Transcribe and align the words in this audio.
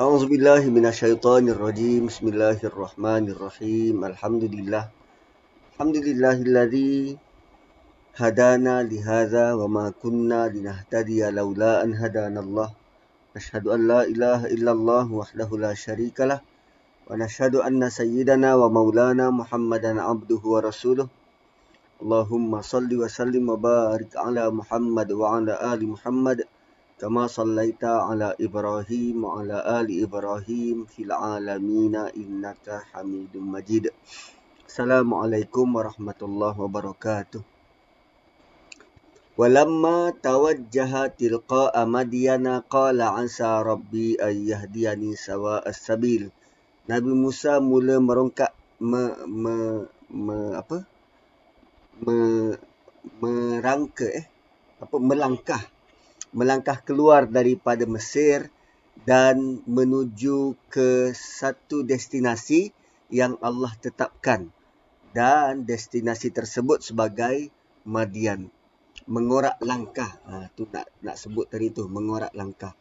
أعوذ 0.00 0.24
بالله 0.24 0.72
من 0.72 0.88
الشيطان 0.88 1.52
الرجيم. 1.52 2.08
بسم 2.08 2.32
الله 2.32 2.64
الرحمن 2.64 3.28
الرحيم. 3.28 4.00
الحمد 4.04 4.44
لله 4.48 4.88
الحمد 5.68 5.96
لله 5.96 6.36
الذي 6.48 7.20
هدانا 8.16 8.88
لهذا 8.88 9.52
وما 9.52 9.92
كنا 10.02 10.48
لنهتدي 10.48 11.30
لولا 11.30 11.84
أن 11.84 11.92
هدانا 11.92 12.40
الله. 12.40 12.68
نشهد 13.36 13.68
أن 13.68 13.80
لا 13.88 14.00
إله 14.08 14.46
إلا 14.56 14.72
الله 14.72 15.12
وحده 15.12 15.48
لا 15.60 15.76
شريك 15.76 16.20
له. 16.20 16.40
ونشهد 17.12 17.60
أن 17.60 17.84
سيدنا 17.90 18.54
ومولانا 18.54 19.28
محمدا 19.30 19.92
عبده 20.02 20.40
ورسوله. 20.40 21.08
اللهم 22.00 22.52
صل 22.64 22.88
وسلم 22.88 23.44
وبارك 23.44 24.16
على 24.16 24.44
محمد 24.50 25.12
وعلى 25.12 25.52
آل 25.52 25.80
محمد 25.84 26.48
كما 27.01 27.27
صليت 27.27 27.83
على 27.85 28.33
إبراهيم 28.41 29.23
وعلى 29.23 29.57
آل 29.81 29.87
إبراهيم 30.03 30.85
في 30.85 31.03
العالمين 31.03 31.95
إنك 31.95 32.65
حميد 32.89 33.33
مجيد 33.37 33.85
السلام 34.65 35.09
عليكم 35.13 35.65
ورحمة 35.75 36.19
الله 36.21 36.53
وبركاته 36.61 37.41
ولما 39.37 39.97
توجه 40.23 41.07
تلقاء 41.07 41.85
مدين 41.85 42.47
قال 42.47 43.01
عسى 43.01 43.51
ربي 43.65 44.07
أن 44.17 44.35
يهديني 44.49 45.15
سواء 45.15 45.69
السبيل 45.69 46.33
Nabi 46.87 47.11
Musa 47.11 47.59
mula 47.59 47.99
merongkak 47.99 48.55
me, 48.79 49.11
me, 49.27 49.55
me, 50.07 50.55
apa 50.55 50.87
me, 51.99 52.15
merangka 53.19 54.07
eh 54.07 54.23
apa 54.79 54.95
melangkah 54.95 55.59
melangkah 56.32 56.80
keluar 56.80 57.28
daripada 57.28 57.84
Mesir 57.84 58.48
dan 59.04 59.60
menuju 59.68 60.56
ke 60.68 61.12
satu 61.12 61.84
destinasi 61.84 62.72
yang 63.12 63.36
Allah 63.44 63.72
tetapkan. 63.78 64.48
Dan 65.12 65.68
destinasi 65.68 66.32
tersebut 66.32 66.80
sebagai 66.80 67.52
Madian. 67.84 68.48
Mengorak 69.04 69.60
langkah. 69.60 70.08
Ha, 70.24 70.48
tu 70.56 70.64
nak 70.72 70.88
nak 71.04 71.20
sebut 71.20 71.52
tadi 71.52 71.68
tu 71.68 71.84
mengorak 71.84 72.32
langkah. 72.32 72.72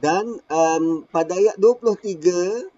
Dan 0.00 0.40
um, 0.48 1.04
pada 1.08 1.36
ayat 1.36 1.60
23 1.60 2.72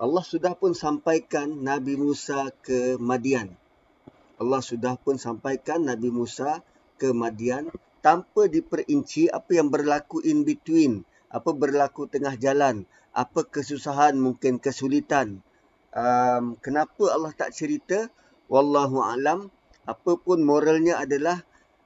Allah 0.00 0.24
sudah 0.24 0.56
pun 0.56 0.72
sampaikan 0.72 1.60
Nabi 1.60 1.94
Musa 1.94 2.48
ke 2.64 2.96
Madian. 2.96 3.52
Allah 4.40 4.64
sudah 4.64 4.96
pun 4.96 5.20
sampaikan 5.20 5.84
Nabi 5.84 6.08
Musa 6.08 6.64
ke 6.96 7.12
Madian 7.12 7.68
tanpa 8.00 8.48
diperinci 8.48 9.28
apa 9.28 9.56
yang 9.56 9.68
berlaku 9.68 10.24
in 10.24 10.44
between, 10.44 11.04
apa 11.28 11.52
berlaku 11.52 12.08
tengah 12.08 12.34
jalan, 12.36 12.88
apa 13.12 13.46
kesusahan, 13.46 14.16
mungkin 14.16 14.58
kesulitan. 14.58 15.44
Um, 15.92 16.56
kenapa 16.60 17.12
Allah 17.12 17.34
tak 17.36 17.52
cerita? 17.52 18.08
Wallahu 18.50 19.04
alam. 19.04 19.52
Apa 19.86 20.18
pun 20.20 20.42
moralnya 20.42 21.00
adalah 21.00 21.42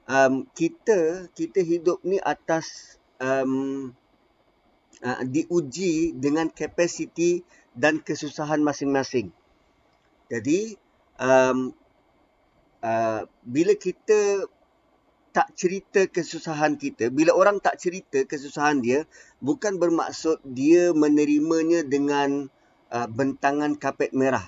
um, 0.08 0.44
kita 0.52 1.28
kita 1.32 1.60
hidup 1.64 2.04
ni 2.04 2.20
atas 2.20 2.96
um, 3.20 3.92
uh, 5.00 5.22
diuji 5.24 6.16
dengan 6.16 6.52
kapasiti 6.52 7.44
dan 7.72 8.00
kesusahan 8.00 8.60
masing-masing. 8.60 9.32
Jadi 10.28 10.76
um, 11.20 11.72
uh, 12.84 13.20
bila 13.44 13.72
kita 13.76 14.48
tak 15.34 15.50
cerita 15.58 16.06
kesusahan 16.06 16.78
kita, 16.78 17.10
bila 17.10 17.34
orang 17.34 17.58
tak 17.58 17.82
cerita 17.82 18.22
kesusahan 18.22 18.78
dia, 18.78 19.02
bukan 19.42 19.82
bermaksud 19.82 20.38
dia 20.46 20.94
menerimanya 20.94 21.82
dengan 21.82 22.46
uh, 22.94 23.08
bentangan 23.10 23.74
kapet 23.74 24.14
merah. 24.14 24.46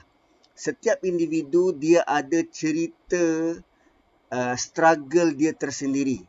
Setiap 0.54 1.02
individu 1.02 1.74
dia 1.74 2.06
ada 2.06 2.38
cerita 2.46 3.58
uh, 4.30 4.54
struggle 4.54 5.34
dia 5.34 5.50
tersendiri. 5.50 6.22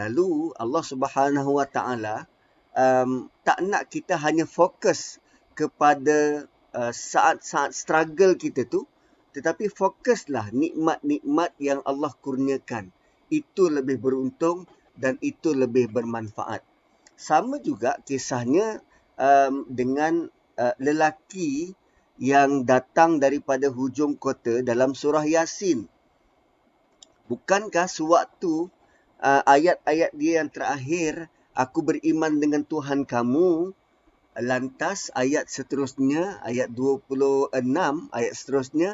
Lalu 0.00 0.56
Allah 0.56 0.84
Subhanahu 0.88 1.60
Wa 1.60 1.68
Taala 1.68 2.24
um, 2.72 3.28
tak 3.44 3.60
nak 3.60 3.92
kita 3.92 4.16
hanya 4.24 4.48
fokus 4.48 5.20
kepada 5.52 6.48
uh, 6.72 6.92
saat-saat 6.96 7.76
struggle 7.76 8.40
kita 8.40 8.64
tu 8.64 8.88
tetapi 9.36 9.68
fokuslah 9.68 10.50
nikmat-nikmat 10.56 11.52
yang 11.60 11.84
Allah 11.84 12.10
kurniakan 12.24 12.88
itu 13.28 13.68
lebih 13.68 14.00
beruntung 14.00 14.64
dan 14.98 15.16
itu 15.22 15.54
lebih 15.54 15.92
bermanfaat. 15.92 16.64
Sama 17.18 17.62
juga 17.62 17.98
kisahnya 18.02 18.82
um, 19.18 19.66
dengan 19.70 20.30
uh, 20.58 20.74
lelaki 20.82 21.74
yang 22.18 22.66
datang 22.66 23.22
daripada 23.22 23.70
hujung 23.70 24.18
kota 24.18 24.62
dalam 24.66 24.94
surah 24.94 25.22
yasin. 25.22 25.86
Bukankah 27.30 27.86
sewaktu 27.86 28.66
uh, 29.22 29.42
ayat-ayat 29.46 30.10
dia 30.18 30.42
yang 30.42 30.50
terakhir 30.50 31.30
aku 31.54 31.82
beriman 31.86 32.42
dengan 32.42 32.66
Tuhan 32.66 33.06
kamu 33.06 33.74
lantas 34.38 35.10
ayat 35.18 35.50
seterusnya 35.50 36.38
ayat 36.46 36.70
26 36.70 37.50
ayat 38.14 38.32
seterusnya 38.34 38.90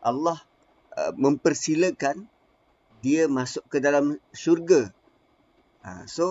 Allah 0.00 0.40
uh, 0.96 1.12
mempersilakan 1.16 2.28
dia 3.06 3.30
masuk 3.30 3.62
ke 3.70 3.78
dalam 3.78 4.18
syurga. 4.34 4.90
Uh, 5.86 6.02
so 6.10 6.26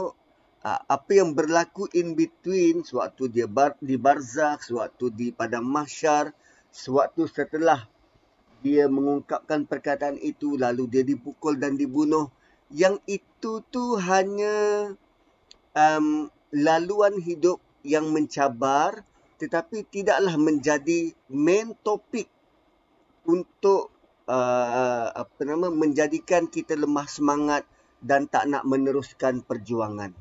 uh, 0.59 0.81
apa 0.91 1.23
yang 1.23 1.31
berlaku 1.31 1.87
in 1.95 2.19
between 2.19 2.83
sewaktu 2.83 3.31
dia 3.31 3.47
bar, 3.47 3.79
di 3.79 3.95
barzakh, 3.95 4.59
sewaktu 4.59 5.07
di 5.15 5.27
padang 5.31 5.63
mahsyar, 5.63 6.35
sewaktu 6.75 7.31
setelah 7.31 7.87
dia 8.59 8.91
mengungkapkan 8.91 9.63
perkataan 9.63 10.19
itu 10.19 10.59
lalu 10.59 10.91
dia 10.91 11.07
dipukul 11.07 11.55
dan 11.55 11.79
dibunuh 11.79 12.27
yang 12.67 12.99
itu 13.07 13.63
tu 13.71 13.95
hanya 13.95 14.91
um, 15.71 16.27
laluan 16.51 17.15
hidup 17.23 17.63
yang 17.87 18.11
mencabar 18.11 19.07
tetapi 19.39 19.87
tidaklah 19.87 20.35
menjadi 20.35 21.15
main 21.31 21.71
topik 21.85 22.27
untuk 23.23 23.94
uh, 24.29 25.07
apa 25.13 25.41
nama 25.45 25.69
menjadikan 25.73 26.45
kita 26.49 26.77
lemah 26.77 27.07
semangat 27.09 27.63
dan 28.03 28.29
tak 28.29 28.45
nak 28.51 28.67
meneruskan 28.67 29.41
perjuangan. 29.41 30.13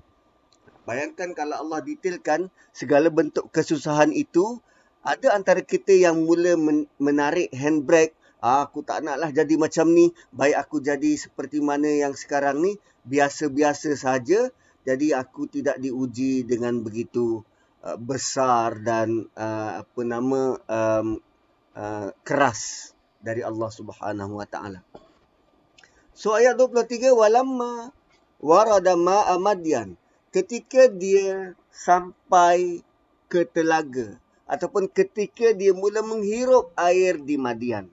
Bayangkan 0.85 1.33
kalau 1.33 1.65
Allah 1.65 1.81
detailkan 1.81 2.53
segala 2.77 3.09
bentuk 3.09 3.49
kesusahan 3.49 4.13
itu, 4.13 4.61
ada 5.01 5.33
antara 5.33 5.65
kita 5.65 5.97
yang 5.97 6.25
mula 6.29 6.57
menarik 7.01 7.49
handbrake, 7.57 8.13
ah, 8.45 8.69
aku 8.69 8.85
tak 8.85 9.01
naklah 9.01 9.33
jadi 9.33 9.57
macam 9.57 9.93
ni, 9.93 10.13
baik 10.33 10.57
aku 10.61 10.85
jadi 10.85 11.17
seperti 11.17 11.65
mana 11.65 11.89
yang 11.89 12.13
sekarang 12.13 12.61
ni, 12.61 12.77
biasa-biasa 13.09 13.97
saja, 13.97 14.53
jadi 14.85 15.17
aku 15.17 15.49
tidak 15.49 15.81
diuji 15.81 16.45
dengan 16.45 16.85
begitu 16.85 17.41
Uh, 17.85 18.01
besar 18.01 18.81
dan 18.81 19.29
uh, 19.37 19.85
apa 19.85 20.01
nama 20.09 20.57
um, 20.57 21.21
uh, 21.77 22.09
keras 22.25 22.94
dari 23.25 23.41
Allah 23.41 23.73
Subhanahu 23.73 24.37
Wa 24.37 24.47
Taala. 24.47 24.85
So 26.13 26.37
ayat 26.37 26.61
23 26.61 27.11
walamma 27.17 27.91
warada 28.45 28.95
ma 28.95 29.25
amadian 29.33 29.97
ketika 30.29 30.93
dia 30.93 31.57
sampai 31.73 32.85
ke 33.33 33.49
telaga 33.49 34.21
ataupun 34.45 34.93
ketika 34.93 35.57
dia 35.57 35.73
mula 35.73 36.05
menghirup 36.05 36.71
air 36.77 37.17
di 37.17 37.41
Madian. 37.41 37.89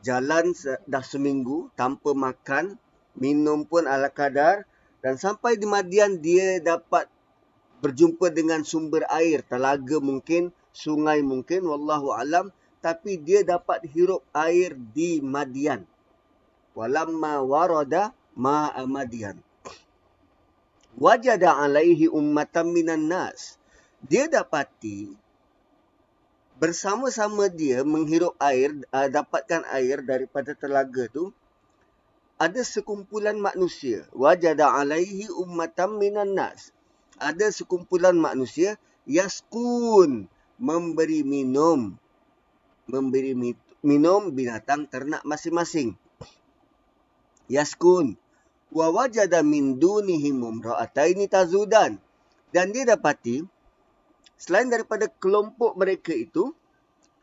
Jalan 0.00 0.56
dah 0.88 1.04
seminggu 1.04 1.68
tanpa 1.76 2.16
makan, 2.16 2.80
minum 3.12 3.68
pun 3.68 3.84
ala 3.84 4.08
kadar 4.08 4.64
dan 5.04 5.20
sampai 5.20 5.60
di 5.60 5.68
Madian 5.68 6.24
dia 6.24 6.56
dapat 6.56 7.04
berjumpa 7.84 8.32
dengan 8.32 8.64
sumber 8.64 9.04
air, 9.12 9.44
telaga 9.44 10.00
mungkin, 10.00 10.52
sungai 10.72 11.20
mungkin, 11.24 11.64
wallahu 11.64 12.12
alam, 12.16 12.52
tapi 12.80 13.20
dia 13.20 13.44
dapat 13.44 13.84
hirup 13.88 14.24
air 14.32 14.76
di 14.96 15.20
Madian. 15.20 15.84
Walamma 16.72 17.44
warada 17.44 18.12
ma 18.36 18.72
Madian. 18.88 19.38
Wajada 20.96 21.56
alaihi 21.60 22.10
ummatan 22.10 22.72
minan 22.74 23.08
nas. 23.08 23.60
Dia 24.00 24.26
dapati 24.26 25.12
bersama-sama 26.60 27.48
dia 27.48 27.84
menghirup 27.84 28.36
air, 28.36 28.72
uh, 28.92 29.08
dapatkan 29.08 29.64
air 29.72 30.04
daripada 30.04 30.52
telaga 30.52 31.08
tu, 31.08 31.32
ada 32.36 32.60
sekumpulan 32.64 33.36
manusia. 33.36 34.04
Wajada 34.12 34.72
alaihi 34.72 35.28
ummatan 35.32 35.96
minan 35.96 36.36
nas 36.36 36.72
ada 37.20 37.52
sekumpulan 37.52 38.16
manusia 38.16 38.80
yaskun 39.04 40.24
memberi 40.56 41.20
minum 41.20 42.00
memberi 42.90 43.32
minum 43.80 44.34
binatang 44.34 44.90
ternak 44.90 45.22
masing-masing 45.22 45.96
yaskun 47.46 48.18
wa 48.74 48.86
wajada 48.90 49.40
min 49.46 49.78
dunihim 49.78 50.42
imra'ataini 50.42 51.26
tazudan 51.26 52.02
dan 52.50 52.74
dia 52.74 52.82
dapati 52.82 53.46
selain 54.40 54.72
daripada 54.72 55.04
kelompok 55.06 55.76
mereka 55.76 56.16
itu, 56.16 56.56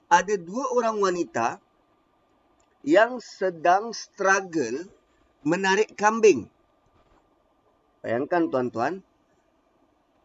ada 0.07 0.37
dua 0.37 0.69
orang 0.77 1.01
wanita 1.01 1.57
yang 2.85 3.17
sedang 3.17 3.89
struggle 3.91 4.85
menarik 5.41 5.97
kambing. 5.97 6.45
Bayangkan 8.05 8.53
tuan-tuan, 8.53 8.93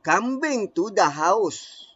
kambing 0.05 0.69
tu 0.71 0.93
dah 0.93 1.09
haus. 1.09 1.89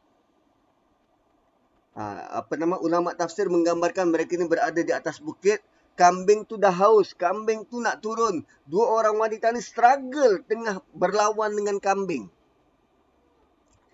Ha, 1.96 2.28
apa 2.44 2.60
nama 2.60 2.76
ulama 2.76 3.16
tafsir 3.16 3.48
menggambarkan 3.48 4.12
mereka 4.12 4.36
ini 4.36 4.44
berada 4.44 4.76
di 4.76 4.92
atas 4.92 5.16
bukit, 5.16 5.64
kambing 5.96 6.44
tu 6.44 6.60
dah 6.60 6.72
haus, 6.72 7.16
kambing 7.16 7.64
tu 7.64 7.80
nak 7.80 8.04
turun. 8.04 8.44
Dua 8.68 9.00
orang 9.00 9.16
wanita 9.16 9.48
ni 9.56 9.64
struggle 9.64 10.44
tengah 10.44 10.84
berlawan 10.92 11.56
dengan 11.56 11.80
kambing. 11.80 12.28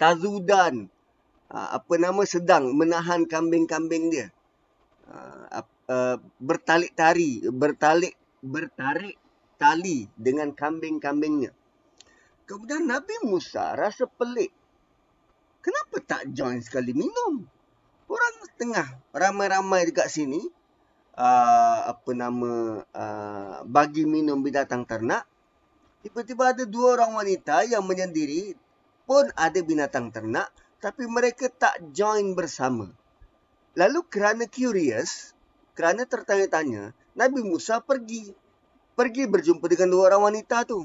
Tazudan, 0.02 0.90
ha, 1.46 1.78
apa 1.78 1.94
nama 1.94 2.26
sedang 2.26 2.74
menahan 2.74 3.22
kambing-kambing 3.22 4.10
dia. 4.10 4.26
Ha, 5.06 5.62
uh, 5.62 6.16
bertalik 6.42 6.98
tari, 6.98 7.42
bertalik 7.46 8.18
bertarik 8.42 9.14
tali 9.54 10.10
dengan 10.18 10.50
kambing-kambingnya. 10.50 11.54
Kemudian 12.42 12.90
Nabi 12.90 13.22
Musa 13.22 13.78
rasa 13.78 14.10
pelik. 14.10 14.50
Kenapa 15.62 16.02
tak 16.02 16.34
join 16.34 16.58
sekali 16.58 16.90
minum? 16.90 17.46
Tengah 18.60 18.86
ramai-ramai 19.16 19.88
dekat 19.88 20.12
sini 20.12 20.40
uh, 21.16 21.80
apa 21.92 22.10
nama 22.12 22.84
uh, 22.84 23.56
bagi 23.64 24.04
minum 24.04 24.40
binatang 24.40 24.84
ternak. 24.84 25.24
Tiba-tiba 26.02 26.50
ada 26.50 26.64
dua 26.66 26.98
orang 26.98 27.14
wanita 27.14 27.62
yang 27.64 27.86
menyendiri 27.86 28.58
pun 29.06 29.30
ada 29.38 29.58
binatang 29.62 30.10
ternak 30.10 30.50
tapi 30.82 31.06
mereka 31.06 31.46
tak 31.46 31.78
join 31.94 32.34
bersama. 32.34 32.90
Lalu 33.78 34.02
kerana 34.10 34.44
curious, 34.50 35.32
kerana 35.78 36.04
tertanya-tanya, 36.04 36.92
Nabi 37.14 37.40
Musa 37.46 37.78
pergi. 37.78 38.34
Pergi 38.92 39.24
berjumpa 39.24 39.64
dengan 39.72 39.88
dua 39.94 40.12
orang 40.12 40.28
wanita 40.28 40.68
tu. 40.68 40.84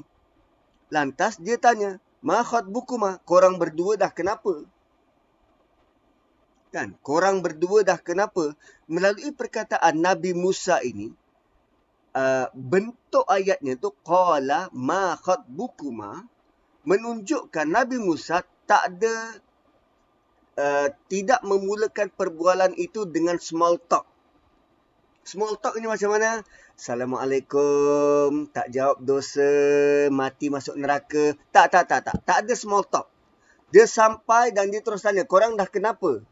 Lantas 0.88 1.36
dia 1.36 1.60
tanya, 1.60 2.00
Ma 2.24 2.40
bukuma, 2.64 3.20
korang 3.28 3.60
berdua 3.60 4.00
dah 4.00 4.08
kenapa? 4.08 4.64
Kan, 6.68 7.00
korang 7.00 7.40
berdua 7.40 7.80
dah 7.80 7.96
kenapa? 7.96 8.52
Melalui 8.84 9.32
perkataan 9.32 10.04
Nabi 10.04 10.36
Musa 10.36 10.84
ini, 10.84 11.08
uh, 12.12 12.46
bentuk 12.52 13.24
ayatnya 13.24 13.80
tu, 13.80 13.88
Qala 14.04 14.68
ma 14.76 15.16
bukuma, 15.48 16.28
menunjukkan 16.84 17.64
Nabi 17.64 17.96
Musa 17.96 18.44
tak 18.68 18.84
ada, 18.84 19.14
uh, 20.60 20.88
tidak 21.08 21.40
memulakan 21.40 22.12
perbualan 22.12 22.76
itu 22.76 23.08
dengan 23.08 23.40
small 23.40 23.80
talk. 23.80 24.04
Small 25.24 25.56
talk 25.60 25.76
ni 25.80 25.88
macam 25.88 26.16
mana? 26.16 26.44
Assalamualaikum. 26.72 28.48
Tak 28.48 28.72
jawab 28.72 28.96
dosa. 29.04 29.44
Mati 30.08 30.48
masuk 30.48 30.80
neraka. 30.80 31.36
Tak, 31.52 31.68
tak, 31.68 31.84
tak, 31.84 32.00
tak. 32.00 32.16
Tak 32.24 32.36
ada 32.44 32.54
small 32.56 32.84
talk. 32.88 33.12
Dia 33.68 33.84
sampai 33.84 34.56
dan 34.56 34.72
dia 34.72 34.80
terus 34.80 35.04
tanya, 35.04 35.28
korang 35.28 35.52
dah 35.52 35.68
kenapa? 35.68 36.24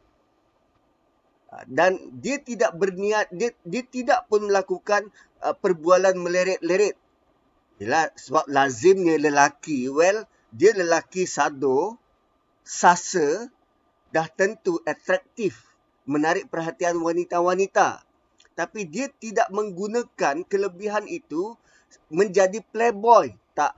Ah, 1.47 1.63
dan 1.67 1.95
dia 2.19 2.37
tidak 2.43 2.75
berniat, 2.75 3.31
dia, 3.31 3.55
dia 3.63 3.83
tidak 3.87 4.27
pun 4.27 4.51
melakukan 4.51 5.07
uh, 5.39 5.55
perbualan 5.55 6.15
meleret-leret. 6.19 6.99
Yalah, 7.79 8.11
sebab 8.17 8.45
lazimnya 8.51 9.15
lelaki, 9.15 9.87
well, 9.87 10.27
dia 10.51 10.75
lelaki 10.75 11.23
sado, 11.23 11.95
sasa, 12.65 13.47
dah 14.11 14.27
tentu 14.27 14.81
atraktif, 14.83 15.71
menarik 16.03 16.51
perhatian 16.51 16.99
wanita-wanita 16.99 18.07
tapi 18.57 18.89
dia 18.89 19.05
tidak 19.21 19.53
menggunakan 19.53 20.41
kelebihan 20.49 21.05
itu 21.05 21.53
menjadi 22.09 22.57
playboy. 22.73 23.37
Tak. 23.53 23.77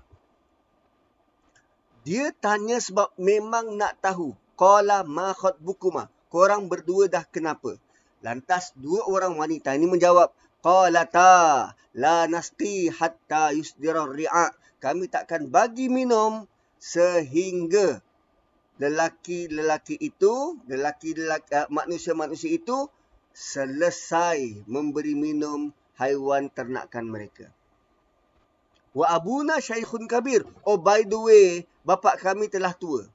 Dia 2.07 2.31
tanya 2.39 2.79
sebab 2.79 3.11
memang 3.19 3.75
nak 3.75 3.99
tahu. 3.99 4.31
Qala 4.55 5.03
ma 5.03 5.35
khatbukuma. 5.35 6.07
Korang 6.29 6.69
berdua 6.69 7.09
dah 7.09 7.25
kenapa? 7.25 7.75
Lantas 8.21 8.71
dua 8.77 9.01
orang 9.09 9.33
wanita 9.35 9.73
ini 9.73 9.89
menjawab, 9.89 10.29
Qala 10.59 11.07
ta 11.07 11.73
la 11.95 12.27
nasti 12.29 12.91
hatta 12.91 13.55
yusdira 13.55 14.05
ri'a. 14.05 14.53
Kami 14.79 15.11
takkan 15.11 15.51
bagi 15.51 15.91
minum 15.91 16.47
sehingga 16.79 17.99
lelaki-lelaki 18.79 19.99
itu, 19.99 20.55
lelaki-lelaki 20.71 21.67
manusia-manusia 21.67 22.55
itu 22.55 22.87
selesai 23.35 24.63
memberi 24.67 25.15
minum 25.15 25.75
haiwan 25.99 26.47
ternakan 26.47 27.07
mereka. 27.07 27.51
Wa 28.95 29.15
abuna 29.15 29.59
syaikhun 29.59 30.07
kabir. 30.07 30.47
Oh 30.63 30.79
by 30.79 31.03
the 31.03 31.19
way, 31.19 31.47
bapa 31.83 32.15
kami 32.15 32.47
telah 32.47 32.71
tua. 32.75 33.07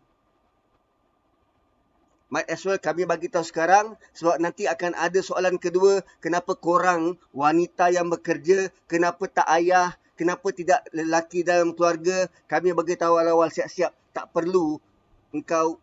Might 2.35 2.51
as 2.51 2.67
well 2.67 2.83
kami 2.83 3.07
bagi 3.07 3.31
tahu 3.31 3.47
sekarang 3.47 3.95
sebab 4.11 4.43
nanti 4.43 4.67
akan 4.67 4.99
ada 4.99 5.23
soalan 5.23 5.55
kedua, 5.55 6.03
kenapa 6.19 6.59
korang 6.59 7.15
wanita 7.31 7.95
yang 7.95 8.11
bekerja, 8.11 8.75
kenapa 8.91 9.31
tak 9.31 9.47
ayah, 9.55 9.95
kenapa 10.19 10.51
tidak 10.51 10.83
lelaki 10.91 11.47
dalam 11.47 11.79
keluarga? 11.79 12.27
Kami 12.51 12.75
bagi 12.75 12.99
tahu 12.99 13.23
awal-awal 13.23 13.55
siap-siap, 13.55 13.95
tak 14.11 14.35
perlu 14.35 14.83
engkau 15.31 15.79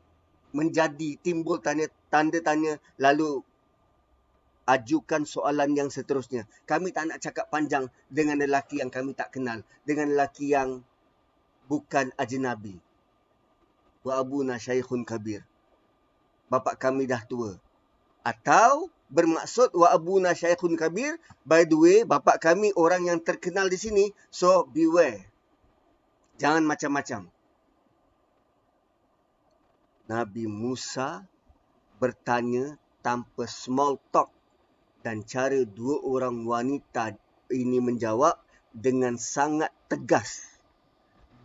menjadi 0.52 1.16
timbul 1.24 1.64
tanda 1.64 1.88
tanda 2.12 2.44
tanya 2.44 2.76
lalu 3.00 3.40
ajukan 4.68 5.24
soalan 5.24 5.72
yang 5.72 5.88
seterusnya. 5.88 6.52
Kami 6.68 6.92
tak 6.92 7.16
nak 7.16 7.24
cakap 7.24 7.48
panjang 7.48 7.88
dengan 8.12 8.44
lelaki 8.44 8.84
yang 8.84 8.92
kami 8.92 9.16
tak 9.16 9.32
kenal. 9.40 9.64
Dengan 9.88 10.12
lelaki 10.12 10.52
yang 10.52 10.84
bukan 11.72 12.12
ajnabi. 12.20 12.76
Wa 14.04 14.20
abuna 14.20 14.60
syaikhun 14.60 15.08
kabir. 15.08 15.48
Bapa 16.52 16.76
kami 16.76 17.08
dah 17.08 17.24
tua. 17.24 17.56
Atau 18.28 18.92
bermaksud 19.08 19.72
wa 19.72 19.88
abuna 19.88 20.36
syaikhun 20.36 20.76
kabir. 20.76 21.16
By 21.48 21.64
the 21.64 21.80
way, 21.80 21.98
bapa 22.04 22.36
kami 22.36 22.76
orang 22.76 23.08
yang 23.08 23.24
terkenal 23.24 23.72
di 23.72 23.80
sini. 23.80 24.12
So 24.28 24.68
beware. 24.68 25.32
Jangan 26.36 26.68
macam-macam. 26.68 27.32
Nabi 30.12 30.44
Musa 30.44 31.24
bertanya 32.04 32.76
tanpa 33.00 33.48
small 33.48 33.96
talk 34.12 34.28
dan 35.08 35.24
cara 35.24 35.64
dua 35.64 36.04
orang 36.04 36.44
wanita 36.44 37.16
ini 37.48 37.80
menjawab 37.80 38.36
dengan 38.76 39.16
sangat 39.16 39.72
tegas. 39.88 40.60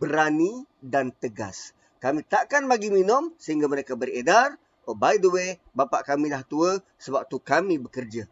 Berani 0.03 0.67
dan 0.83 1.15
tegas. 1.15 1.71
Kami 2.03 2.21
takkan 2.27 2.69
bagi 2.69 2.93
minum 2.93 3.33
sehingga 3.41 3.65
mereka 3.71 3.95
beredar. 3.95 4.59
Oh 4.87 4.95
by 4.95 5.19
the 5.19 5.27
way, 5.27 5.59
bapa 5.75 5.99
kami 5.99 6.31
dah 6.31 6.47
tua 6.47 6.79
sebab 6.95 7.27
tu 7.27 7.43
kami 7.43 7.75
bekerja. 7.75 8.23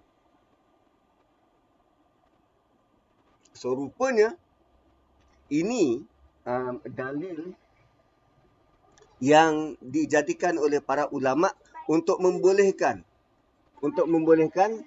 So 3.52 3.76
rupanya 3.76 4.40
ini 5.52 6.04
um, 6.48 6.80
dalil 6.88 7.52
yang 9.20 9.76
dijadikan 9.84 10.56
oleh 10.56 10.80
para 10.80 11.12
ulama 11.12 11.52
untuk 11.92 12.24
membolehkan 12.24 13.04
untuk 13.84 14.08
membolehkan 14.10 14.82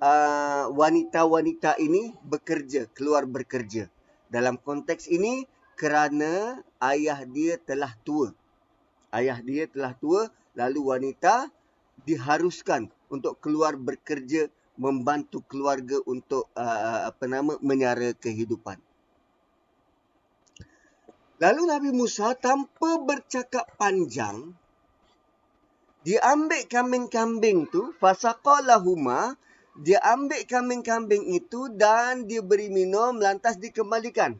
uh, 0.00 0.70
wanita-wanita 0.72 1.76
ini 1.82 2.14
bekerja, 2.24 2.88
keluar 2.96 3.28
bekerja. 3.28 3.90
Dalam 4.32 4.56
konteks 4.60 5.08
ini 5.10 5.44
kerana 5.76 6.64
ayah 6.80 7.22
dia 7.28 7.60
telah 7.60 7.92
tua. 8.02 8.32
Ayah 9.12 9.40
dia 9.40 9.68
telah 9.68 9.92
tua 9.96 10.28
lalu 10.58 10.80
wanita 10.90 11.46
diharuskan 12.02 12.90
untuk 13.06 13.38
keluar 13.38 13.78
bekerja 13.78 14.50
membantu 14.74 15.42
keluarga 15.46 16.02
untuk 16.06 16.50
uh, 16.58 17.06
apa 17.06 17.24
nama 17.30 17.54
menyara 17.62 18.14
kehidupan. 18.14 18.78
Lalu 21.38 21.62
Nabi 21.70 21.90
Musa 21.94 22.34
tanpa 22.34 22.98
bercakap 22.98 23.70
panjang 23.78 24.58
dia 26.06 26.22
ambil 26.22 26.62
kambing-kambing 26.70 27.66
tu 27.70 27.90
fasaqalahuma 27.98 29.34
dia 29.78 29.98
ambil 30.02 30.42
kambing-kambing 30.46 31.26
itu 31.30 31.70
dan 31.74 32.26
dia 32.26 32.42
beri 32.42 32.70
minum 32.70 33.18
lantas 33.18 33.58
dikembalikan. 33.58 34.38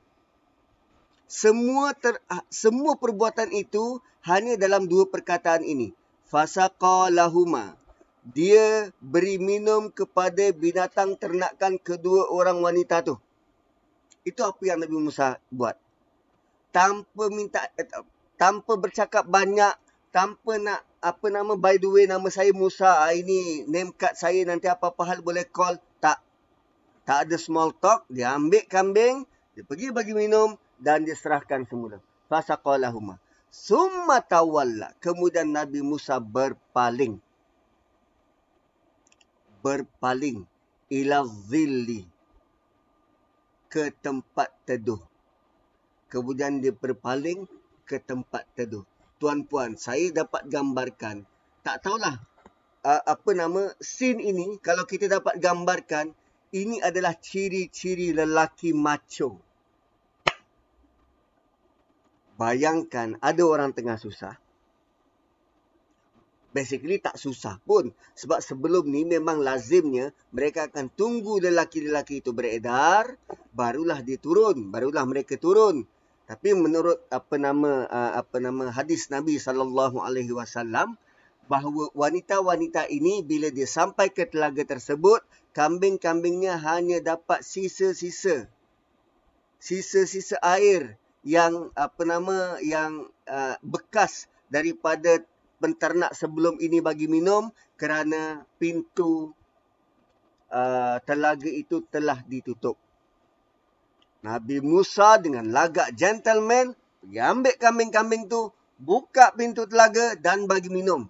Semua 1.30 1.94
ter, 1.94 2.18
ah, 2.26 2.42
semua 2.50 2.96
perbuatan 2.98 3.52
itu 3.54 4.02
hanya 4.26 4.58
dalam 4.58 4.90
dua 4.90 5.06
perkataan 5.06 5.62
ini. 5.62 5.94
Fasaqalahuma. 6.28 7.76
Dia 8.28 8.92
beri 9.00 9.40
minum 9.40 9.88
kepada 9.88 10.52
binatang 10.52 11.16
ternakan 11.16 11.80
kedua 11.80 12.28
orang 12.28 12.60
wanita 12.60 13.00
tu. 13.00 13.16
Itu 14.28 14.44
apa 14.44 14.60
yang 14.68 14.84
Nabi 14.84 15.00
Musa 15.00 15.40
buat. 15.48 15.80
Tanpa 16.68 17.32
minta 17.32 17.64
tanpa 18.36 18.76
bercakap 18.76 19.24
banyak, 19.24 19.72
tanpa 20.12 20.60
nak 20.60 20.80
apa 20.98 21.26
nama 21.30 21.54
by 21.54 21.78
the 21.78 21.88
way 21.88 22.04
nama 22.10 22.26
saya 22.26 22.50
Musa 22.50 23.06
ah, 23.06 23.14
ini 23.14 23.62
name 23.70 23.94
card 23.94 24.18
saya 24.18 24.42
nanti 24.42 24.66
apa-apa 24.66 25.06
hal 25.06 25.22
boleh 25.22 25.46
call 25.46 25.78
tak 26.02 26.18
tak 27.06 27.28
ada 27.28 27.36
small 27.38 27.70
talk 27.78 28.02
dia 28.10 28.34
ambil 28.34 28.66
kambing 28.66 29.22
dia 29.54 29.62
pergi 29.62 29.94
bagi 29.94 30.18
minum 30.18 30.58
dan 30.82 31.06
dia 31.06 31.14
serahkan 31.14 31.62
semula 31.70 32.02
fasaqalahuma 32.26 33.22
summa 33.50 34.20
tawalla. 34.22 34.94
Kemudian 35.02 35.52
Nabi 35.52 35.80
Musa 35.82 36.20
berpaling. 36.20 37.20
Berpaling 39.64 40.46
ila 40.92 41.26
zilli. 41.26 42.06
Ke 43.68 43.92
tempat 43.92 44.48
teduh. 44.64 45.00
Kemudian 46.08 46.64
dia 46.64 46.72
berpaling 46.72 47.44
ke 47.84 48.00
tempat 48.00 48.48
teduh. 48.56 48.84
Tuan-puan 49.20 49.76
saya 49.76 50.08
dapat 50.14 50.48
gambarkan. 50.48 51.26
Tak 51.60 51.84
tahulah 51.84 52.16
uh, 52.84 53.02
apa 53.04 53.30
nama 53.34 53.72
scene 53.82 54.22
ini 54.22 54.56
kalau 54.62 54.88
kita 54.88 55.10
dapat 55.10 55.36
gambarkan 55.42 56.14
ini 56.54 56.80
adalah 56.80 57.12
ciri-ciri 57.16 58.16
lelaki 58.16 58.72
macho 58.72 59.47
Bayangkan 62.38 63.18
ada 63.18 63.42
orang 63.42 63.74
tengah 63.74 63.98
susah. 63.98 64.38
Basically 66.54 67.02
tak 67.02 67.18
susah 67.18 67.58
pun. 67.66 67.90
Sebab 68.14 68.38
sebelum 68.38 68.86
ni 68.86 69.02
memang 69.02 69.42
lazimnya 69.42 70.14
mereka 70.30 70.70
akan 70.70 70.88
tunggu 70.94 71.42
lelaki-lelaki 71.42 72.22
itu 72.22 72.30
beredar. 72.30 73.18
Barulah 73.52 74.00
dia 74.06 74.16
turun. 74.16 74.70
Barulah 74.70 75.02
mereka 75.02 75.34
turun. 75.34 75.82
Tapi 76.30 76.54
menurut 76.54 77.02
apa 77.10 77.40
nama 77.40 77.88
uh, 77.90 78.12
apa 78.22 78.36
nama 78.38 78.70
hadis 78.70 79.10
Nabi 79.10 79.40
sallallahu 79.40 79.98
alaihi 79.98 80.30
wasallam 80.30 80.94
bahawa 81.48 81.88
wanita-wanita 81.96 82.86
ini 82.92 83.24
bila 83.24 83.48
dia 83.48 83.64
sampai 83.64 84.12
ke 84.12 84.28
telaga 84.28 84.62
tersebut 84.62 85.24
kambing-kambingnya 85.56 86.60
hanya 86.60 87.00
dapat 87.00 87.40
sisa-sisa 87.40 88.52
sisa-sisa 89.56 90.36
air 90.44 91.00
yang 91.28 91.68
apa 91.76 92.02
nama 92.08 92.56
yang 92.64 93.04
uh, 93.28 93.56
bekas 93.60 94.32
daripada 94.48 95.20
penternak 95.60 96.16
sebelum 96.16 96.56
ini 96.56 96.80
bagi 96.80 97.04
minum 97.04 97.52
kerana 97.76 98.48
pintu 98.56 99.36
uh, 100.48 100.96
telaga 101.04 101.52
itu 101.52 101.84
telah 101.92 102.24
ditutup. 102.24 102.80
Nabi 104.24 104.64
Musa 104.64 105.20
dengan 105.20 105.52
lagak 105.52 105.92
gentleman 105.92 106.72
pergi 107.08 107.24
ambil 107.24 107.54
kambing-kambing 107.56 108.28
tu, 108.28 108.52
buka 108.76 109.32
pintu 109.32 109.64
telaga 109.64 110.12
dan 110.20 110.44
bagi 110.44 110.68
minum. 110.68 111.08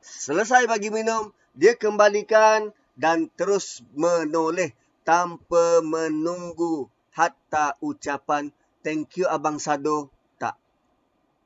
Selesai 0.00 0.64
bagi 0.64 0.88
minum, 0.88 1.28
dia 1.52 1.76
kembalikan 1.76 2.72
dan 2.96 3.28
terus 3.36 3.84
menoleh 3.92 4.72
tanpa 5.04 5.84
menunggu 5.84 6.88
hatta 7.14 7.76
ucapan 7.82 8.50
thank 8.82 9.18
you 9.20 9.26
Abang 9.26 9.58
Sado 9.58 10.10
tak. 10.40 10.56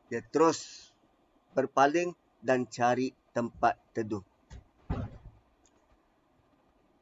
Dia 0.09 0.21
terus 0.23 0.91
berpaling 1.57 2.13
dan 2.45 2.69
cari 2.69 3.15
tempat 3.33 3.81
teduh. 3.97 4.23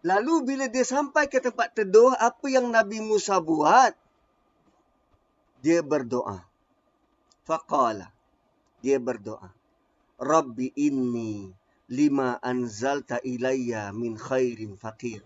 Lalu 0.03 0.35
bila 0.43 0.67
dia 0.67 0.83
sampai 0.83 1.31
ke 1.31 1.39
tempat 1.39 1.79
teduh, 1.79 2.11
apa 2.19 2.47
yang 2.51 2.75
Nabi 2.75 2.99
Musa 2.99 3.39
buat? 3.39 3.95
Dia 5.63 5.79
berdoa. 5.79 6.43
Faqala. 7.47 8.11
Dia 8.83 8.99
berdoa. 8.99 9.55
Rabbi 10.19 10.75
inni 10.75 11.55
lima 11.87 12.39
anzalta 12.43 13.23
ilayya 13.23 13.95
min 13.95 14.19
khairin 14.19 14.75
faqir. 14.75 15.23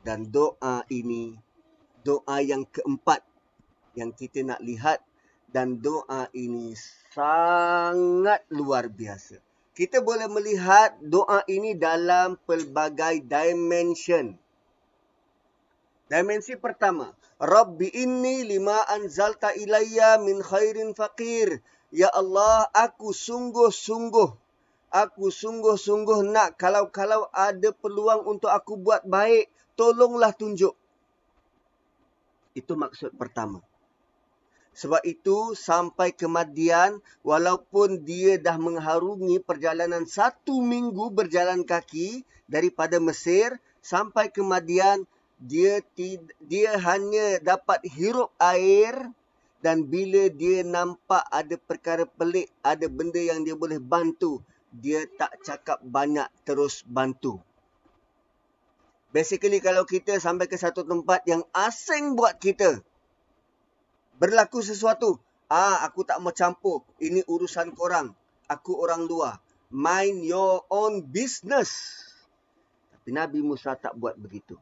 Dan 0.00 0.32
doa 0.32 0.88
ini 0.88 1.36
doa 2.06 2.38
yang 2.38 2.62
keempat 2.70 3.26
yang 3.98 4.14
kita 4.14 4.46
nak 4.46 4.62
lihat 4.62 5.02
dan 5.50 5.82
doa 5.82 6.30
ini 6.30 6.78
sangat 7.10 8.46
luar 8.54 8.86
biasa. 8.86 9.42
Kita 9.74 9.98
boleh 10.00 10.30
melihat 10.30 10.94
doa 11.02 11.42
ini 11.50 11.74
dalam 11.74 12.38
pelbagai 12.46 13.26
dimension. 13.26 14.38
Dimensi 16.06 16.54
pertama, 16.54 17.10
Rabbi 17.42 17.90
inni 17.90 18.46
lima 18.46 18.86
anzalta 18.86 19.50
ilayya 19.58 20.22
min 20.22 20.38
khairin 20.38 20.94
faqir. 20.94 21.58
Ya 21.90 22.08
Allah, 22.14 22.70
aku 22.70 23.10
sungguh-sungguh 23.10 24.46
aku 24.96 25.28
sungguh-sungguh 25.28 26.24
nak 26.30 26.56
kalau-kalau 26.56 27.28
ada 27.34 27.68
peluang 27.74 28.24
untuk 28.24 28.48
aku 28.48 28.80
buat 28.80 29.04
baik, 29.04 29.50
tolonglah 29.76 30.32
tunjuk. 30.32 30.72
Itu 32.56 32.72
maksud 32.72 33.12
pertama. 33.20 33.60
Sebab 34.76 35.04
itu 35.08 35.52
sampai 35.56 36.12
kematian 36.12 37.00
walaupun 37.24 38.04
dia 38.04 38.36
dah 38.40 38.56
mengharungi 38.60 39.40
perjalanan 39.40 40.04
satu 40.04 40.60
minggu 40.60 41.12
berjalan 41.12 41.64
kaki 41.64 42.24
daripada 42.48 43.00
Mesir 43.00 43.56
sampai 43.80 44.28
kematian 44.28 45.04
dia 45.40 45.84
dia 46.40 46.70
hanya 46.80 47.40
dapat 47.40 47.84
hirup 47.88 48.32
air 48.40 49.12
dan 49.64 49.88
bila 49.88 50.28
dia 50.28 50.60
nampak 50.60 51.24
ada 51.32 51.56
perkara 51.56 52.04
pelik, 52.04 52.52
ada 52.60 52.86
benda 52.86 53.18
yang 53.18 53.42
dia 53.42 53.56
boleh 53.56 53.80
bantu, 53.80 54.44
dia 54.70 55.08
tak 55.16 55.40
cakap 55.42 55.80
banyak 55.82 56.28
terus 56.44 56.84
bantu. 56.84 57.40
Basically 59.16 59.64
kalau 59.64 59.88
kita 59.88 60.20
sampai 60.20 60.44
ke 60.44 60.60
satu 60.60 60.84
tempat 60.84 61.24
yang 61.24 61.40
asing 61.56 62.20
buat 62.20 62.36
kita. 62.36 62.84
Berlaku 64.20 64.60
sesuatu. 64.60 65.16
Ah, 65.48 65.80
aku 65.88 66.04
tak 66.04 66.20
mau 66.20 66.36
campur. 66.36 66.84
Ini 67.00 67.24
urusan 67.24 67.72
korang. 67.72 68.12
Aku 68.44 68.76
orang 68.76 69.08
luar. 69.08 69.40
Mind 69.72 70.20
your 70.20 70.68
own 70.68 71.00
business. 71.00 71.96
Tapi 72.92 73.16
Nabi 73.16 73.40
Musa 73.40 73.72
tak 73.72 73.96
buat 73.96 74.20
begitu. 74.20 74.60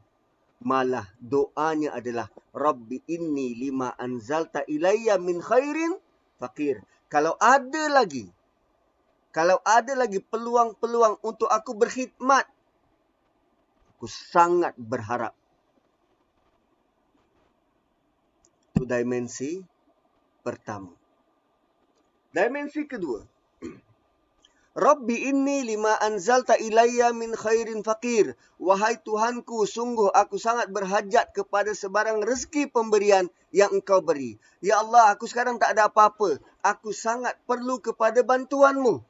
Malah 0.63 1.03
doanya 1.19 1.91
adalah 1.91 2.31
Rabbi 2.55 3.03
inni 3.11 3.59
lima 3.59 3.91
anzalta 3.99 4.63
ilayya 4.71 5.19
min 5.19 5.43
khairin 5.43 5.99
fakir. 6.39 6.79
Kalau 7.11 7.35
ada 7.43 7.91
lagi 7.91 8.31
kalau 9.35 9.59
ada 9.67 9.99
lagi 9.99 10.23
peluang-peluang 10.23 11.19
untuk 11.19 11.51
aku 11.51 11.75
berkhidmat 11.75 12.47
aku 14.05 14.13
sangat 14.13 14.77
berharap. 14.77 15.33
Itu 18.77 18.85
dimensi 18.85 19.65
pertama. 20.45 20.93
Dimensi 22.29 22.85
kedua. 22.85 23.25
Rabbi 24.85 25.25
inni 25.25 25.65
lima 25.65 25.97
anzalta 25.97 26.53
ilayya 26.53 27.17
min 27.17 27.33
khairin 27.33 27.81
fakir. 27.81 28.37
Wahai 28.61 29.01
Tuhanku, 29.01 29.65
sungguh 29.65 30.13
aku 30.13 30.37
sangat 30.37 30.69
berhajat 30.69 31.33
kepada 31.33 31.73
sebarang 31.73 32.21
rezeki 32.21 32.69
pemberian 32.69 33.25
yang 33.49 33.73
engkau 33.73 34.05
beri. 34.05 34.37
Ya 34.61 34.85
Allah, 34.85 35.17
aku 35.17 35.25
sekarang 35.25 35.57
tak 35.57 35.73
ada 35.73 35.89
apa-apa. 35.89 36.37
Aku 36.61 36.93
sangat 36.93 37.41
perlu 37.49 37.81
kepada 37.81 38.21
bantuanmu. 38.21 39.01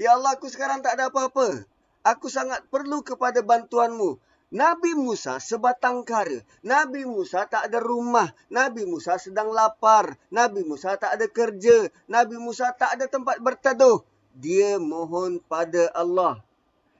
Ya 0.00 0.16
Allah, 0.16 0.32
aku 0.32 0.48
sekarang 0.48 0.80
tak 0.80 0.96
ada 0.96 1.12
apa-apa 1.12 1.73
aku 2.04 2.28
sangat 2.28 2.62
perlu 2.68 3.00
kepada 3.00 3.40
bantuanmu. 3.40 4.20
Nabi 4.54 4.94
Musa 4.94 5.42
sebatang 5.42 6.06
kara. 6.06 6.38
Nabi 6.62 7.02
Musa 7.02 7.42
tak 7.50 7.66
ada 7.72 7.82
rumah. 7.82 8.30
Nabi 8.52 8.86
Musa 8.86 9.18
sedang 9.18 9.50
lapar. 9.50 10.14
Nabi 10.30 10.62
Musa 10.62 10.94
tak 10.94 11.18
ada 11.18 11.26
kerja. 11.26 11.90
Nabi 12.06 12.38
Musa 12.38 12.70
tak 12.70 12.94
ada 12.94 13.10
tempat 13.10 13.42
berteduh. 13.42 14.06
Dia 14.36 14.78
mohon 14.78 15.42
pada 15.42 15.90
Allah. 15.90 16.38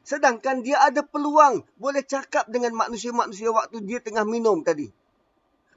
Sedangkan 0.02 0.66
dia 0.66 0.82
ada 0.82 1.06
peluang 1.06 1.62
boleh 1.78 2.02
cakap 2.02 2.50
dengan 2.50 2.74
manusia-manusia 2.74 3.54
waktu 3.54 3.86
dia 3.86 4.02
tengah 4.02 4.26
minum 4.26 4.66
tadi. 4.66 4.90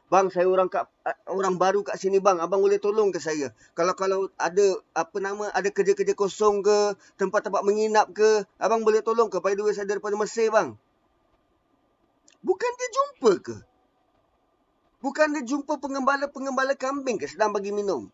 Bang, 0.08 0.32
saya 0.32 0.48
orang 0.48 0.72
kat, 0.72 0.88
orang 1.28 1.60
baru 1.60 1.84
kat 1.84 2.00
sini 2.00 2.24
bang. 2.24 2.40
Abang 2.40 2.64
boleh 2.64 2.80
tolong 2.80 3.12
ke 3.12 3.20
saya? 3.20 3.52
Kalau 3.76 3.92
kalau 3.92 4.32
ada 4.40 4.80
apa 4.96 5.18
nama, 5.20 5.52
ada 5.52 5.68
kerja-kerja 5.68 6.16
kosong 6.16 6.64
ke, 6.64 6.96
tempat-tempat 7.20 7.60
menginap 7.68 8.16
ke, 8.16 8.48
abang 8.56 8.88
boleh 8.88 9.04
tolong 9.04 9.28
ke? 9.28 9.44
By 9.44 9.60
the 9.60 9.68
way, 9.68 9.76
saya 9.76 9.84
daripada 9.84 10.16
Mesir 10.16 10.48
bang. 10.48 10.80
Bukan 12.40 12.72
dia 12.80 12.90
jumpa 12.96 13.32
ke? 13.44 13.56
Bukan 15.04 15.28
dia 15.36 15.44
jumpa 15.44 15.76
pengembala-pengembala 15.76 16.80
kambing 16.80 17.20
ke 17.20 17.28
sedang 17.28 17.52
bagi 17.52 17.76
minum? 17.76 18.08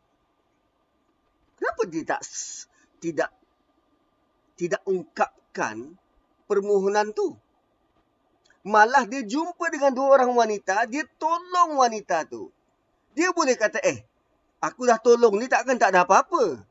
Kenapa 1.62 1.82
dia 1.86 2.04
tak 2.10 2.26
tidak 2.98 3.30
tidak 4.58 4.82
ungkapkan 4.90 5.94
permohonan 6.50 7.14
tu? 7.14 7.38
Malah 8.64 9.04
dia 9.08 9.24
jumpa 9.24 9.68
dengan 9.72 9.92
dua 9.92 10.20
orang 10.20 10.32
wanita, 10.32 10.88
dia 10.88 11.04
tolong 11.20 11.80
wanita 11.80 12.24
tu. 12.28 12.48
Dia 13.12 13.36
boleh 13.36 13.60
kata, 13.60 13.84
eh, 13.84 14.08
Aku 14.64 14.88
dah 14.88 14.96
tolong 14.96 15.44
ni 15.44 15.52
takkan 15.52 15.76
tak 15.76 15.92
ada 15.92 16.08
apa-apa. 16.08 16.64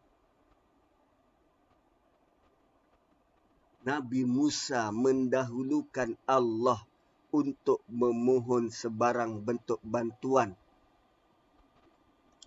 Nabi 3.85 4.25
Musa 4.25 4.89
mendahulukan 4.89 6.17
Allah 6.25 6.81
untuk 7.29 7.85
memohon 7.93 8.73
sebarang 8.73 9.45
bentuk 9.45 9.77
bantuan. 9.85 10.57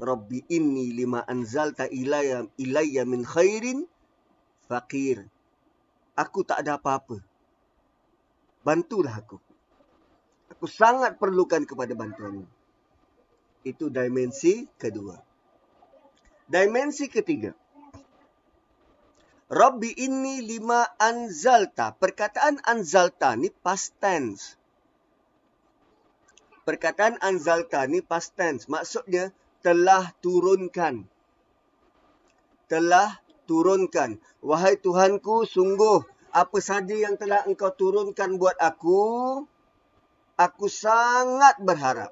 Rabbi 0.01 0.49
inni 0.49 0.89
lima 0.97 1.21
anzalta 1.29 1.85
ilayya, 1.93 2.49
ilayya 2.57 3.05
min 3.05 3.21
khairin 3.21 3.85
faqir. 4.65 5.29
Aku 6.17 6.41
tak 6.41 6.65
ada 6.65 6.81
apa-apa. 6.81 7.21
Bantulah 8.65 9.13
aku. 9.13 9.38
Aku 10.50 10.65
sangat 10.65 11.22
perlukan 11.22 11.62
kepada 11.69 11.93
bantuanmu. 11.93 12.50
Itu 13.62 13.93
dimensi 13.93 14.65
kedua. 14.81 15.22
Dimensi 16.50 17.05
ketiga. 17.05 17.53
Rabbi 19.45 19.93
inni 20.01 20.41
lima 20.41 20.81
anzalta. 20.98 21.93
Perkataan 21.93 22.65
anzalta 22.65 23.38
ni 23.38 23.53
past 23.53 23.93
tense. 24.01 24.57
Perkataan 26.65 27.22
anzalta 27.22 27.86
ni 27.86 28.01
past 28.01 28.34
tense. 28.34 28.65
Maksudnya 28.65 29.29
telah 29.62 30.10
turunkan. 30.25 31.05
Telah 32.65 33.22
turunkan. 33.45 34.17
Wahai 34.41 34.81
Tuhanku, 34.81 35.45
sungguh 35.45 36.14
apa 36.36 36.60
saja 36.60 36.92
yang 36.92 37.15
telah 37.15 37.48
engkau 37.48 37.72
turunkan 37.72 38.36
buat 38.36 38.60
aku, 38.60 39.39
aku 40.36 40.65
sangat 40.68 41.56
berharap. 41.63 42.12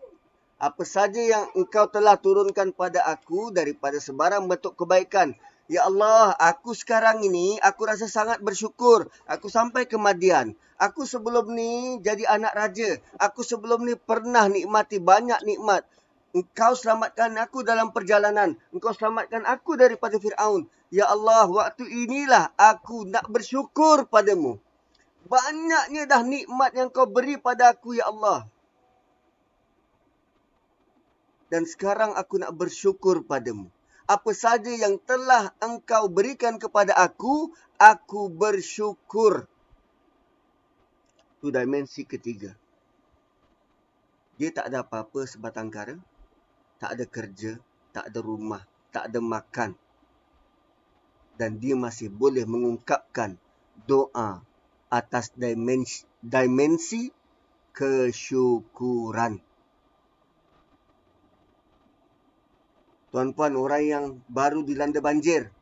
Apa 0.64 0.88
saja 0.88 1.20
yang 1.20 1.52
engkau 1.60 1.92
telah 1.92 2.16
turunkan 2.16 2.72
pada 2.72 3.04
aku 3.04 3.52
daripada 3.52 4.00
sebarang 4.00 4.48
bentuk 4.48 4.80
kebaikan, 4.80 5.36
Ya 5.68 5.88
Allah, 5.88 6.36
aku 6.40 6.72
sekarang 6.72 7.24
ini, 7.24 7.60
aku 7.60 7.88
rasa 7.88 8.08
sangat 8.08 8.40
bersyukur. 8.44 9.12
Aku 9.28 9.48
sampai 9.48 9.88
ke 9.88 9.96
Madian. 9.96 10.56
Aku 10.76 11.08
sebelum 11.08 11.56
ni 11.56 12.00
jadi 12.04 12.28
anak 12.28 12.52
raja. 12.56 13.00
Aku 13.16 13.48
sebelum 13.48 13.88
ni 13.88 13.96
pernah 13.96 14.52
nikmati 14.52 15.00
banyak 15.00 15.40
nikmat. 15.48 15.88
Engkau 16.34 16.74
selamatkan 16.74 17.38
aku 17.38 17.62
dalam 17.62 17.94
perjalanan. 17.94 18.58
Engkau 18.74 18.92
selamatkan 18.92 19.46
aku 19.46 19.78
daripada 19.78 20.18
Fir'aun. 20.18 20.66
Ya 20.90 21.06
Allah, 21.10 21.46
waktu 21.46 21.86
inilah 21.86 22.54
aku 22.58 23.06
nak 23.06 23.30
bersyukur 23.30 24.10
padamu. 24.10 24.58
Banyaknya 25.30 26.10
dah 26.10 26.22
nikmat 26.26 26.74
yang 26.74 26.90
kau 26.90 27.06
beri 27.06 27.38
pada 27.38 27.74
aku, 27.74 27.98
Ya 27.98 28.10
Allah. 28.10 28.50
Dan 31.54 31.70
sekarang 31.70 32.18
aku 32.18 32.42
nak 32.42 32.54
bersyukur 32.58 33.22
padamu 33.22 33.70
apa 34.04 34.32
saja 34.36 34.72
yang 34.72 35.00
telah 35.00 35.56
engkau 35.64 36.12
berikan 36.12 36.60
kepada 36.60 36.92
aku, 36.96 37.52
aku 37.80 38.28
bersyukur. 38.28 39.48
Itu 41.40 41.52
dimensi 41.52 42.04
ketiga. 42.04 42.56
Dia 44.40 44.50
tak 44.52 44.72
ada 44.72 44.84
apa-apa 44.84 45.24
sebatang 45.28 45.72
kara. 45.72 45.96
Tak 46.84 47.00
ada 47.00 47.06
kerja, 47.08 47.56
tak 47.96 48.12
ada 48.12 48.20
rumah, 48.20 48.60
tak 48.92 49.08
ada 49.08 49.24
makan. 49.24 49.72
Dan 51.40 51.56
dia 51.56 51.80
masih 51.80 52.12
boleh 52.12 52.44
mengungkapkan 52.44 53.40
doa 53.88 54.44
atas 54.92 55.32
dimensi, 55.32 56.04
dimensi 56.20 57.08
kesyukuran. 57.72 59.40
Tuan-puan, 63.16 63.56
orang 63.56 63.84
yang 63.88 64.06
baru 64.28 64.68
dilanda 64.68 65.00
banjir. 65.00 65.56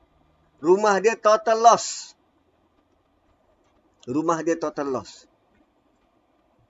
Rumah 0.58 1.06
dia 1.06 1.14
total 1.22 1.62
loss. 1.62 2.18
Rumah 4.10 4.42
dia 4.42 4.58
total 4.58 4.90
loss. 4.90 5.30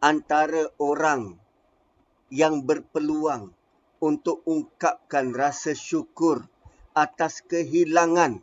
Antara 0.04 0.68
orang 0.76 1.40
yang 2.28 2.68
berpeluang 2.68 3.61
untuk 4.02 4.42
ungkapkan 4.50 5.32
rasa 5.32 5.78
syukur 5.78 6.44
atas 6.98 7.46
kehilangan 7.46 8.42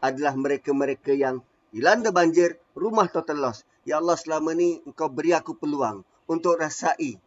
adalah 0.00 0.34
mereka-mereka 0.34 1.12
yang 1.12 1.44
dilanda 1.70 2.10
banjir, 2.10 2.58
rumah 2.74 3.06
total 3.12 3.38
loss. 3.44 3.62
Ya 3.84 4.00
Allah, 4.00 4.16
selama 4.16 4.56
ni 4.56 4.80
engkau 4.88 5.12
beri 5.12 5.36
aku 5.36 5.54
peluang 5.54 6.02
untuk 6.24 6.56
rasai 6.56 7.20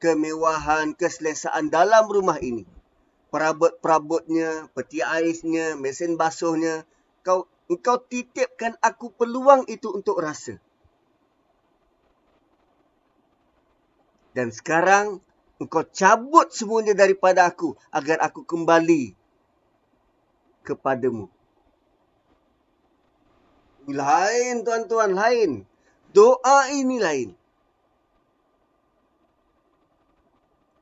kemewahan, 0.00 0.96
keselesaan 0.96 1.68
dalam 1.68 2.08
rumah 2.08 2.40
ini 2.40 2.64
perabot-perabotnya, 3.36 4.72
peti 4.72 5.04
aisnya, 5.04 5.76
mesin 5.76 6.16
basuhnya. 6.16 6.88
Kau 7.20 7.50
engkau 7.68 8.00
titipkan 8.00 8.78
aku 8.80 9.12
peluang 9.12 9.66
itu 9.68 9.92
untuk 9.92 10.22
rasa. 10.22 10.56
Dan 14.32 14.52
sekarang 14.52 15.20
engkau 15.62 15.84
cabut 15.88 16.48
semuanya 16.52 16.92
daripada 16.92 17.48
aku 17.48 17.76
agar 17.92 18.20
aku 18.20 18.44
kembali 18.44 19.16
kepadamu. 20.66 21.30
Lain 23.86 24.66
tuan-tuan, 24.66 25.14
lain. 25.14 25.62
Doa 26.10 26.74
ini 26.74 26.98
lain. 26.98 27.30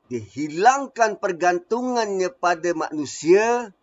dihilangkan 0.05 1.17
pergantungannya 1.17 2.29
pada 2.29 2.77
manusia 2.77 3.73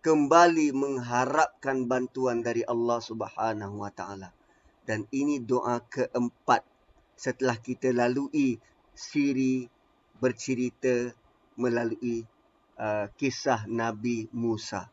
kembali 0.00 0.72
mengharapkan 0.72 1.84
bantuan 1.84 2.40
dari 2.40 2.64
Allah 2.64 2.98
Subhanahu 3.04 3.84
wa 3.84 3.92
taala 3.92 4.32
dan 4.88 5.04
ini 5.12 5.38
doa 5.38 5.84
keempat 5.86 6.64
setelah 7.14 7.54
kita 7.60 7.92
lalui 7.92 8.58
siri 8.96 9.68
bercerita 10.22 11.10
melalui 11.58 12.22
uh, 12.78 13.10
kisah 13.18 13.66
Nabi 13.66 14.30
Musa 14.30 14.86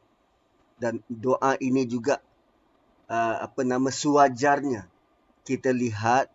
dan 0.81 1.05
doa 1.05 1.53
ini 1.61 1.85
juga 1.85 2.17
uh, 3.05 3.45
apa 3.45 3.61
nama 3.61 3.93
sewajarnya 3.93 4.89
kita 5.45 5.69
lihat 5.69 6.33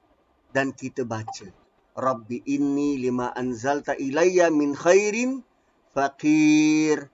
dan 0.55 0.71
kita 0.71 1.03
baca 1.03 1.51
Rabbi 1.95 2.43
inni 2.51 2.99
lima 2.99 3.31
anzalta 3.31 3.95
ilayya 3.95 4.51
min 4.51 4.75
khairin 4.75 5.47
faqir. 5.95 7.07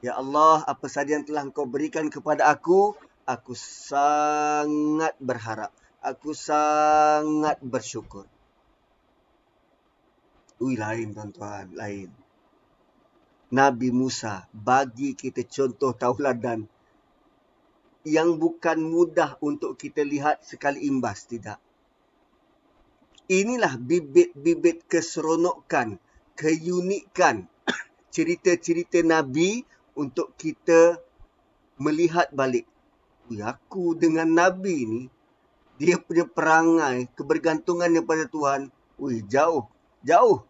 Ya 0.00 0.16
Allah, 0.18 0.64
apa 0.64 0.88
saja 0.88 1.14
yang 1.14 1.28
telah 1.28 1.46
engkau 1.46 1.68
berikan 1.68 2.08
kepada 2.08 2.48
aku, 2.48 2.96
aku 3.28 3.52
sangat 3.54 5.14
berharap. 5.20 5.70
Aku 6.02 6.34
sangat 6.34 7.60
bersyukur. 7.62 8.26
Ui, 10.62 10.78
lain 10.78 11.10
tuan-tuan, 11.10 11.74
lain. 11.74 12.08
Nabi 13.52 13.90
Musa 13.90 14.46
bagi 14.54 15.18
kita 15.18 15.42
contoh 15.44 15.92
tauladan 15.92 16.64
yang 18.06 18.38
bukan 18.38 18.78
mudah 18.80 19.36
untuk 19.44 19.76
kita 19.76 20.06
lihat 20.06 20.46
sekali 20.46 20.86
imbas, 20.86 21.26
tidak 21.26 21.58
inilah 23.32 23.80
bibit-bibit 23.80 24.84
keseronokan, 24.84 25.96
keunikan 26.36 27.48
cerita-cerita 28.14 29.00
Nabi 29.00 29.64
untuk 29.96 30.36
kita 30.36 31.00
melihat 31.80 32.28
balik. 32.36 32.68
Ui, 33.32 33.40
aku 33.40 33.96
dengan 33.96 34.28
Nabi 34.28 34.76
ni, 34.84 35.02
dia 35.80 35.96
punya 35.96 36.28
perangai, 36.28 37.08
kebergantungan 37.16 37.88
pada 38.04 38.28
Tuhan, 38.28 38.68
ui, 39.00 39.24
jauh, 39.24 39.64
jauh. 40.04 40.44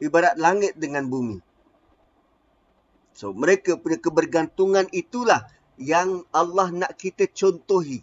Ibarat 0.00 0.40
langit 0.40 0.76
dengan 0.80 1.06
bumi. 1.06 1.38
So, 3.12 3.36
mereka 3.36 3.76
punya 3.76 4.00
kebergantungan 4.00 4.88
itulah 4.96 5.44
yang 5.76 6.24
Allah 6.32 6.72
nak 6.72 6.96
kita 6.96 7.28
contohi. 7.28 8.00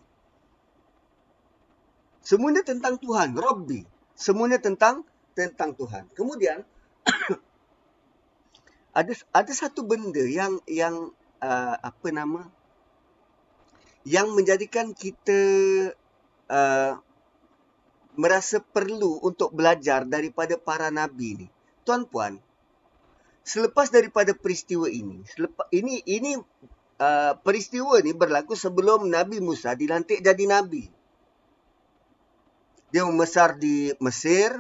Semuanya 2.21 2.61
tentang 2.61 3.01
Tuhan, 3.01 3.33
Rabbi. 3.33 3.81
Semuanya 4.13 4.61
tentang 4.61 5.05
tentang 5.37 5.73
Tuhan. 5.77 6.09
Kemudian 6.13 6.65
ada 8.99 9.13
ada 9.33 9.51
satu 9.53 9.85
benda 9.85 10.25
yang 10.25 10.57
yang 10.65 11.13
uh, 11.41 11.75
apa 11.77 12.09
nama 12.09 12.49
yang 14.07 14.33
menjadikan 14.33 14.95
kita 14.97 15.39
uh, 16.49 16.93
merasa 18.17 18.57
perlu 18.57 19.21
untuk 19.21 19.53
belajar 19.53 20.03
daripada 20.03 20.57
para 20.57 20.89
nabi 20.89 21.45
ni. 21.45 21.47
Tuan-puan, 21.87 22.35
selepas 23.47 23.87
daripada 23.87 24.35
peristiwa 24.35 24.91
ini, 24.91 25.23
selepas 25.23 25.71
ini 25.71 26.03
ini 26.03 26.35
uh, 26.99 27.33
peristiwa 27.39 27.95
ni 28.03 28.11
berlaku 28.11 28.59
sebelum 28.59 29.07
Nabi 29.07 29.39
Musa 29.39 29.71
dilantik 29.71 30.19
jadi 30.19 30.43
nabi 30.43 30.91
dia 32.87 33.03
membesar 33.03 33.59
di 33.59 33.91
Mesir, 33.99 34.55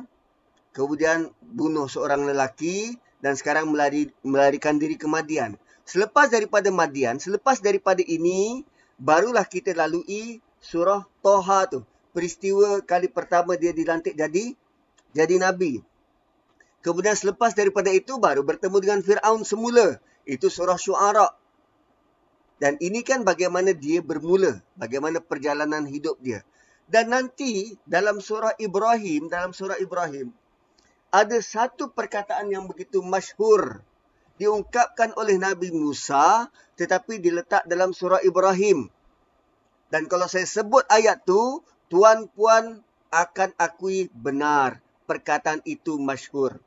kemudian 0.75 1.31
bunuh 1.39 1.87
seorang 1.87 2.27
lelaki 2.27 2.99
dan 3.23 3.39
sekarang 3.39 3.71
melari, 3.71 4.11
melarikan 4.21 4.75
diri 4.75 4.99
ke 4.99 5.07
Madian. 5.07 5.55
Selepas 5.87 6.27
daripada 6.27 6.67
Madian, 6.67 7.23
selepas 7.23 7.63
daripada 7.63 8.03
ini, 8.03 8.67
barulah 8.99 9.47
kita 9.47 9.71
lalui 9.71 10.43
surah 10.59 11.07
Toha 11.23 11.71
tu. 11.71 11.79
Peristiwa 12.11 12.83
kali 12.83 13.07
pertama 13.07 13.55
dia 13.55 13.71
dilantik 13.71 14.17
jadi 14.17 14.51
jadi 15.15 15.35
Nabi. 15.39 15.79
Kemudian 16.85 17.17
selepas 17.17 17.57
daripada 17.57 17.89
itu, 17.89 18.21
baru 18.21 18.45
bertemu 18.45 18.77
dengan 18.79 18.99
Fir'aun 19.01 19.41
semula. 19.43 19.97
Itu 20.27 20.47
surah 20.51 20.77
Syu'ara. 20.77 21.27
Dan 22.57 22.77
ini 22.81 23.05
kan 23.05 23.21
bagaimana 23.21 23.73
dia 23.73 24.01
bermula. 24.01 24.61
Bagaimana 24.77 25.21
perjalanan 25.21 25.85
hidup 25.85 26.17
dia. 26.21 26.41
Dan 26.87 27.11
nanti 27.11 27.75
dalam 27.83 28.23
surah 28.23 28.55
Ibrahim, 28.55 29.27
dalam 29.27 29.51
surah 29.51 29.75
Ibrahim, 29.75 30.31
ada 31.11 31.37
satu 31.43 31.91
perkataan 31.91 32.47
yang 32.47 32.67
begitu 32.67 33.03
masyhur 33.03 33.83
diungkapkan 34.39 35.11
oleh 35.17 35.35
Nabi 35.35 35.73
Musa 35.73 36.47
tetapi 36.77 37.19
diletak 37.19 37.65
dalam 37.65 37.91
surah 37.91 38.21
Ibrahim. 38.23 38.87
Dan 39.89 40.05
kalau 40.07 40.27
saya 40.29 40.45
sebut 40.45 40.83
ayat 40.91 41.23
tu, 41.23 41.63
tuan-puan 41.91 42.83
akan 43.09 43.49
akui 43.57 44.11
benar 44.11 44.83
perkataan 45.07 45.63
itu 45.63 45.95
masyhur. 45.97 46.59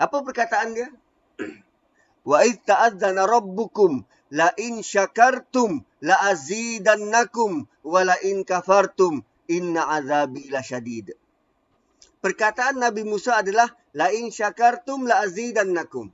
Apa 0.00 0.24
perkataan 0.24 0.72
dia? 0.72 0.88
Wa 2.24 2.40
id 2.48 2.64
ta'adzana 2.64 3.28
rabbukum 3.28 4.00
la 4.32 4.48
in 4.56 4.80
syakartum 4.80 5.84
la 6.00 6.16
azidannakum 6.32 7.68
wa 7.84 8.00
la 8.08 8.16
in 8.24 8.40
kafartum 8.48 9.20
inna 9.52 9.84
azabi 9.92 10.48
lasyadid 10.48 11.12
perkataan 12.20 12.78
Nabi 12.78 13.02
Musa 13.02 13.40
adalah 13.40 13.66
la 13.96 14.12
in 14.12 14.28
syakartum 14.30 15.08
la 15.08 15.24
azidannakum. 15.24 16.12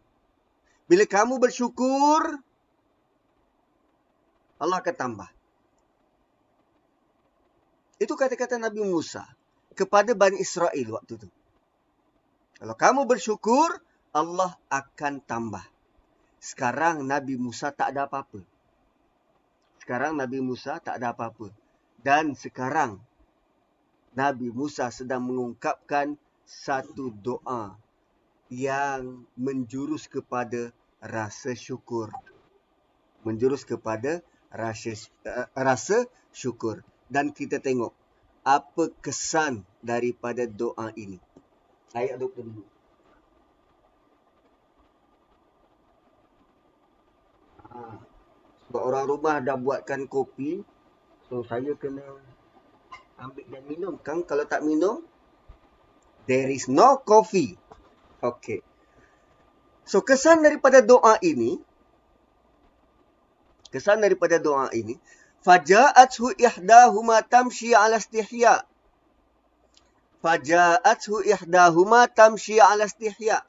Bila 0.87 1.05
kamu 1.05 1.43
bersyukur 1.43 2.23
Allah 4.57 4.79
akan 4.81 4.97
tambah. 4.97 5.29
Itu 8.01 8.15
kata-kata 8.17 8.57
Nabi 8.57 8.87
Musa 8.87 9.27
kepada 9.77 10.15
Bani 10.17 10.41
Israel 10.41 10.97
waktu 10.97 11.21
itu. 11.21 11.29
Kalau 12.57 12.73
kamu 12.73 13.05
bersyukur, 13.05 13.69
Allah 14.17 14.57
akan 14.73 15.21
tambah. 15.21 15.65
Sekarang 16.41 17.05
Nabi 17.05 17.37
Musa 17.37 17.69
tak 17.69 17.93
ada 17.93 18.09
apa-apa. 18.09 18.41
Sekarang 19.85 20.17
Nabi 20.17 20.41
Musa 20.41 20.81
tak 20.81 20.97
ada 20.97 21.13
apa-apa. 21.13 21.53
Dan 22.01 22.33
sekarang 22.33 22.97
Nabi 24.17 24.49
Musa 24.49 24.89
sedang 24.89 25.29
mengungkapkan 25.29 26.17
satu 26.49 27.13
doa 27.13 27.77
yang 28.49 29.29
menjurus 29.37 30.09
kepada 30.09 30.73
rasa 31.03 31.53
syukur. 31.53 32.09
Menjurus 33.21 33.69
kepada 33.69 34.25
rasa, 34.49 34.97
uh, 35.29 35.51
rasa 35.53 36.09
syukur. 36.33 36.81
Dan 37.13 37.37
kita 37.37 37.61
tengok 37.61 37.93
apa 38.49 38.89
kesan 39.05 39.67
daripada 39.85 40.49
doa 40.49 40.95
ini. 40.97 41.21
Ayat 41.95 42.19
22. 42.19 42.65
Ha, 47.71 47.79
sebab 48.67 48.83
orang 48.83 49.05
rumah 49.07 49.37
dah 49.39 49.55
buatkan 49.55 50.11
kopi. 50.11 50.65
So 51.31 51.47
saya 51.47 51.75
kena 51.79 52.03
ambil 53.19 53.45
dan 53.51 53.65
minum. 53.67 53.95
Kan 54.01 54.27
kalau 54.27 54.47
tak 54.47 54.63
minum, 54.67 55.03
there 56.27 56.51
is 56.51 56.67
no 56.67 56.99
coffee. 57.03 57.59
Okay. 58.23 58.63
So 59.87 60.03
kesan 60.03 60.43
daripada 60.43 60.83
doa 60.83 61.15
ini, 61.23 61.63
kesan 63.71 64.03
daripada 64.03 64.43
doa 64.43 64.67
ini, 64.75 64.99
faja'athu 65.47 66.35
ihdahuma 66.35 67.23
tamshi 67.23 67.71
'ala 67.71 68.03
istihya. 68.03 68.67
Faja'athu 70.27 71.23
ihdahuma 71.23 72.11
tamshi 72.11 72.59
'ala 72.59 72.91
istihya. 72.91 73.47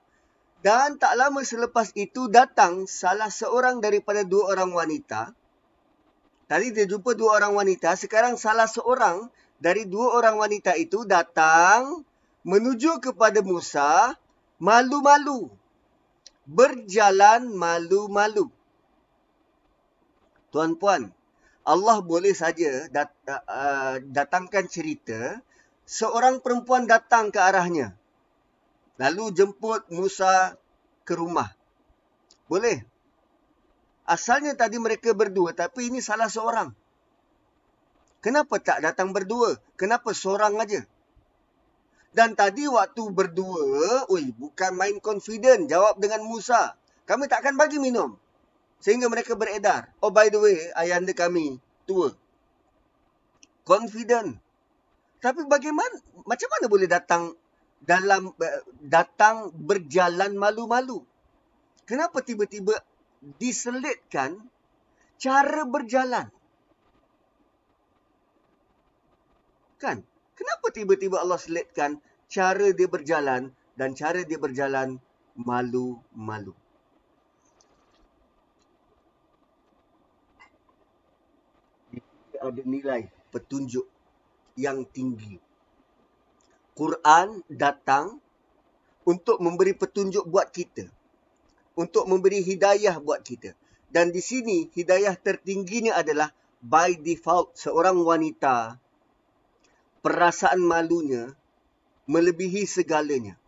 Dan 0.62 1.02
tak 1.02 1.18
lama 1.18 1.42
selepas 1.42 1.90
itu 1.98 2.30
datang 2.30 2.86
salah 2.86 3.34
seorang 3.34 3.82
daripada 3.82 4.22
dua 4.22 4.54
orang 4.54 4.78
wanita. 4.78 5.34
Tadi 6.46 6.70
dia 6.70 6.86
jumpa 6.86 7.18
dua 7.18 7.42
orang 7.42 7.58
wanita, 7.58 7.98
sekarang 7.98 8.38
salah 8.38 8.70
seorang 8.70 9.26
dari 9.58 9.90
dua 9.90 10.22
orang 10.22 10.38
wanita 10.38 10.78
itu 10.78 11.02
datang 11.02 12.06
menuju 12.46 13.02
kepada 13.02 13.42
Musa 13.42 14.14
malu-malu. 14.62 15.50
Berjalan 16.46 17.52
malu-malu. 17.58 18.54
Tuan-puan, 20.54 21.10
Allah 21.68 21.98
boleh 22.00 22.32
saja 22.32 22.88
dat, 22.88 23.12
uh, 23.28 24.00
datangkan 24.00 24.66
cerita 24.72 25.42
seorang 25.88 26.44
perempuan 26.44 26.84
datang 26.86 27.32
ke 27.32 27.40
arahnya. 27.40 27.96
Lalu 29.00 29.32
jemput 29.32 29.88
Musa 29.88 30.60
ke 31.08 31.16
rumah. 31.16 31.48
Boleh. 32.52 32.84
Asalnya 34.04 34.54
tadi 34.54 34.76
mereka 34.78 35.16
berdua 35.16 35.56
tapi 35.56 35.88
ini 35.88 36.04
salah 36.04 36.28
seorang. 36.28 36.76
Kenapa 38.20 38.60
tak 38.60 38.84
datang 38.84 39.16
berdua? 39.16 39.56
Kenapa 39.80 40.12
seorang 40.12 40.60
aja? 40.60 40.84
Dan 42.12 42.34
tadi 42.34 42.66
waktu 42.66 43.14
berdua, 43.14 44.10
ui, 44.10 44.34
bukan 44.34 44.74
main 44.74 44.98
confident 44.98 45.70
jawab 45.70 46.02
dengan 46.02 46.26
Musa. 46.26 46.74
Kami 47.06 47.30
tak 47.30 47.46
akan 47.46 47.56
bagi 47.62 47.78
minum. 47.78 48.18
Sehingga 48.82 49.06
mereka 49.06 49.38
beredar. 49.38 49.94
Oh 50.02 50.10
by 50.10 50.34
the 50.34 50.40
way, 50.42 50.58
ayahanda 50.74 51.14
kami 51.14 51.62
tua. 51.86 52.12
Confident. 53.64 54.42
Tapi 55.28 55.44
bagaimana, 55.44 55.92
macam 56.24 56.48
mana 56.56 56.66
boleh 56.72 56.88
datang 56.88 57.36
dalam 57.84 58.32
eh, 58.40 58.64
datang 58.80 59.52
berjalan 59.52 60.40
malu-malu? 60.40 61.04
Kenapa 61.84 62.24
tiba-tiba 62.24 62.72
diselitkan 63.36 64.40
cara 65.20 65.68
berjalan? 65.68 66.32
Kan? 69.84 70.00
Kenapa 70.32 70.72
tiba-tiba 70.72 71.20
Allah 71.20 71.44
selitkan 71.44 72.00
cara 72.32 72.72
dia 72.72 72.88
berjalan 72.88 73.52
dan 73.76 74.00
cara 74.00 74.24
dia 74.24 74.40
berjalan 74.40 74.96
malu-malu? 75.36 76.56
Ada 82.40 82.64
nilai 82.64 83.12
petunjuk 83.36 83.97
yang 84.58 84.84
tinggi. 84.90 85.38
Quran 86.74 87.46
datang 87.48 88.18
untuk 89.08 89.40
memberi 89.40 89.72
petunjuk 89.78 90.28
buat 90.28 90.52
kita. 90.52 90.90
Untuk 91.78 92.10
memberi 92.10 92.42
hidayah 92.44 92.98
buat 93.00 93.22
kita. 93.24 93.54
Dan 93.88 94.12
di 94.12 94.20
sini 94.20 94.68
hidayah 94.74 95.16
tertingginya 95.16 95.96
adalah 95.96 96.34
by 96.60 96.98
default 97.00 97.56
seorang 97.56 98.02
wanita 98.04 98.76
perasaan 100.02 100.60
malunya 100.60 101.34
melebihi 102.10 102.68
segalanya. 102.68 103.40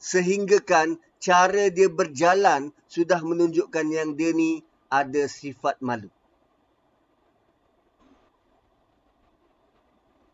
Sehingga 0.00 0.58
kan 0.64 0.96
cara 1.20 1.68
dia 1.68 1.86
berjalan 1.92 2.72
sudah 2.88 3.20
menunjukkan 3.20 3.86
yang 3.90 4.16
dia 4.16 4.32
ni 4.32 4.64
ada 4.88 5.28
sifat 5.28 5.78
malu. 5.84 6.08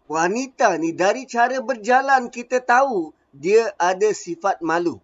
Wanita 0.07 0.79
ni 0.79 0.95
dari 0.95 1.27
cara 1.27 1.59
berjalan 1.59 2.31
kita 2.31 2.62
tahu 2.62 3.11
dia 3.35 3.75
ada 3.75 4.14
sifat 4.14 4.62
malu. 4.62 5.03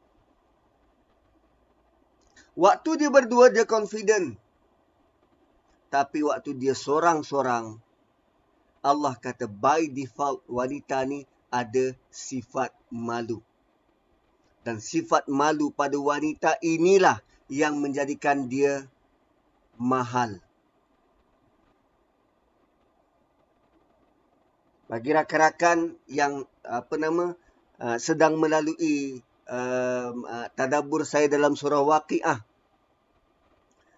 Waktu 2.54 3.02
dia 3.02 3.10
berdua 3.10 3.50
dia 3.50 3.66
confident. 3.66 4.38
Tapi 5.90 6.24
waktu 6.24 6.56
dia 6.56 6.72
sorang-sorang 6.72 7.82
Allah 8.82 9.14
kata 9.14 9.46
by 9.46 9.86
default 9.90 10.42
wanita 10.50 11.06
ni 11.06 11.22
ada 11.50 11.94
sifat 12.10 12.74
malu. 12.90 13.38
Dan 14.62 14.78
sifat 14.78 15.26
malu 15.26 15.74
pada 15.74 15.98
wanita 15.98 16.58
inilah 16.62 17.18
yang 17.50 17.78
menjadikan 17.78 18.46
dia 18.46 18.86
mahal. 19.78 20.38
Bagi 24.92 25.08
rakan-rakan 25.16 25.96
yang 26.04 26.44
apa 26.68 27.00
nama 27.00 27.32
uh, 27.80 27.96
sedang 27.96 28.36
melalui 28.36 29.24
uh, 29.48 30.12
tadabur 30.52 31.08
saya 31.08 31.32
dalam 31.32 31.56
surah 31.56 31.80
Waqiah. 31.80 32.44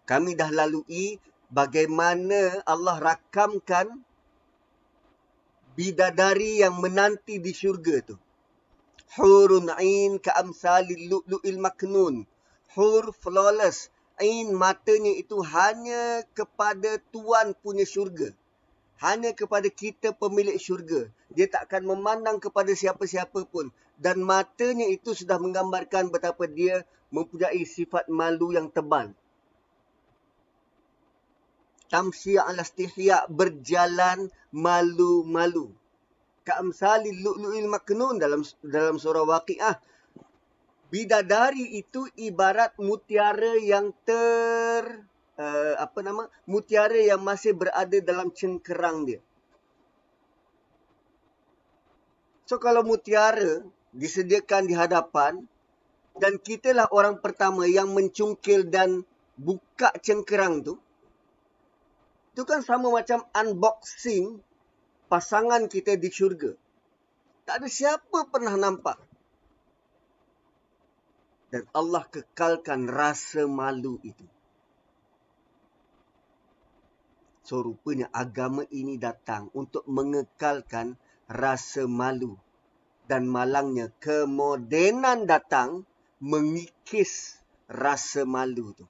Kami 0.06 0.38
dah 0.38 0.54
lalui 0.54 1.18
bagaimana 1.50 2.62
Allah 2.62 3.02
rakamkan 3.02 3.90
bidadari 5.74 6.62
yang 6.62 6.78
menanti 6.78 7.42
di 7.42 7.50
syurga 7.50 8.14
tu. 8.14 8.14
Hurun 9.18 9.74
ain 9.74 10.22
ka 10.22 10.38
amsalil 10.38 11.10
lu'lu'il 11.10 11.58
maknun. 11.58 12.22
hur 12.78 13.10
flawless. 13.18 13.90
Ain 14.22 14.54
matanya 14.54 15.10
itu 15.10 15.42
hanya 15.42 16.22
kepada 16.38 17.02
Tuan 17.10 17.50
punya 17.58 17.82
syurga. 17.82 18.30
Hanya 19.02 19.34
kepada 19.34 19.66
kita 19.66 20.14
pemilik 20.14 20.54
syurga. 20.58 21.10
Dia 21.34 21.50
tak 21.50 21.70
akan 21.70 21.94
memandang 21.94 22.38
kepada 22.38 22.70
siapa-siapa 22.70 23.46
pun. 23.50 23.70
Dan 23.98 24.22
matanya 24.22 24.86
itu 24.90 25.14
sudah 25.14 25.38
menggambarkan 25.38 26.10
betapa 26.10 26.46
dia 26.50 26.82
mempunyai 27.14 27.62
sifat 27.62 28.10
malu 28.10 28.54
yang 28.54 28.70
tebal. 28.70 29.14
Tamsyiah 31.90 32.50
al-astihya 32.50 33.30
berjalan 33.30 34.26
malu-malu. 34.50 35.70
Ka'amsali 36.42 37.22
lu'lu'il 37.22 37.70
maknun 37.70 38.18
dalam 38.18 38.42
dalam 38.60 38.98
surah 38.98 39.24
waqi'ah 39.24 39.78
bidadari 40.94 41.74
itu 41.80 42.06
ibarat 42.14 42.76
mutiara 42.78 43.58
yang 43.58 43.90
ter 44.06 45.02
uh, 45.38 45.74
apa 45.78 45.98
nama 46.02 46.26
mutiara 46.46 46.98
yang 46.98 47.22
masih 47.22 47.54
berada 47.54 47.98
dalam 48.02 48.30
cengkerang 48.30 49.06
dia. 49.08 49.20
So 52.44 52.60
kalau 52.60 52.84
mutiara 52.84 53.64
disediakan 53.96 54.68
di 54.68 54.74
hadapan 54.76 55.48
dan 56.20 56.38
kitalah 56.38 56.86
orang 56.92 57.18
pertama 57.18 57.64
yang 57.66 57.90
mencungkil 57.90 58.68
dan 58.68 59.02
buka 59.34 59.90
cengkerang 59.98 60.62
tu 60.62 60.74
itu 62.34 62.42
kan 62.42 62.66
sama 62.66 62.90
macam 62.90 63.22
unboxing 63.30 64.42
pasangan 65.06 65.70
kita 65.70 65.94
di 65.94 66.10
syurga. 66.10 66.58
Tak 67.46 67.62
ada 67.62 67.68
siapa 67.70 68.26
pernah 68.26 68.58
nampak 68.58 68.98
dan 71.54 71.62
Allah 71.70 72.02
kekalkan 72.10 72.90
rasa 72.90 73.46
malu 73.46 74.02
itu. 74.02 74.26
So 77.44 77.60
rupanya 77.60 78.08
agama 78.08 78.64
ini 78.72 78.96
datang 78.96 79.52
untuk 79.52 79.84
mengekalkan 79.84 80.96
rasa 81.28 81.84
malu. 81.84 82.40
Dan 83.04 83.28
malangnya 83.28 83.92
kemodenan 84.00 85.28
datang 85.28 85.84
mengikis 86.24 87.36
rasa 87.68 88.24
malu 88.24 88.72
tu. 88.72 88.88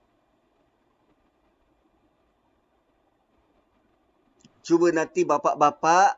Cuba 4.62 4.94
nanti 4.94 5.26
bapak-bapak 5.26 6.08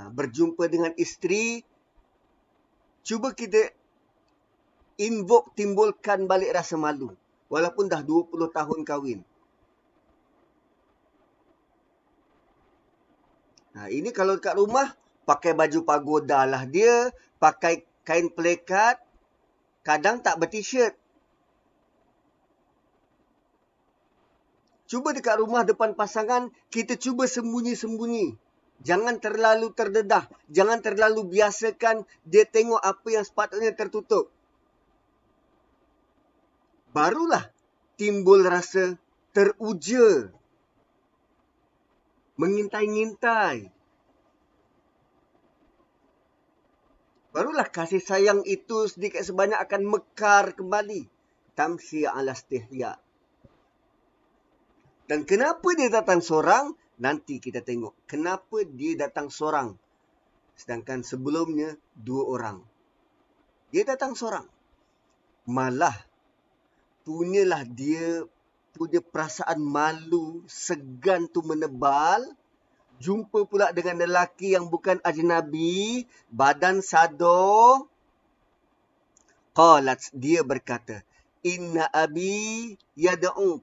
ha, 0.00 0.08
berjumpa 0.08 0.64
dengan 0.72 0.96
isteri. 0.96 1.60
Cuba 3.04 3.36
kita 3.36 3.60
invoke 4.96 5.52
timbulkan 5.52 6.24
balik 6.24 6.56
rasa 6.56 6.80
malu. 6.80 7.12
Walaupun 7.52 7.92
dah 7.92 8.00
20 8.00 8.32
tahun 8.56 8.80
kahwin. 8.88 9.20
Nah, 13.74 13.90
ini 13.90 14.14
kalau 14.14 14.38
dekat 14.38 14.54
rumah, 14.54 14.94
pakai 15.26 15.52
baju 15.52 15.82
pagoda 15.82 16.46
lah 16.46 16.62
dia. 16.64 17.10
Pakai 17.42 17.82
kain 18.06 18.30
pelekat. 18.30 19.02
Kadang 19.82 20.22
tak 20.22 20.38
ber-t-shirt. 20.40 20.94
Cuba 24.88 25.10
dekat 25.10 25.42
rumah 25.42 25.66
depan 25.66 25.98
pasangan, 25.98 26.48
kita 26.70 26.94
cuba 26.94 27.26
sembunyi-sembunyi. 27.26 28.38
Jangan 28.84 29.18
terlalu 29.18 29.74
terdedah. 29.74 30.30
Jangan 30.48 30.78
terlalu 30.80 31.26
biasakan 31.34 32.06
dia 32.22 32.46
tengok 32.46 32.78
apa 32.78 33.08
yang 33.10 33.24
sepatutnya 33.26 33.74
tertutup 33.74 34.30
barulah 36.94 37.50
timbul 37.98 38.46
rasa 38.46 38.94
teruja. 39.34 40.30
Mengintai-ngintai. 42.34 43.70
Barulah 47.34 47.66
kasih 47.66 47.98
sayang 47.98 48.46
itu 48.46 48.86
sedikit 48.86 49.22
sebanyak 49.22 49.58
akan 49.58 49.82
mekar 49.90 50.54
kembali. 50.54 51.10
Tamsi 51.58 52.06
ala 52.06 52.34
stihya. 52.34 52.94
Dan 55.10 55.26
kenapa 55.26 55.66
dia 55.74 55.90
datang 55.90 56.22
seorang? 56.22 56.74
Nanti 56.98 57.42
kita 57.42 57.60
tengok. 57.62 58.06
Kenapa 58.06 58.62
dia 58.62 58.94
datang 58.94 59.28
seorang? 59.28 59.74
Sedangkan 60.54 61.02
sebelumnya 61.02 61.74
dua 61.98 62.22
orang. 62.30 62.58
Dia 63.74 63.82
datang 63.82 64.14
seorang. 64.14 64.46
Malah 65.50 65.94
punyalah 67.04 67.66
dia 67.68 68.24
punya 68.74 68.98
perasaan 68.98 69.62
malu, 69.62 70.42
segan 70.50 71.30
tu 71.30 71.40
menebal. 71.46 72.26
Jumpa 72.98 73.46
pula 73.46 73.70
dengan 73.70 74.02
lelaki 74.02 74.54
yang 74.54 74.70
bukan 74.70 74.98
ajnabi, 75.02 76.06
badan 76.30 76.82
sado. 76.82 77.86
Qalat 79.54 80.10
dia 80.10 80.42
berkata, 80.42 81.06
Inna 81.46 81.86
abi 81.94 82.74
yada'uk. 82.98 83.62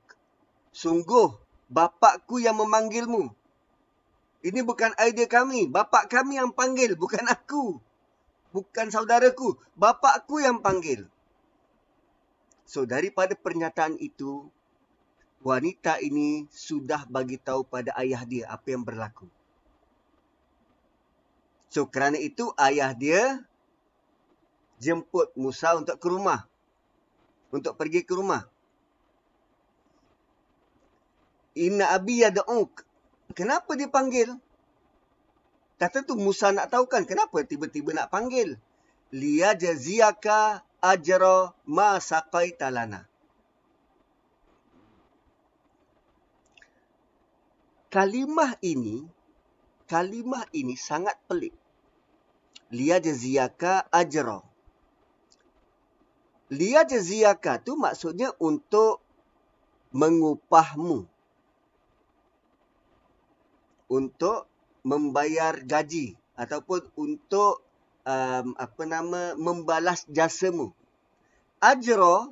Sungguh, 0.71 1.36
bapakku 1.67 2.39
yang 2.39 2.56
memanggilmu. 2.60 3.32
Ini 4.41 4.60
bukan 4.63 4.95
idea 4.97 5.28
kami. 5.28 5.67
Bapak 5.67 6.08
kami 6.08 6.39
yang 6.39 6.56
panggil, 6.56 6.95
bukan 6.95 7.28
aku. 7.28 7.78
Bukan 8.56 8.88
saudaraku. 8.89 9.60
Bapakku 9.78 10.41
yang 10.41 10.63
panggil. 10.63 11.06
So 12.65 12.88
daripada 12.88 13.36
pernyataan 13.36 14.00
itu 14.00 14.47
wanita 15.42 15.98
ini 16.02 16.46
sudah 16.54 17.06
bagi 17.10 17.42
tahu 17.42 17.66
pada 17.66 17.94
ayah 17.98 18.22
dia 18.26 18.46
apa 18.50 18.68
yang 18.70 18.86
berlaku. 18.86 19.26
So 21.72 21.88
kerana 21.90 22.20
itu 22.22 22.52
ayah 22.60 22.94
dia 22.94 23.42
jemput 24.82 25.34
Musa 25.38 25.78
untuk 25.78 25.98
ke 25.98 26.08
rumah. 26.10 26.46
Untuk 27.52 27.76
pergi 27.76 28.06
ke 28.06 28.14
rumah. 28.16 28.48
Inna 31.58 31.92
abi 31.92 32.24
yad'uk. 32.24 32.88
Kenapa 33.36 33.76
dia 33.76 33.88
panggil? 33.92 34.36
Kata 35.80 36.06
tu 36.06 36.16
Musa 36.16 36.54
nak 36.54 36.70
tahu 36.70 36.86
kan 36.88 37.04
kenapa 37.04 37.44
tiba-tiba 37.44 37.92
nak 37.92 38.12
panggil. 38.14 38.56
Liya 39.12 39.58
jaziyaka 39.58 40.64
ajra 40.80 41.52
ma 41.68 42.00
saqaita 42.00 42.72
lana. 42.72 43.11
Kalimah 47.92 48.56
ini 48.64 49.04
kalimah 49.92 50.48
ini 50.56 50.80
sangat 50.80 51.20
pelik. 51.28 51.52
Liya 52.72 53.04
jaziyaka 53.04 53.92
ajra. 53.92 54.40
Liya 56.48 56.88
jaziyaka 56.88 57.60
tu 57.60 57.76
maksudnya 57.76 58.32
untuk 58.40 59.04
mengupahmu. 59.92 61.04
Untuk 63.92 64.48
membayar 64.88 65.60
gaji 65.60 66.16
ataupun 66.40 66.88
untuk 66.96 67.60
um, 68.08 68.56
apa 68.56 68.84
nama 68.88 69.36
membalas 69.36 70.08
jasamu. 70.08 70.72
Ajro 71.60 72.32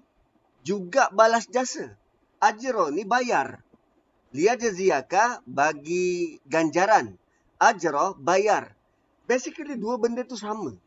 juga 0.64 1.12
balas 1.12 1.52
jasa. 1.52 2.00
Ajro 2.40 2.88
ni 2.96 3.04
bayar. 3.04 3.60
Liya 4.30 4.54
jaziyaka 4.54 5.42
bagi 5.50 6.38
ganjaran. 6.46 7.18
Ajro 7.58 8.14
bayar. 8.22 8.78
Basically 9.26 9.74
dua 9.74 9.98
benda 9.98 10.22
tu 10.22 10.38
sama. 10.38 10.78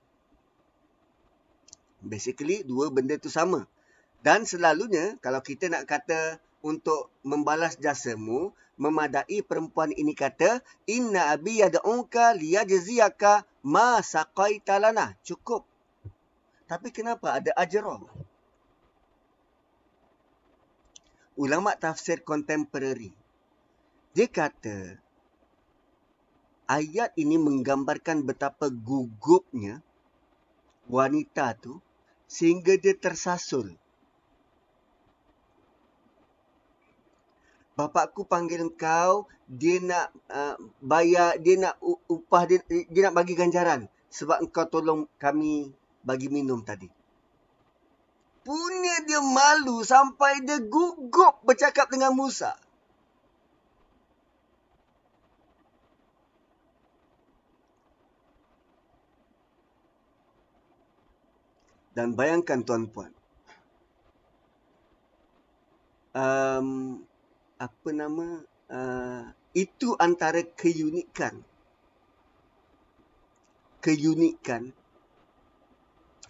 Basically 2.02 2.62
dua 2.62 2.90
benda 2.94 3.18
tu 3.18 3.30
sama. 3.30 3.66
Dan 4.22 4.46
selalunya 4.46 5.18
kalau 5.18 5.42
kita 5.42 5.66
nak 5.66 5.90
kata 5.90 6.38
untuk 6.62 7.10
membalas 7.26 7.74
jasamu, 7.82 8.54
memadai 8.78 9.42
perempuan 9.42 9.90
ini 9.90 10.14
kata, 10.14 10.62
Inna 10.86 11.34
abi 11.34 11.58
yada'unka 11.58 12.38
liyajziyaka 12.38 13.42
ma 13.66 13.98
saqaita 13.98 14.78
lana. 14.78 15.18
Cukup. 15.26 15.66
Tapi 16.70 16.94
kenapa 16.94 17.42
ada 17.42 17.50
ajrah? 17.58 17.98
Ulama 21.34 21.74
tafsir 21.74 22.22
kontemporari. 22.22 23.21
Dia 24.12 24.28
kata, 24.28 25.00
ayat 26.68 27.16
ini 27.16 27.40
menggambarkan 27.40 28.24
betapa 28.28 28.68
gugupnya 28.68 29.80
wanita 30.88 31.56
tu 31.56 31.80
sehingga 32.28 32.76
dia 32.80 32.96
tersasul 32.96 33.76
bapakku 37.76 38.28
panggil 38.28 38.68
kau 38.72 39.28
dia 39.48 39.80
nak 39.80 40.12
uh, 40.28 40.56
bayar 40.80 41.40
dia 41.40 41.56
nak 41.60 41.76
upah 42.08 42.44
dia, 42.44 42.58
dia 42.68 43.00
nak 43.08 43.16
bagi 43.16 43.32
ganjaran 43.36 43.88
sebab 44.12 44.44
engkau 44.44 44.68
tolong 44.68 45.08
kami 45.16 45.72
bagi 46.04 46.28
minum 46.28 46.60
tadi 46.60 46.88
punya 48.42 49.06
dia 49.06 49.22
malu 49.22 49.86
sampai 49.86 50.42
dia 50.42 50.58
gugup 50.58 51.46
bercakap 51.46 51.86
dengan 51.86 52.10
Musa. 52.10 52.58
Dan 61.92 62.16
bayangkan 62.16 62.64
tuan-puan. 62.64 63.12
Um, 66.16 67.00
apa 67.60 67.88
nama? 67.92 68.44
Uh, 68.72 69.28
itu 69.52 69.92
antara 70.00 70.40
keunikan. 70.56 71.44
Keunikan 73.84 74.72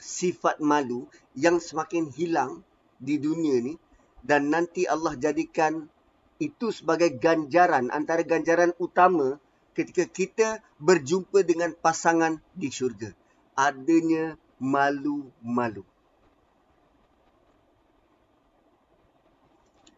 sifat 0.02 0.58
malu 0.58 1.06
yang 1.38 1.62
semakin 1.62 2.10
hilang 2.10 2.66
di 2.98 3.22
dunia 3.22 3.62
ni 3.62 3.78
dan 4.26 4.50
nanti 4.50 4.82
Allah 4.90 5.14
jadikan 5.14 5.86
itu 6.42 6.74
sebagai 6.74 7.14
ganjaran 7.22 7.86
antara 7.94 8.26
ganjaran 8.26 8.74
utama 8.82 9.38
ketika 9.78 10.04
kita 10.10 10.48
berjumpa 10.82 11.46
dengan 11.46 11.70
pasangan 11.78 12.42
di 12.58 12.66
syurga 12.66 13.14
adanya 13.54 14.34
malu-malu 14.62 15.82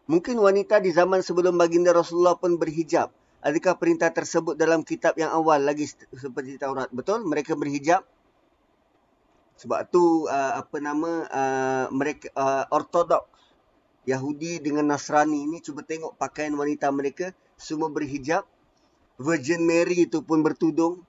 Mungkin 0.05 0.37
wanita 0.37 0.77
di 0.77 0.93
zaman 0.93 1.25
sebelum 1.25 1.57
baginda 1.57 1.89
Rasulullah 1.89 2.37
pun 2.37 2.61
berhijab. 2.61 3.09
Adakah 3.41 3.77
perintah 3.77 4.13
tersebut 4.13 4.53
dalam 4.53 4.85
kitab 4.85 5.17
yang 5.17 5.33
awal 5.33 5.61
lagi 5.65 5.89
seperti 6.13 6.61
Taurat? 6.61 6.93
Betul? 6.93 7.25
Mereka 7.25 7.57
berhijab? 7.57 8.05
Sebab 9.57 9.89
tu 9.89 10.29
uh, 10.29 10.61
apa 10.61 10.77
nama 10.77 11.11
uh, 11.25 11.85
mereka 11.89 12.29
uh, 12.37 12.65
ortodoks 12.69 13.29
Yahudi 14.05 14.61
dengan 14.61 14.93
Nasrani 14.93 15.49
ni 15.49 15.57
cuba 15.63 15.81
tengok 15.81 16.13
pakaian 16.21 16.53
wanita 16.53 16.89
mereka 16.93 17.33
semua 17.57 17.89
berhijab. 17.89 18.45
Virgin 19.17 19.65
Mary 19.65 20.05
itu 20.05 20.21
pun 20.21 20.45
bertudung. 20.45 21.01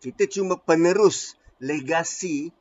Kita 0.00 0.28
cuma 0.28 0.60
penerus 0.60 1.34
legasi 1.62 2.52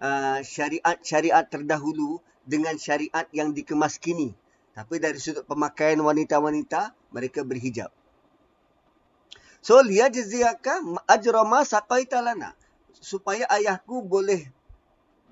uh, 0.00 0.40
syariat-syariat 0.40 1.44
terdahulu 1.44 2.20
dengan 2.48 2.80
syariat 2.80 3.28
yang 3.34 3.52
dikemas 3.52 4.00
kini. 4.00 4.32
Tapi 4.72 5.02
dari 5.02 5.18
sudut 5.20 5.44
pemakaian 5.44 5.98
wanita-wanita, 6.00 6.94
mereka 7.12 7.44
berhijab. 7.44 7.92
So 9.58 9.82
liyajziyaka 9.82 11.02
ajra 11.10 11.42
ma 11.42 11.66
saqaita 11.66 12.22
lana 12.22 12.54
supaya 12.94 13.44
ayahku 13.50 14.06
boleh 14.06 14.48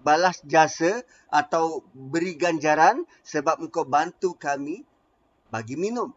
balas 0.02 0.42
jasa 0.46 1.06
atau 1.30 1.86
beri 1.94 2.34
ganjaran 2.34 3.06
sebab 3.22 3.62
engkau 3.64 3.86
bantu 3.86 4.34
kami 4.34 4.82
bagi 5.48 5.78
minum. 5.78 6.10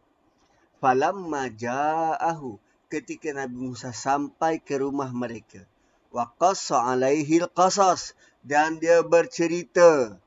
Falam 0.81 1.29
maja'ahu 1.29 2.57
ketika 2.89 3.31
Nabi 3.31 3.69
Musa 3.69 3.93
sampai 3.93 4.57
ke 4.59 4.81
rumah 4.81 5.13
mereka. 5.13 5.63
Wa 6.09 6.27
qassa 6.35 6.81
alaihi 6.89 7.45
al-qasas. 7.45 8.17
Dan 8.41 8.81
dia 8.81 9.05
bercerita 9.05 10.17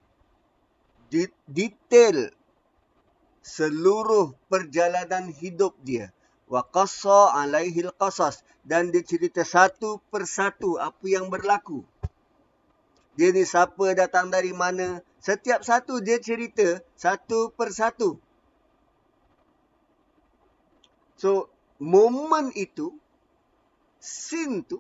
detail 1.51 2.31
seluruh 3.43 4.33
perjalanan 4.47 5.29
hidup 5.35 5.75
dia. 5.83 6.15
Wa 6.47 6.63
qassa 6.63 7.35
alaihi 7.35 7.85
alqasas. 7.91 8.47
Dan 8.63 8.95
dia 8.95 9.03
cerita 9.03 9.43
satu 9.43 9.99
persatu 10.09 10.79
apa 10.79 11.03
yang 11.05 11.27
berlaku. 11.27 11.83
Dia 13.19 13.35
ni 13.35 13.45
siapa 13.45 13.93
datang 13.93 14.33
dari 14.33 14.55
mana. 14.55 15.03
Setiap 15.21 15.67
satu 15.67 16.01
dia 16.01 16.17
cerita 16.23 16.81
satu 16.97 17.53
persatu. 17.53 18.17
So 21.19 21.53
momen 21.83 22.55
itu 22.55 22.95
scene 23.99 24.63
tu 24.63 24.79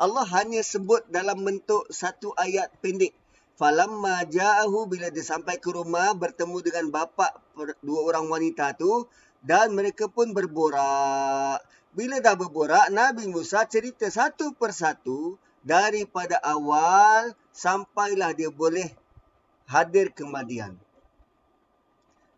Allah 0.00 0.24
hanya 0.40 0.64
sebut 0.64 1.04
dalam 1.12 1.44
bentuk 1.44 1.84
satu 1.92 2.32
ayat 2.32 2.72
pendek 2.80 3.12
falamma 3.60 4.24
ja'ahu 4.24 4.88
bila 4.88 5.12
dia 5.12 5.20
sampai 5.20 5.60
ke 5.60 5.68
rumah 5.68 6.16
bertemu 6.16 6.64
dengan 6.64 6.88
bapa 6.88 7.28
dua 7.84 8.00
orang 8.08 8.32
wanita 8.32 8.72
tu 8.80 9.04
dan 9.44 9.72
mereka 9.76 10.08
pun 10.08 10.32
berborak. 10.32 11.60
Bila 11.90 12.22
dah 12.22 12.36
berborak, 12.38 12.88
Nabi 12.92 13.26
Musa 13.26 13.66
cerita 13.66 14.06
satu 14.06 14.54
persatu 14.54 15.40
daripada 15.60 16.38
awal 16.40 17.34
sampailah 17.50 18.32
dia 18.32 18.48
boleh 18.48 18.88
hadir 19.68 20.14
ke 20.14 20.22
Madian. 20.22 20.78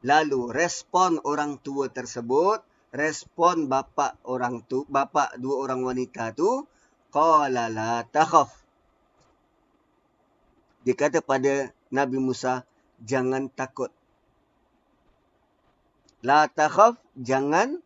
Lalu 0.02 0.50
respon 0.50 1.22
orang 1.22 1.62
tua 1.62 1.86
tersebut, 1.86 2.64
respon 2.92 3.72
bapa 3.72 4.20
orang 4.28 4.60
tu, 4.68 4.84
bapa 4.86 5.32
dua 5.40 5.64
orang 5.64 5.80
wanita 5.80 6.36
tu, 6.36 6.68
qala 7.08 7.72
la 7.72 8.04
takhaf. 8.04 8.52
Dia 10.84 10.92
kata 10.92 11.24
pada 11.24 11.72
Nabi 11.88 12.20
Musa, 12.20 12.68
jangan 13.00 13.48
takut. 13.48 13.88
La 16.20 16.46
takhaf, 16.46 17.00
jangan 17.16 17.80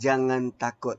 jangan 0.00 0.54
takut. 0.54 0.96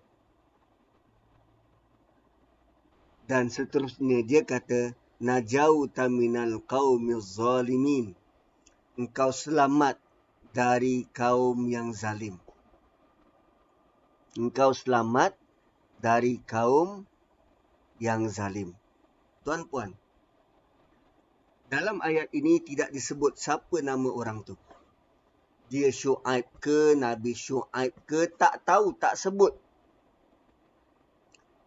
Dan 3.26 3.48
seterusnya 3.48 4.28
dia 4.28 4.44
kata 4.44 4.92
najau 5.24 5.88
taminal 5.88 6.60
qaumiz 6.68 7.40
zalimin. 7.40 8.12
Engkau 9.00 9.32
selamat 9.32 9.96
dari 10.52 11.08
kaum 11.16 11.72
yang 11.72 11.96
zalim. 11.96 12.36
Engkau 14.40 14.72
selamat 14.72 15.36
dari 16.00 16.40
kaum 16.48 17.04
yang 18.00 18.28
zalim. 18.32 18.72
Tuan-puan, 19.44 19.92
dalam 21.68 22.00
ayat 22.00 22.32
ini 22.32 22.62
tidak 22.64 22.92
disebut 22.94 23.36
siapa 23.36 23.84
nama 23.84 24.08
orang 24.08 24.44
tu 24.44 24.56
dia 25.72 25.88
Syuaib 25.88 26.52
ke, 26.60 27.00
Nabi 27.00 27.32
Syuaib 27.32 27.96
ke, 28.04 28.28
tak 28.36 28.60
tahu, 28.68 28.92
tak 29.00 29.16
sebut. 29.16 29.56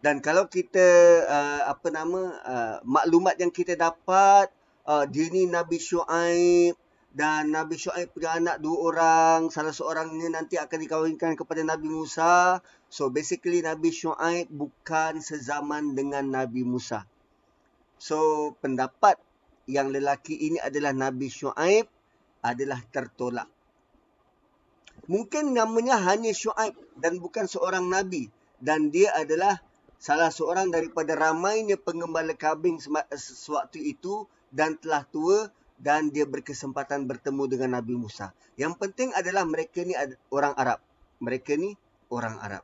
Dan 0.05 0.21
kalau 0.21 0.45
kita, 0.45 0.85
uh, 1.25 1.61
apa 1.73 1.89
nama, 1.89 2.21
uh, 2.45 2.75
maklumat 2.85 3.41
yang 3.41 3.49
kita 3.49 3.73
dapat, 3.73 4.53
uh, 4.85 5.09
dia 5.09 5.25
ni 5.33 5.49
Nabi 5.49 5.81
Syuaib, 5.81 6.77
dan 7.15 7.55
Nabi 7.55 7.79
Syuaib 7.79 8.11
punya 8.11 8.35
anak 8.35 8.59
dua 8.59 8.77
orang, 8.91 9.39
salah 9.47 9.71
seorangnya 9.71 10.35
nanti 10.35 10.59
akan 10.59 10.79
dikawinkan 10.83 11.39
kepada 11.39 11.63
Nabi 11.63 11.87
Musa. 11.87 12.59
So 12.91 13.07
basically 13.07 13.63
Nabi 13.63 13.95
Syuaib 13.95 14.51
bukan 14.51 15.23
sezaman 15.23 15.95
dengan 15.95 16.27
Nabi 16.27 16.67
Musa. 16.67 17.07
So 17.95 18.51
pendapat 18.59 19.15
yang 19.71 19.95
lelaki 19.95 20.35
ini 20.35 20.59
adalah 20.59 20.91
Nabi 20.91 21.31
Syuaib 21.31 21.87
adalah 22.43 22.83
tertolak. 22.91 23.47
Mungkin 25.05 25.53
namanya 25.53 26.01
hanya 26.01 26.33
Shu'aib 26.33 26.73
dan 26.97 27.21
bukan 27.21 27.45
seorang 27.45 27.89
Nabi. 27.89 28.29
Dan 28.57 28.89
dia 28.89 29.13
adalah 29.13 29.61
salah 30.01 30.33
seorang 30.33 30.73
daripada 30.73 31.13
ramainya 31.13 31.77
pengembala 31.77 32.33
kambing 32.33 32.81
sewaktu 33.13 33.81
itu 33.97 34.25
dan 34.49 34.79
telah 34.81 35.05
tua 35.09 35.51
dan 35.79 36.09
dia 36.09 36.23
berkesempatan 36.23 37.07
bertemu 37.09 37.43
dengan 37.51 37.79
Nabi 37.79 37.95
Musa. 37.99 38.31
Yang 38.55 38.79
penting 38.79 39.09
adalah 39.13 39.43
mereka 39.43 39.83
ni 39.83 39.93
orang 40.31 40.55
Arab. 40.55 40.79
Mereka 41.19 41.59
ni 41.59 41.75
orang 42.11 42.39
Arab. 42.39 42.63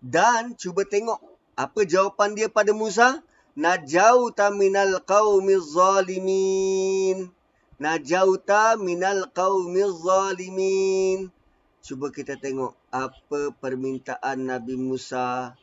Dan 0.00 0.56
cuba 0.56 0.88
tengok 0.88 1.20
apa 1.58 1.80
jawapan 1.84 2.32
dia 2.32 2.48
pada 2.48 2.72
Musa. 2.72 3.20
Najau 3.58 4.30
taminal 4.32 5.02
qawmiz 5.04 5.74
zalimin 5.74 7.34
najauta 7.80 8.76
minal 8.76 9.32
qaumiz 9.32 10.04
zalimin. 10.04 11.32
Cuba 11.80 12.12
kita 12.12 12.36
tengok 12.36 12.76
apa 12.92 13.56
permintaan 13.56 14.52
Nabi 14.52 14.76
Musa 14.76 15.56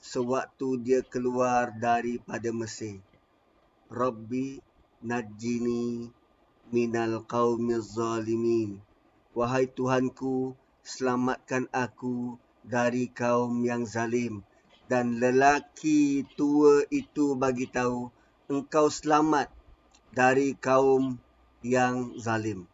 sewaktu 0.00 0.80
dia 0.80 1.00
keluar 1.04 1.68
daripada 1.76 2.48
Mesir. 2.48 3.04
Rabbi 3.94 4.58
najini 5.06 6.10
minal 6.74 7.22
qaumiz 7.30 7.94
zalimin. 7.94 8.82
Wahai 9.38 9.70
Tuhanku, 9.70 10.58
selamatkan 10.82 11.70
aku 11.70 12.34
dari 12.66 13.06
kaum 13.06 13.62
yang 13.62 13.86
zalim. 13.86 14.42
Dan 14.90 15.22
lelaki 15.22 16.26
tua 16.34 16.82
itu 16.90 17.38
bagi 17.38 17.70
tahu 17.70 18.10
engkau 18.50 18.90
selamat 18.90 19.46
dari 20.10 20.58
kaum 20.58 21.22
yang 21.62 22.18
zalim. 22.18 22.66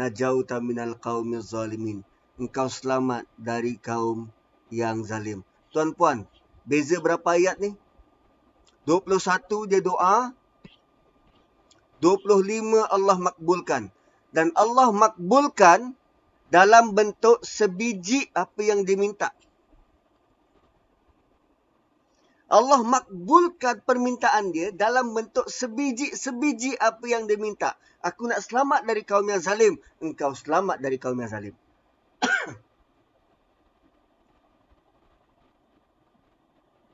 Najauta 0.00 0.56
minal 0.64 0.96
qaumiz 0.96 1.52
zalimin. 1.52 2.00
Engkau 2.40 2.72
selamat 2.72 3.28
dari 3.36 3.76
kaum 3.76 4.32
yang 4.72 5.04
zalim. 5.04 5.44
Tuan-puan, 5.68 6.24
beza 6.64 6.96
berapa 6.96 7.36
ayat 7.36 7.60
ni? 7.60 7.76
21 8.86 9.70
dia 9.70 9.80
doa. 9.82 10.34
25 12.02 12.82
Allah 12.90 13.16
makbulkan. 13.18 13.92
Dan 14.34 14.50
Allah 14.58 14.90
makbulkan 14.90 15.94
dalam 16.50 16.92
bentuk 16.96 17.40
sebiji 17.46 18.26
apa 18.34 18.60
yang 18.60 18.82
diminta. 18.82 19.30
Allah 22.52 22.84
makbulkan 22.84 23.80
permintaan 23.80 24.52
dia 24.52 24.68
dalam 24.76 25.16
bentuk 25.16 25.48
sebiji-sebiji 25.48 26.76
apa 26.76 27.08
yang 27.08 27.24
dia 27.24 27.40
minta. 27.40 27.72
Aku 28.04 28.28
nak 28.28 28.44
selamat 28.44 28.84
dari 28.84 29.08
kaum 29.08 29.24
yang 29.24 29.40
zalim. 29.40 29.80
Engkau 30.04 30.36
selamat 30.36 30.76
dari 30.84 31.00
kaum 31.00 31.16
yang 31.16 31.32
zalim. 31.32 31.54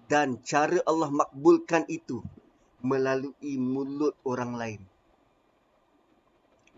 Dan 0.09 0.41
cara 0.41 0.81
Allah 0.89 1.13
makbulkan 1.13 1.85
itu 1.93 2.25
melalui 2.81 3.61
mulut 3.61 4.17
orang 4.25 4.57
lain. 4.57 4.81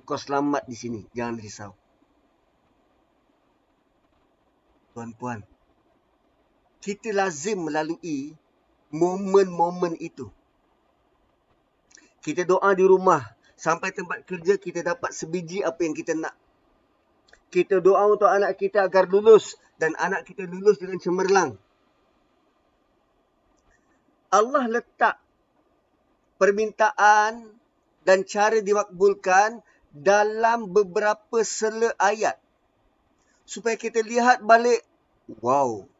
Kau 0.02 0.18
selamat 0.18 0.66
di 0.66 0.74
sini. 0.74 1.00
Jangan 1.14 1.38
risau. 1.38 1.72
Puan-puan. 4.90 5.46
Kita 6.82 7.14
lazim 7.14 7.70
melalui 7.70 8.34
momen-momen 8.90 9.94
itu. 10.02 10.26
Kita 12.18 12.42
doa 12.42 12.74
di 12.74 12.82
rumah. 12.82 13.22
Sampai 13.54 13.94
tempat 13.94 14.26
kerja 14.26 14.58
kita 14.58 14.82
dapat 14.82 15.14
sebiji 15.14 15.62
apa 15.62 15.86
yang 15.86 15.94
kita 15.94 16.18
nak. 16.18 16.34
Kita 17.54 17.78
doa 17.78 18.10
untuk 18.10 18.26
anak 18.26 18.58
kita 18.58 18.82
agar 18.82 19.06
lulus. 19.06 19.54
Dan 19.78 19.94
anak 19.94 20.26
kita 20.26 20.42
lulus 20.42 20.82
dengan 20.82 20.98
cemerlang. 20.98 21.54
Allah 24.30 24.64
letak 24.70 25.18
permintaan 26.38 27.50
dan 28.06 28.18
cara 28.24 28.62
dimakbulkan 28.62 29.60
dalam 29.90 30.70
beberapa 30.70 31.42
sela 31.42 31.90
ayat. 31.98 32.38
Supaya 33.44 33.74
kita 33.74 34.00
lihat 34.00 34.40
balik. 34.46 34.86
Wow. 35.42 35.90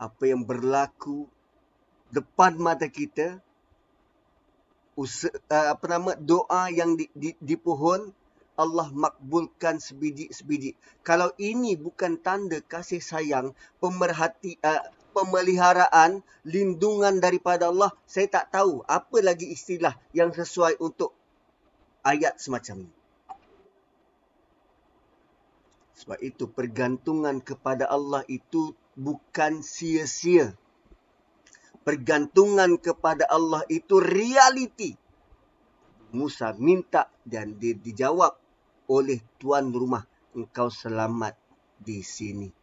Apa 0.00 0.32
yang 0.32 0.42
berlaku 0.42 1.28
depan 2.08 2.56
mata 2.56 2.88
kita 2.88 3.38
usaha, 4.98 5.30
uh, 5.52 5.76
apa 5.76 5.84
nama 5.86 6.16
doa 6.18 6.72
yang 6.74 6.98
di, 6.98 7.06
di, 7.14 7.30
di 7.38 7.54
pohon 7.54 8.10
Allah 8.58 8.90
makbulkan 8.90 9.78
sebiji-sebiji. 9.78 10.74
Kalau 11.06 11.30
ini 11.38 11.78
bukan 11.78 12.18
tanda 12.18 12.58
kasih 12.58 12.98
sayang, 12.98 13.54
pemerhati 13.78 14.58
uh, 14.66 14.82
pemeliharaan, 15.18 16.22
lindungan 16.46 17.18
daripada 17.18 17.74
Allah, 17.74 17.90
saya 18.06 18.30
tak 18.30 18.54
tahu 18.54 18.86
apa 18.86 19.18
lagi 19.18 19.50
istilah 19.50 19.98
yang 20.14 20.30
sesuai 20.30 20.78
untuk 20.78 21.10
ayat 22.06 22.38
semacam 22.38 22.86
ini. 22.86 22.94
Sebab 25.98 26.18
itu 26.22 26.46
pergantungan 26.46 27.42
kepada 27.42 27.90
Allah 27.90 28.22
itu 28.30 28.70
bukan 28.94 29.66
sia-sia 29.66 30.54
pergantungan 31.88 32.76
kepada 32.76 33.24
Allah 33.32 33.64
itu 33.72 33.96
realiti. 33.96 34.92
Musa 36.12 36.52
minta 36.52 37.08
dan 37.24 37.56
dia 37.56 37.72
dijawab 37.72 38.36
oleh 38.92 39.24
tuan 39.40 39.72
rumah, 39.72 40.04
engkau 40.36 40.68
selamat 40.68 41.32
di 41.80 42.04
sini. 42.04 42.57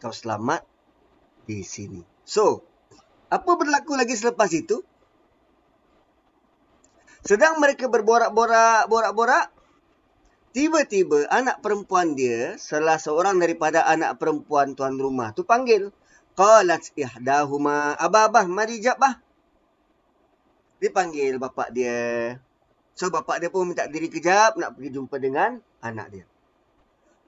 Engkau 0.00 0.16
selamat 0.16 0.64
di 1.44 1.60
sini. 1.60 2.00
So, 2.24 2.64
apa 3.28 3.52
berlaku 3.52 4.00
lagi 4.00 4.16
selepas 4.16 4.48
itu? 4.48 4.80
Sedang 7.20 7.60
mereka 7.60 7.84
berborak-borak, 7.92 8.88
borak-borak, 8.88 9.52
tiba-tiba 10.56 11.28
anak 11.28 11.60
perempuan 11.60 12.16
dia, 12.16 12.56
salah 12.56 12.96
seorang 12.96 13.36
daripada 13.44 13.84
anak 13.84 14.16
perempuan 14.16 14.72
tuan 14.72 14.96
rumah 14.96 15.36
tu 15.36 15.44
panggil. 15.44 15.92
Qalat 16.32 16.96
ihdahuma 16.96 17.92
ababah 18.00 18.48
mari 18.48 18.80
jap 18.80 18.96
bah. 18.96 19.20
Dipanggil 20.80 21.36
bapak 21.36 21.76
dia. 21.76 22.40
So 22.96 23.12
bapak 23.12 23.44
dia 23.44 23.52
pun 23.52 23.68
minta 23.68 23.84
diri 23.84 24.08
kejap 24.08 24.56
nak 24.56 24.80
pergi 24.80 24.96
jumpa 24.96 25.20
dengan 25.20 25.60
anak 25.84 26.08
dia. 26.08 26.29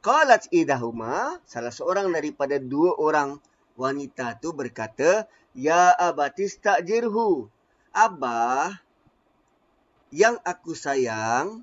Qalat 0.02 0.50
ihdahuma 0.50 1.38
salah 1.46 1.70
seorang 1.70 2.10
daripada 2.10 2.58
dua 2.58 2.98
orang 2.98 3.38
wanita 3.78 4.36
tu 4.42 4.50
berkata, 4.50 5.30
"Ya 5.54 5.94
abatis 5.94 6.58
ta'jirhu." 6.58 7.46
Abah 7.92 8.82
yang 10.08 10.40
aku 10.48 10.72
sayang 10.72 11.60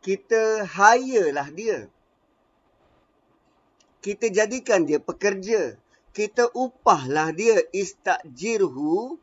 kita 0.00 0.64
hire 0.64 1.36
lah 1.36 1.52
dia 1.52 1.92
kita 4.06 4.30
jadikan 4.30 4.86
dia 4.86 5.02
pekerja. 5.02 5.74
Kita 6.14 6.46
upahlah 6.54 7.34
dia 7.34 7.58
istakjirhu. 7.74 9.18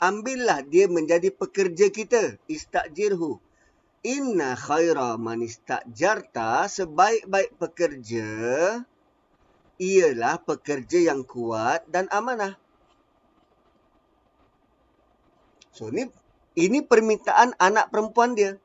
Ambillah 0.00 0.64
dia 0.64 0.88
menjadi 0.88 1.28
pekerja 1.28 1.92
kita. 1.92 2.40
Istakjirhu. 2.48 3.36
Inna 4.02 4.58
khaira 4.58 5.14
man 5.14 5.46
istakjarta 5.46 6.66
sebaik-baik 6.66 7.54
pekerja 7.58 8.28
ialah 9.78 10.36
pekerja 10.42 10.98
yang 11.14 11.22
kuat 11.22 11.86
dan 11.86 12.10
amanah. 12.10 12.58
So 15.70 15.88
ni 15.88 16.10
ini 16.58 16.82
permintaan 16.82 17.54
anak 17.56 17.88
perempuan 17.94 18.34
dia. 18.34 18.58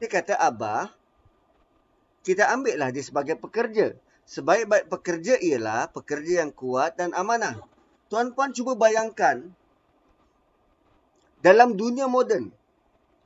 Dia 0.00 0.08
kata, 0.08 0.34
Abah, 0.40 0.90
kita 2.24 2.48
ambillah 2.48 2.88
dia 2.88 3.04
sebagai 3.04 3.36
pekerja 3.36 3.94
sebaik-baik 4.28 4.92
pekerja 4.92 5.40
ialah 5.40 5.88
pekerja 5.88 6.44
yang 6.44 6.52
kuat 6.52 7.00
dan 7.00 7.16
amanah. 7.16 7.56
Tuan-puan 8.12 8.52
cuba 8.52 8.76
bayangkan 8.76 9.48
dalam 11.40 11.72
dunia 11.80 12.04
moden. 12.04 12.52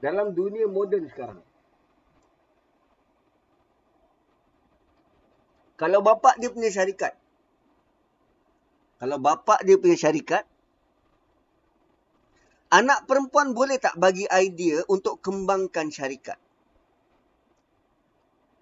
Dalam 0.03 0.35
dunia 0.35 0.67
moden 0.67 1.07
sekarang. 1.07 1.39
Kalau 5.79 6.03
bapa 6.03 6.35
dia 6.43 6.51
punya 6.51 6.75
syarikat. 6.75 7.15
Kalau 8.99 9.23
bapa 9.23 9.63
dia 9.63 9.79
punya 9.79 9.95
syarikat. 9.95 10.43
Anak 12.75 13.07
perempuan 13.07 13.55
boleh 13.55 13.79
tak 13.79 13.95
bagi 13.95 14.27
idea 14.27 14.83
untuk 14.91 15.23
kembangkan 15.23 15.93
syarikat? 15.95 16.41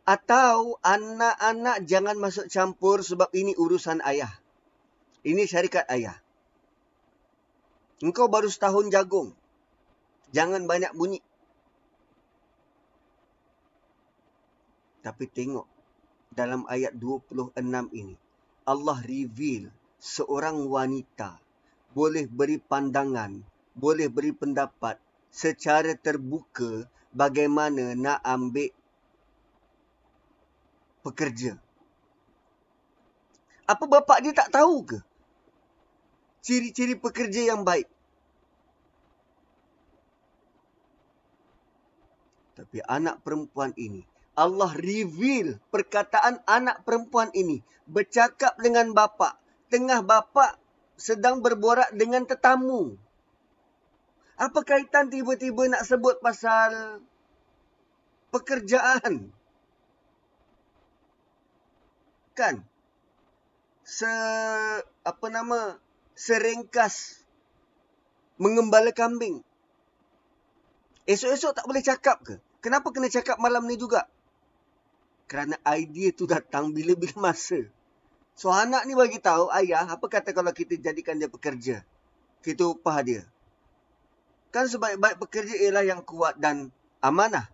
Atau 0.04 0.76
anak-anak 0.82 1.86
jangan 1.86 2.18
masuk 2.18 2.50
campur 2.50 3.00
sebab 3.00 3.30
ini 3.32 3.56
urusan 3.56 4.02
ayah. 4.04 4.32
Ini 5.22 5.44
syarikat 5.44 5.86
ayah. 5.88 6.18
Engkau 8.00 8.26
baru 8.32 8.48
setahun 8.48 8.88
jagung. 8.90 9.36
Jangan 10.32 10.64
banyak 10.64 10.96
bunyi. 10.96 11.20
Tapi 15.00 15.24
tengok 15.28 15.66
dalam 16.32 16.68
ayat 16.68 16.94
26 16.96 17.56
ini. 17.96 18.14
Allah 18.68 18.98
reveal 19.02 19.72
seorang 19.98 20.68
wanita 20.68 21.40
boleh 21.90 22.30
beri 22.30 22.62
pandangan, 22.62 23.42
boleh 23.74 24.06
beri 24.06 24.30
pendapat 24.30 24.98
secara 25.30 25.94
terbuka 25.98 26.86
bagaimana 27.10 27.98
nak 27.98 28.22
ambil 28.22 28.70
pekerja. 31.02 31.58
Apa 33.66 33.86
bapa 33.86 34.18
dia 34.22 34.34
tak 34.34 34.50
tahu 34.50 34.82
ke? 34.86 34.98
Ciri-ciri 36.42 36.98
pekerja 36.98 37.54
yang 37.54 37.62
baik. 37.62 37.86
Tapi 42.58 42.82
anak 42.84 43.22
perempuan 43.22 43.72
ini, 43.78 44.02
Allah 44.40 44.72
reveal 44.72 45.60
perkataan 45.68 46.40
anak 46.48 46.80
perempuan 46.88 47.28
ini 47.36 47.60
bercakap 47.84 48.56
dengan 48.56 48.96
bapa. 48.96 49.36
Tengah 49.68 50.00
bapa 50.00 50.56
sedang 50.96 51.44
berborak 51.44 51.92
dengan 51.92 52.24
tetamu. 52.24 52.96
Apa 54.40 54.64
kaitan 54.64 55.12
tiba-tiba 55.12 55.68
nak 55.68 55.84
sebut 55.84 56.16
pasal 56.24 57.04
pekerjaan? 58.32 59.28
kan 62.40 62.56
se 63.84 64.08
apa 65.04 65.26
nama 65.28 65.76
seringkas 66.16 67.20
mengembala 68.40 68.96
kambing 68.96 69.44
esok-esok 71.04 71.52
tak 71.52 71.68
boleh 71.68 71.84
cakap 71.84 72.16
ke 72.24 72.34
kenapa 72.64 72.88
kena 72.96 73.12
cakap 73.12 73.36
malam 73.36 73.68
ni 73.68 73.76
juga 73.76 74.08
kerana 75.30 75.54
idea 75.70 76.10
tu 76.10 76.26
datang 76.26 76.74
bila-bila 76.74 77.30
masa 77.30 77.70
So 78.40 78.48
anak 78.48 78.88
ni 78.88 78.96
bagi 78.96 79.20
tahu 79.20 79.52
ayah, 79.52 79.84
apa 79.84 80.08
kata 80.08 80.32
kalau 80.32 80.48
kita 80.48 80.80
jadikan 80.80 81.20
dia 81.20 81.28
pekerja? 81.28 81.84
Kita 82.40 82.72
upah 82.72 82.96
dia. 83.04 83.22
Kan 84.48 84.64
sebaik-baik 84.64 85.20
pekerja 85.20 85.60
ialah 85.60 85.84
yang 85.84 86.00
kuat 86.00 86.40
dan 86.40 86.72
amanah. 87.04 87.52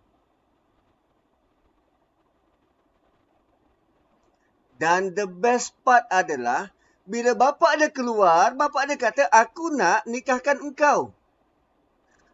Dan 4.79 5.11
the 5.11 5.27
best 5.27 5.75
part 5.83 6.07
adalah 6.07 6.71
bila 7.03 7.35
bapa 7.35 7.75
dia 7.75 7.91
keluar, 7.91 8.55
bapa 8.55 8.87
dia 8.87 8.95
kata 8.95 9.27
aku 9.27 9.75
nak 9.75 10.07
nikahkan 10.07 10.63
engkau. 10.63 11.11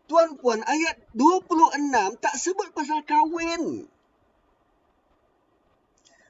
Tuan 0.05 0.37
puan 0.37 0.61
ayat 0.61 1.01
26 1.17 2.21
tak 2.21 2.35
sebut 2.37 2.69
pasal 2.69 3.01
kahwin. 3.01 3.89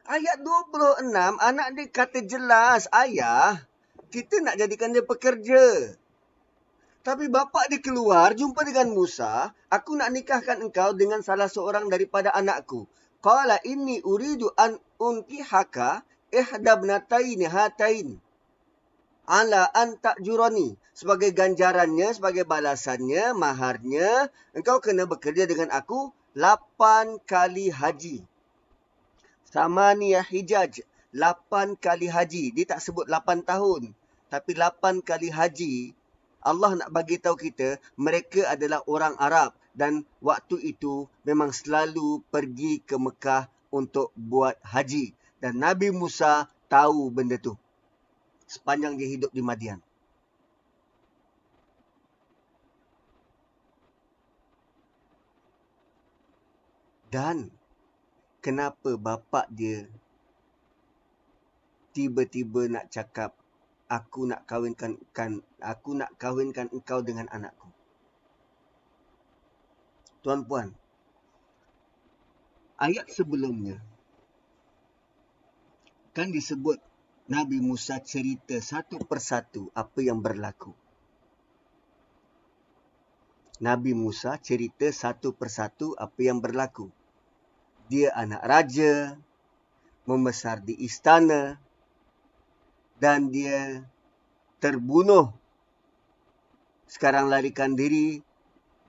Ayat 0.03 0.43
26 0.43 1.15
anak 1.15 1.67
dia 1.79 1.87
kata 1.87 2.19
jelas, 2.27 2.91
ayah, 2.91 3.55
kita 4.11 4.43
nak 4.43 4.59
jadikan 4.59 4.91
dia 4.91 4.99
pekerja. 4.99 5.95
Tapi 7.07 7.31
bapa 7.31 7.63
dia 7.71 7.79
keluar 7.79 8.35
jumpa 8.35 8.67
dengan 8.67 8.91
Musa, 8.91 9.55
aku 9.71 9.95
nak 9.95 10.11
nikahkan 10.11 10.59
engkau 10.59 10.91
dengan 10.91 11.23
salah 11.23 11.47
seorang 11.47 11.87
daripada 11.87 12.35
anakku. 12.35 12.83
Qala 13.23 13.63
inni 13.63 14.03
uridu 14.03 14.51
an 14.59 14.75
unkihaka 14.99 16.03
ihdabnataini 16.35 17.47
hatain 17.47 18.19
ala 19.23 19.71
an 19.71 19.95
ta'jurani 20.03 20.75
sebagai 20.91 21.31
ganjarannya 21.31 22.11
sebagai 22.11 22.43
balasannya 22.43 23.31
maharnya 23.31 24.27
engkau 24.51 24.83
kena 24.83 25.07
bekerja 25.07 25.47
dengan 25.47 25.71
aku 25.71 26.11
8 26.35 27.23
kali 27.23 27.71
haji 27.71 28.27
samania 29.53 30.25
hijaj 30.25 30.81
8 31.13 31.77
kali 31.77 32.09
haji. 32.09 32.49
Dia 32.57 32.65
tak 32.65 32.81
sebut 32.81 33.05
8 33.05 33.45
tahun 33.45 33.93
tapi 34.33 34.57
8 34.57 35.05
kali 35.05 35.29
haji. 35.29 35.93
Allah 36.41 36.73
nak 36.75 36.89
bagi 36.89 37.21
tahu 37.21 37.37
kita 37.37 37.77
mereka 37.95 38.49
adalah 38.49 38.81
orang 38.89 39.13
Arab 39.21 39.53
dan 39.77 40.01
waktu 40.25 40.73
itu 40.73 41.05
memang 41.21 41.53
selalu 41.53 42.25
pergi 42.33 42.81
ke 42.81 42.97
Mekah 42.97 43.45
untuk 43.69 44.09
buat 44.17 44.57
haji. 44.65 45.13
Dan 45.37 45.61
Nabi 45.61 45.93
Musa 45.93 46.49
tahu 46.65 47.13
benda 47.13 47.37
tu. 47.37 47.53
Sepanjang 48.49 48.97
dia 48.97 49.07
hidup 49.07 49.29
di 49.29 49.41
Madian. 49.45 49.79
Dan 57.13 57.53
kenapa 58.43 58.99
bapa 58.99 59.47
dia 59.47 59.87
tiba-tiba 61.95 62.67
nak 62.67 62.91
cakap 62.91 63.31
aku 63.87 64.27
nak 64.27 64.43
kahwinkan 64.43 64.99
kan 65.15 65.39
aku 65.63 65.95
nak 65.95 66.11
kahwinkan 66.19 66.67
engkau 66.75 66.99
dengan 66.99 67.31
anakku. 67.31 67.71
Tuan-puan, 70.23 70.75
ayat 72.79 73.07
sebelumnya 73.11 73.79
kan 76.11 76.31
disebut 76.31 76.79
Nabi 77.31 77.63
Musa 77.63 78.03
cerita 78.03 78.59
satu 78.59 78.99
persatu 79.03 79.71
apa 79.71 79.99
yang 80.03 80.19
berlaku. 80.19 80.75
Nabi 83.63 83.95
Musa 83.95 84.35
cerita 84.41 84.91
satu 84.91 85.31
persatu 85.31 85.95
apa 85.95 86.19
yang 86.19 86.43
berlaku. 86.43 86.91
Dia 87.93 88.09
anak 88.17 88.41
raja, 88.41 89.21
membesar 90.09 90.65
di 90.65 90.73
istana 90.81 91.61
dan 92.97 93.29
dia 93.29 93.85
terbunuh. 94.57 95.29
Sekarang 96.89 97.29
larikan 97.29 97.77
diri. 97.77 98.25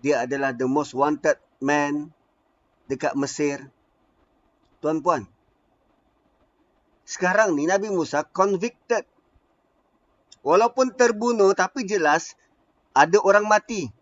Dia 0.00 0.24
adalah 0.24 0.56
the 0.56 0.64
most 0.64 0.96
wanted 0.96 1.36
man 1.60 2.16
dekat 2.88 3.12
Mesir. 3.12 3.68
Tuan-puan, 4.80 5.28
sekarang 7.04 7.52
ni 7.52 7.68
Nabi 7.68 7.92
Musa 7.92 8.24
convicted. 8.24 9.04
Walaupun 10.40 10.96
terbunuh 10.96 11.52
tapi 11.52 11.84
jelas 11.84 12.36
ada 12.96 13.20
orang 13.20 13.44
mati. 13.44 13.92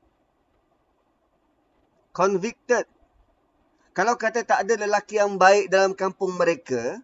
Convicted. 2.15 2.87
Kalau 3.93 4.17
kata 4.17 4.41
tak 4.49 4.65
ada 4.65 4.75
lelaki 4.81 5.21
yang 5.21 5.37
baik 5.37 5.69
dalam 5.69 5.93
kampung 5.93 6.33
mereka, 6.41 7.01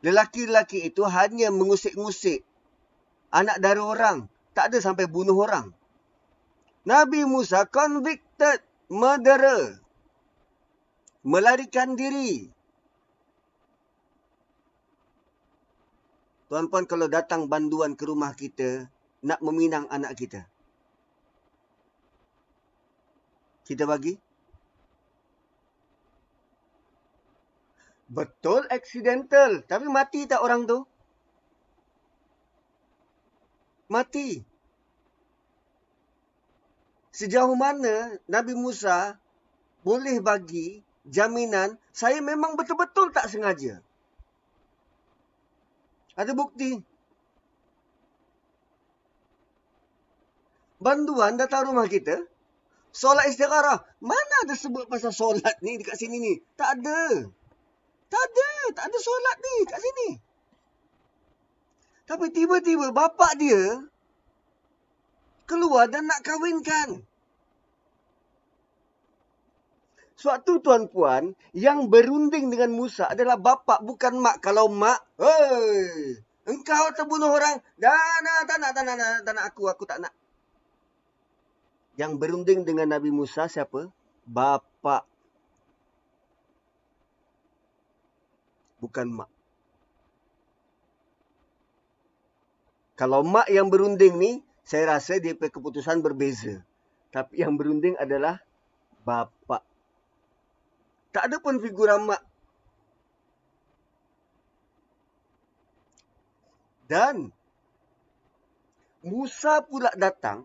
lelaki-lelaki 0.00 0.88
itu 0.88 1.04
hanya 1.04 1.52
mengusik-ngusik 1.52 2.48
anak 3.28 3.60
dari 3.60 3.80
orang. 3.80 4.24
Tak 4.56 4.72
ada 4.72 4.78
sampai 4.80 5.04
bunuh 5.04 5.36
orang. 5.36 5.70
Nabi 6.88 7.28
Musa 7.28 7.68
convicted 7.68 8.64
murderer. 8.88 9.76
Melarikan 11.28 11.92
diri. 11.92 12.48
Tuan-puan 16.48 16.88
kalau 16.88 17.12
datang 17.12 17.44
banduan 17.44 17.92
ke 17.92 18.08
rumah 18.08 18.32
kita 18.32 18.88
nak 19.20 19.44
meminang 19.44 19.84
anak 19.92 20.16
kita. 20.16 20.48
Kita 23.68 23.84
bagi? 23.84 24.27
Betul 28.08 28.64
accidental. 28.72 29.62
Tapi 29.68 29.86
mati 29.86 30.24
tak 30.24 30.40
orang 30.40 30.64
tu? 30.64 30.80
Mati. 33.92 34.40
Sejauh 37.12 37.56
mana 37.56 38.16
Nabi 38.28 38.56
Musa 38.56 39.16
boleh 39.84 40.20
bagi 40.20 40.80
jaminan 41.08 41.76
saya 41.92 42.20
memang 42.20 42.56
betul-betul 42.56 43.12
tak 43.12 43.28
sengaja. 43.28 43.80
Ada 46.16 46.32
bukti. 46.34 46.80
Banduan 50.78 51.36
datang 51.36 51.68
rumah 51.70 51.90
kita. 51.90 52.22
Solat 52.94 53.28
istikharah. 53.30 53.82
Mana 53.98 54.34
ada 54.46 54.54
sebut 54.54 54.86
pasal 54.86 55.10
solat 55.10 55.58
ni 55.60 55.78
dekat 55.78 55.98
sini 55.98 56.16
ni? 56.22 56.34
Tak 56.54 56.80
ada. 56.80 57.30
Tak 58.08 58.24
ada. 58.24 58.50
Tak 58.76 58.84
ada 58.88 58.98
solat 58.98 59.36
ni 59.40 59.54
dekat 59.64 59.80
sini. 59.80 60.08
Tapi 62.08 62.26
tiba-tiba 62.32 62.88
bapak 62.88 63.36
dia 63.36 63.84
keluar 65.48 65.88
dan 65.88 66.08
nak 66.08 66.24
kahwinkan. 66.24 67.04
Suatu 70.18 70.58
tuan-puan 70.58 71.38
yang 71.54 71.86
berunding 71.86 72.50
dengan 72.50 72.74
Musa 72.74 73.06
adalah 73.06 73.38
bapa 73.38 73.78
bukan 73.84 74.18
mak. 74.18 74.42
Kalau 74.42 74.66
mak, 74.66 74.98
hei, 75.14 76.18
engkau 76.42 76.90
terbunuh 76.96 77.30
orang. 77.30 77.62
Dan 77.78 77.94
tak 77.94 78.20
nak, 78.24 78.40
tak 78.42 78.56
nak, 78.58 78.70
tak 78.74 78.84
nak, 78.98 79.10
tak 79.22 79.32
nak 79.38 79.44
aku, 79.46 79.70
aku 79.70 79.84
tak 79.86 80.02
nak. 80.02 80.10
Yang 81.94 82.18
berunding 82.18 82.66
dengan 82.66 82.90
Nabi 82.98 83.14
Musa 83.14 83.46
siapa? 83.46 83.94
Bapa. 84.26 84.66
Bukan 88.78 89.10
mak. 89.10 89.30
Kalau 92.98 93.22
mak 93.22 93.46
yang 93.46 93.70
berunding 93.70 94.18
ni, 94.18 94.32
saya 94.66 94.98
rasa 94.98 95.22
dia 95.22 95.34
keputusan 95.38 96.02
berbeza. 96.02 96.66
Tapi 97.14 97.40
yang 97.40 97.54
berunding 97.54 97.94
adalah 97.94 98.42
bapa. 99.06 99.62
Tak 101.14 101.30
ada 101.30 101.36
pun 101.38 101.62
figura 101.62 101.94
mak. 101.96 102.22
Dan 106.88 107.30
Musa 109.04 109.62
pula 109.62 109.94
datang 109.94 110.42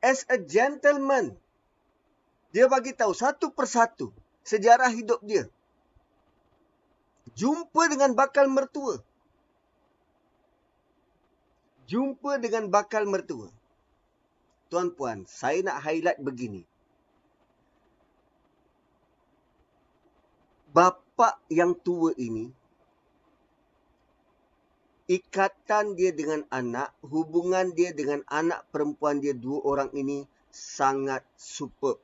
as 0.00 0.24
a 0.32 0.40
gentleman. 0.40 1.36
Dia 2.54 2.70
bagi 2.70 2.94
tahu 2.94 3.12
satu 3.12 3.50
persatu 3.50 4.14
sejarah 4.46 4.88
hidup 4.92 5.20
dia. 5.26 5.48
Jumpa 7.34 7.90
dengan 7.90 8.14
bakal 8.14 8.46
mertua. 8.46 9.02
Jumpa 11.90 12.38
dengan 12.40 12.70
bakal 12.70 13.04
mertua. 13.04 13.50
Tuan-puan, 14.70 15.26
saya 15.28 15.60
nak 15.66 15.82
highlight 15.84 16.22
begini. 16.22 16.64
bapa 20.74 21.38
yang 21.46 21.78
tua 21.78 22.10
ini 22.18 22.50
ikatan 25.06 25.94
dia 25.94 26.10
dengan 26.10 26.42
anak, 26.50 26.90
hubungan 27.06 27.70
dia 27.70 27.94
dengan 27.94 28.26
anak 28.26 28.66
perempuan 28.74 29.22
dia 29.22 29.30
dua 29.30 29.62
orang 29.62 29.94
ini 29.94 30.26
sangat 30.50 31.22
superb. 31.38 32.02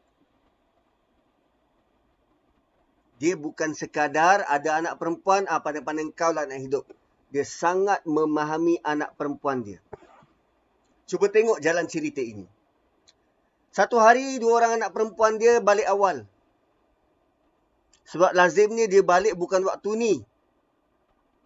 Dia 3.20 3.36
bukan 3.36 3.76
sekadar 3.76 4.48
ada 4.48 4.80
anak 4.80 4.96
perempuan, 4.96 5.44
ah, 5.44 5.60
pandai-pandai 5.60 6.08
kau 6.16 6.32
lah 6.32 6.48
nak 6.48 6.56
hidup. 6.56 6.88
dia 7.30 7.46
sangat 7.46 8.02
memahami 8.10 8.82
anak 8.82 9.14
perempuan 9.14 9.62
dia. 9.62 9.78
Cuba 11.06 11.30
tengok 11.30 11.62
jalan 11.62 11.86
cerita 11.86 12.18
ini. 12.18 12.42
Satu 13.70 14.02
hari 14.02 14.42
dua 14.42 14.58
orang 14.58 14.82
anak 14.82 14.90
perempuan 14.90 15.38
dia 15.38 15.62
balik 15.62 15.86
awal. 15.86 16.26
Sebab 18.10 18.34
lazimnya 18.34 18.90
dia 18.90 19.06
balik 19.06 19.38
bukan 19.38 19.62
waktu 19.62 19.90
ni. 19.94 20.14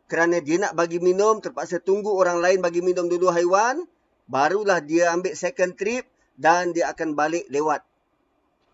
Kerana 0.08 0.40
dia 0.40 0.56
nak 0.56 0.72
bagi 0.72 0.96
minum, 1.04 1.44
terpaksa 1.44 1.84
tunggu 1.84 2.16
orang 2.16 2.40
lain 2.40 2.64
bagi 2.64 2.80
minum 2.80 3.04
dulu 3.04 3.28
haiwan. 3.28 3.84
Barulah 4.24 4.80
dia 4.80 5.12
ambil 5.12 5.36
second 5.36 5.76
trip 5.76 6.08
dan 6.40 6.72
dia 6.72 6.88
akan 6.88 7.12
balik 7.12 7.44
lewat. 7.52 7.84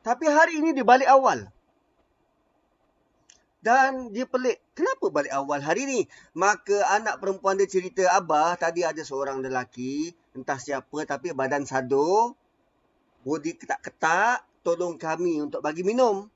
Tapi 0.06 0.30
hari 0.30 0.62
ini 0.62 0.70
dia 0.70 0.86
balik 0.86 1.10
awal. 1.10 1.50
Dan 3.60 4.08
dia 4.16 4.24
pelik. 4.24 4.56
Kenapa 4.72 5.12
balik 5.12 5.32
awal 5.36 5.60
hari 5.60 5.84
ni? 5.84 6.00
Maka 6.32 6.80
anak 6.96 7.20
perempuan 7.20 7.60
dia 7.60 7.68
cerita, 7.68 8.08
Abah 8.08 8.56
tadi 8.56 8.80
ada 8.80 9.04
seorang 9.04 9.44
lelaki. 9.44 10.16
Entah 10.32 10.56
siapa 10.56 11.04
tapi 11.04 11.36
badan 11.36 11.68
sado. 11.68 12.36
Bodi 13.20 13.56
ketak-ketak. 13.56 14.48
Tolong 14.60 15.00
kami 15.00 15.40
untuk 15.40 15.64
bagi 15.64 15.80
minum. 15.84 16.28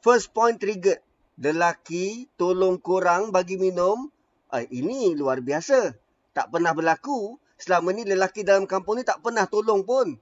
First 0.00 0.32
point 0.32 0.56
trigger. 0.56 1.00
Lelaki 1.40 2.28
tolong 2.36 2.80
korang 2.80 3.32
bagi 3.32 3.56
minum. 3.56 4.08
Ah, 4.52 4.64
ini 4.64 5.16
luar 5.16 5.40
biasa. 5.44 5.96
Tak 6.32 6.52
pernah 6.52 6.72
berlaku. 6.72 7.36
Selama 7.60 7.92
ni 7.92 8.08
lelaki 8.08 8.40
dalam 8.40 8.64
kampung 8.64 9.00
ni 9.00 9.04
tak 9.04 9.20
pernah 9.20 9.44
tolong 9.44 9.84
pun. 9.84 10.16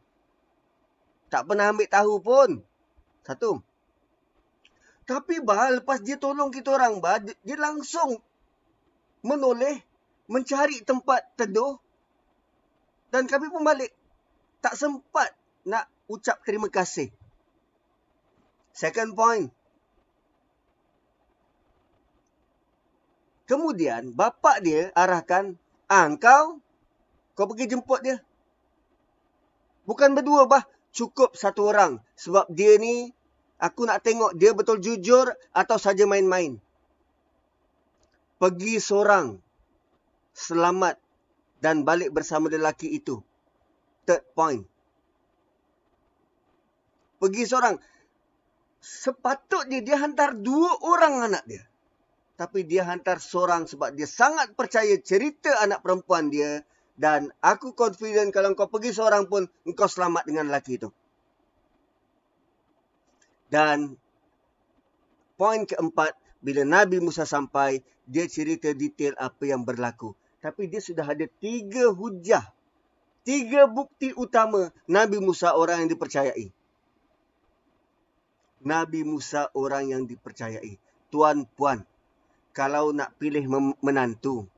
Tak 1.30 1.46
pernah 1.46 1.70
ambil 1.70 1.86
tahu 1.86 2.14
pun. 2.18 2.51
Satu. 3.22 3.68
Tapi 5.09 5.40
bah, 5.40 5.72
lepas 5.72 6.04
dia 6.04 6.20
tolong 6.20 6.52
kita 6.52 6.68
orang, 6.76 7.00
bah, 7.00 7.16
dia 7.24 7.56
langsung 7.56 8.20
menoleh, 9.24 9.80
mencari 10.28 10.84
tempat 10.84 11.24
teduh. 11.32 11.80
Dan 13.09 13.24
kami 13.24 13.48
pun 13.48 13.64
balik. 13.64 13.88
Tak 14.61 14.76
sempat 14.76 15.32
nak 15.64 15.88
ucap 16.12 16.44
terima 16.44 16.68
kasih. 16.68 17.09
Second 18.76 19.16
point. 19.16 19.48
Kemudian, 23.48 24.12
bapa 24.12 24.61
dia 24.61 24.92
arahkan, 24.92 25.56
ah, 25.88 26.04
kau, 26.20 26.61
kau 27.32 27.48
pergi 27.48 27.72
jemput 27.72 28.04
dia. 28.04 28.20
Bukan 29.88 30.12
berdua, 30.12 30.44
bah. 30.44 30.68
Cukup 30.92 31.32
satu 31.32 31.72
orang. 31.72 31.96
Sebab 32.12 32.52
dia 32.52 32.76
ni 32.76 33.16
Aku 33.59 33.90
nak 33.90 34.06
tengok 34.06 34.38
dia 34.38 34.54
betul 34.54 34.78
jujur 34.78 35.34
atau 35.50 35.76
saja 35.82 36.06
main-main. 36.06 36.62
Pergi 38.38 38.78
seorang. 38.78 39.34
Selamat. 40.30 40.94
Dan 41.59 41.82
balik 41.82 42.14
bersama 42.14 42.46
lelaki 42.46 42.94
itu. 42.94 43.18
Third 44.06 44.22
point. 44.38 44.62
Pergi 47.18 47.42
seorang. 47.50 47.74
Sepatutnya 48.78 49.82
dia 49.82 49.98
hantar 49.98 50.38
dua 50.38 50.78
orang 50.86 51.26
anak 51.26 51.42
dia. 51.50 51.66
Tapi 52.38 52.62
dia 52.62 52.86
hantar 52.86 53.18
seorang 53.18 53.66
sebab 53.66 53.90
dia 53.98 54.06
sangat 54.06 54.54
percaya 54.54 54.94
cerita 55.02 55.59
anak 55.59 55.82
perempuan 55.82 56.30
dia. 56.30 56.62
Dan 56.94 57.34
aku 57.42 57.74
confident 57.74 58.30
kalau 58.30 58.54
kau 58.54 58.70
pergi 58.70 58.94
seorang 58.94 59.26
pun, 59.26 59.50
kau 59.74 59.90
selamat 59.90 60.30
dengan 60.30 60.46
lelaki 60.46 60.78
itu. 60.78 60.90
Dan 63.49 63.96
poin 65.40 65.64
keempat, 65.64 66.12
bila 66.44 66.62
Nabi 66.62 67.01
Musa 67.01 67.24
sampai, 67.24 67.80
dia 68.09 68.24
cerita 68.28 68.72
detail 68.72 69.16
apa 69.20 69.44
yang 69.44 69.64
berlaku. 69.64 70.16
Tapi 70.38 70.70
dia 70.70 70.80
sudah 70.80 71.05
ada 71.05 71.26
tiga 71.42 71.90
hujah. 71.92 72.44
Tiga 73.26 73.68
bukti 73.68 74.16
utama 74.16 74.72
Nabi 74.88 75.20
Musa 75.20 75.53
orang 75.53 75.84
yang 75.84 75.90
dipercayai. 75.92 76.49
Nabi 78.64 79.01
Musa 79.05 79.53
orang 79.53 79.92
yang 79.92 80.03
dipercayai. 80.09 80.80
Tuan 81.12 81.44
puan, 81.44 81.84
kalau 82.57 82.92
nak 82.92 83.16
pilih 83.20 83.44
menantu, 83.80 84.49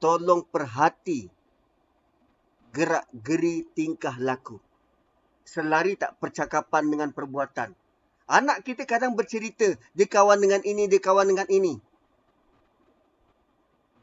tolong 0.00 0.44
perhati 0.48 1.28
gerak 2.72 3.06
geri 3.12 3.66
tingkah 3.76 4.14
laku. 4.16 4.58
Selari 5.44 5.98
tak 5.98 6.16
percakapan 6.22 6.88
dengan 6.88 7.10
perbuatan. 7.10 7.74
Anak 8.30 8.62
kita 8.62 8.86
kadang 8.86 9.18
bercerita, 9.18 9.74
dia 9.90 10.06
kawan 10.06 10.38
dengan 10.38 10.62
ini, 10.62 10.86
dia 10.86 11.02
kawan 11.02 11.34
dengan 11.34 11.50
ini. 11.50 11.82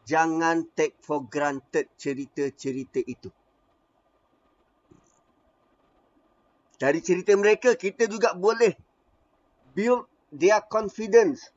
Jangan 0.03 0.67
take 0.75 0.99
for 0.99 1.23
granted 1.23 1.87
cerita-cerita 1.95 2.99
itu. 3.07 3.31
Dari 6.75 6.99
cerita 6.99 7.31
mereka, 7.39 7.71
kita 7.79 8.11
juga 8.11 8.35
boleh 8.35 8.75
build 9.71 10.03
their 10.35 10.59
confidence. 10.59 11.47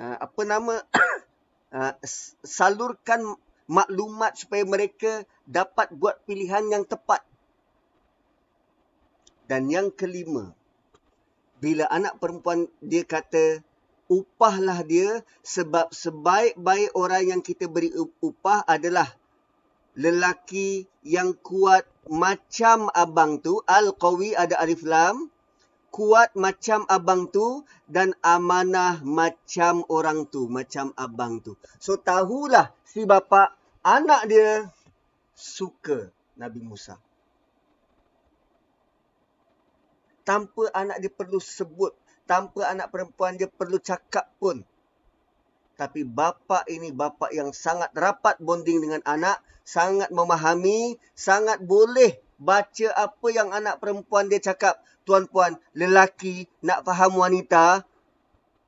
Uh, 0.00 0.16
apa 0.16 0.40
nama? 0.48 0.80
uh, 1.76 1.92
salurkan 2.40 3.36
maklumat 3.68 4.34
supaya 4.34 4.64
mereka 4.64 5.28
dapat 5.44 5.92
buat 5.92 6.24
pilihan 6.24 6.66
yang 6.72 6.88
tepat. 6.88 7.29
Dan 9.50 9.66
yang 9.66 9.90
kelima, 9.90 10.54
bila 11.58 11.90
anak 11.90 12.22
perempuan 12.22 12.70
dia 12.78 13.02
kata, 13.02 13.58
upahlah 14.06 14.86
dia 14.86 15.26
sebab 15.42 15.90
sebaik-baik 15.90 16.94
orang 16.94 17.34
yang 17.34 17.40
kita 17.42 17.66
beri 17.66 17.90
upah 18.22 18.62
adalah 18.62 19.10
lelaki 19.98 20.86
yang 21.02 21.34
kuat 21.34 21.82
macam 22.06 22.94
abang 22.94 23.42
tu. 23.42 23.58
Al-Qawi 23.66 24.38
ada 24.38 24.54
alif 24.62 24.86
lam. 24.86 25.26
Kuat 25.90 26.38
macam 26.38 26.86
abang 26.86 27.26
tu 27.26 27.66
dan 27.90 28.14
amanah 28.22 29.02
macam 29.02 29.82
orang 29.90 30.30
tu. 30.30 30.46
Macam 30.46 30.94
abang 30.94 31.42
tu. 31.42 31.58
So 31.82 31.98
tahulah 31.98 32.70
si 32.86 33.02
bapa 33.02 33.58
anak 33.82 34.30
dia 34.30 34.70
suka 35.34 36.14
Nabi 36.38 36.62
Musa. 36.62 37.09
Tanpa 40.22 40.70
anak 40.76 41.02
dia 41.02 41.10
perlu 41.12 41.38
sebut, 41.42 41.92
tanpa 42.28 42.68
anak 42.68 42.92
perempuan 42.94 43.34
dia 43.34 43.50
perlu 43.50 43.80
cakap 43.82 44.30
pun. 44.38 44.62
Tapi 45.80 46.04
bapa 46.04 46.60
ini 46.68 46.92
bapa 46.92 47.32
yang 47.32 47.56
sangat 47.56 47.88
rapat 47.96 48.36
bonding 48.36 48.84
dengan 48.84 49.00
anak, 49.08 49.40
sangat 49.64 50.12
memahami, 50.12 51.00
sangat 51.16 51.64
boleh 51.64 52.20
baca 52.36 52.88
apa 52.96 53.26
yang 53.32 53.52
anak 53.52 53.80
perempuan 53.80 54.28
dia 54.28 54.40
cakap. 54.40 54.80
Tuan-puan, 55.08 55.56
lelaki 55.72 56.44
nak 56.60 56.84
faham 56.84 57.16
wanita, 57.16 57.82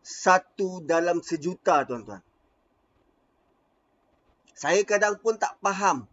satu 0.02 0.82
dalam 0.82 1.22
sejuta, 1.22 1.84
tuan-tuan. 1.86 2.24
Saya 4.56 4.82
kadang 4.86 5.18
pun 5.18 5.38
tak 5.38 5.58
faham. 5.58 6.06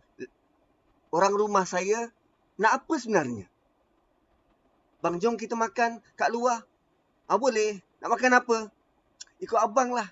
Orang 1.09 1.33
rumah 1.33 1.65
saya 1.65 2.09
nak 2.57 2.83
apa 2.83 2.93
sebenarnya? 2.97 3.45
Bang, 4.99 5.15
jom 5.17 5.39
kita 5.39 5.55
makan 5.55 6.03
kat 6.19 6.29
luar. 6.31 6.67
Ah 7.29 7.39
boleh. 7.39 7.79
Nak 8.03 8.09
makan 8.11 8.35
apa? 8.35 8.57
Ikut 9.39 9.59
abang 9.59 9.95
lah. 9.95 10.07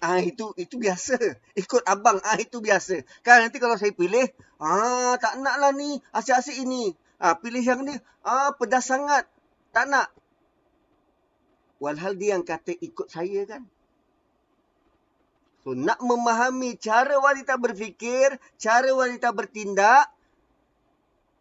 Ah 0.00 0.22
itu 0.22 0.54
itu 0.56 0.78
biasa. 0.78 1.18
Ikut 1.58 1.82
abang 1.84 2.22
ah 2.24 2.38
itu 2.40 2.62
biasa. 2.62 3.02
Kan 3.26 3.44
nanti 3.44 3.58
kalau 3.60 3.76
saya 3.76 3.92
pilih, 3.92 4.24
ah 4.62 5.18
tak 5.20 5.42
nak 5.42 5.58
lah 5.60 5.74
ni, 5.74 6.00
asyik-asyik 6.14 6.62
ini. 6.64 6.94
Ah 7.18 7.34
pilih 7.36 7.60
yang 7.60 7.82
ni, 7.82 7.92
ah 8.22 8.54
pedas 8.56 8.88
sangat. 8.88 9.26
Tak 9.74 9.90
nak. 9.90 10.08
Walhal 11.82 12.14
dia 12.16 12.38
yang 12.38 12.46
kata 12.46 12.72
ikut 12.78 13.10
saya 13.10 13.44
kan. 13.44 13.66
So 15.66 15.74
nak 15.74 15.98
memahami 16.00 16.78
cara 16.78 17.18
wanita 17.18 17.58
berfikir, 17.58 18.38
cara 18.56 18.88
wanita 18.94 19.34
bertindak, 19.34 20.06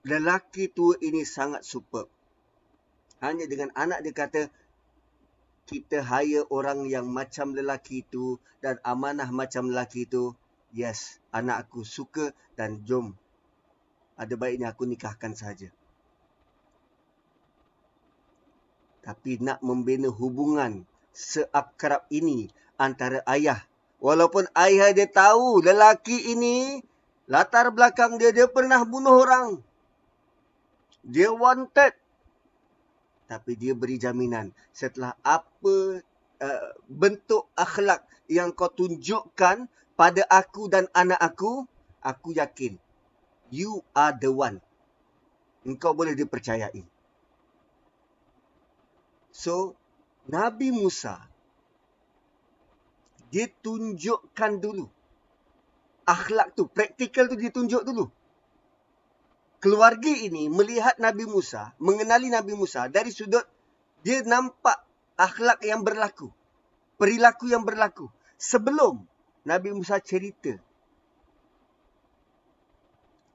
lelaki 0.07 0.71
tua 0.71 0.95
ini 1.03 1.27
sangat 1.27 1.67
super. 1.67 2.07
Hanya 3.19 3.43
dengan 3.45 3.75
anak 3.75 4.07
dia 4.07 4.13
kata, 4.15 4.41
kita 5.67 5.99
hire 5.99 6.47
orang 6.47 6.87
yang 6.87 7.11
macam 7.11 7.51
lelaki 7.51 8.07
itu 8.07 8.39
dan 8.63 8.79
amanah 8.87 9.27
macam 9.29 9.67
lelaki 9.67 10.07
itu. 10.07 10.31
Yes, 10.71 11.19
anak 11.35 11.67
aku 11.67 11.83
suka 11.83 12.31
dan 12.55 12.87
jom. 12.87 13.19
Ada 14.15 14.39
baiknya 14.39 14.71
aku 14.71 14.87
nikahkan 14.87 15.35
saja. 15.35 15.67
Tapi 19.03 19.39
nak 19.43 19.59
membina 19.63 20.07
hubungan 20.11 20.83
seakrab 21.11 22.07
ini 22.11 22.51
antara 22.79 23.23
ayah. 23.27 23.63
Walaupun 23.97 24.47
ayah 24.53 24.93
dia 24.93 25.09
tahu 25.09 25.63
lelaki 25.63 26.31
ini 26.31 26.83
latar 27.27 27.73
belakang 27.73 28.19
dia, 28.21 28.31
dia 28.31 28.47
pernah 28.47 28.83
bunuh 28.87 29.19
orang. 29.19 29.66
Dia 31.05 31.29
wanted. 31.33 31.93
Tapi 33.27 33.59
dia 33.59 33.75
beri 33.75 33.99
jaminan 33.99 34.55
setelah 34.71 35.11
apa 35.19 35.99
uh, 36.39 36.69
bentuk 36.87 37.51
akhlak 37.59 38.07
yang 38.31 38.55
kau 38.55 38.71
tunjukkan 38.71 39.67
pada 39.99 40.23
aku 40.31 40.71
dan 40.71 40.87
anak 40.95 41.19
aku, 41.19 41.67
aku 41.99 42.31
yakin 42.31 42.79
you 43.51 43.83
are 43.95 44.15
the 44.15 44.31
one. 44.31 44.59
Engkau 45.67 45.91
boleh 45.91 46.15
dipercayai. 46.15 46.83
So, 49.35 49.75
Nabi 50.27 50.71
Musa 50.71 51.27
dia 53.27 53.51
tunjukkan 53.59 54.63
dulu 54.63 54.87
akhlak 56.07 56.55
tu, 56.55 56.71
praktikal 56.71 57.27
tu 57.27 57.35
ditunjuk 57.35 57.83
dulu 57.83 58.07
keluarga 59.57 60.09
ini 60.09 60.49
melihat 60.49 60.97
Nabi 61.01 61.25
Musa, 61.25 61.73
mengenali 61.81 62.29
Nabi 62.29 62.53
Musa 62.53 62.85
dari 62.89 63.09
sudut 63.09 63.43
dia 64.05 64.21
nampak 64.21 64.77
akhlak 65.17 65.59
yang 65.65 65.81
berlaku, 65.81 66.29
perilaku 67.01 67.49
yang 67.49 67.65
berlaku 67.65 68.07
sebelum 68.37 69.03
Nabi 69.43 69.73
Musa 69.73 69.97
cerita. 69.97 70.55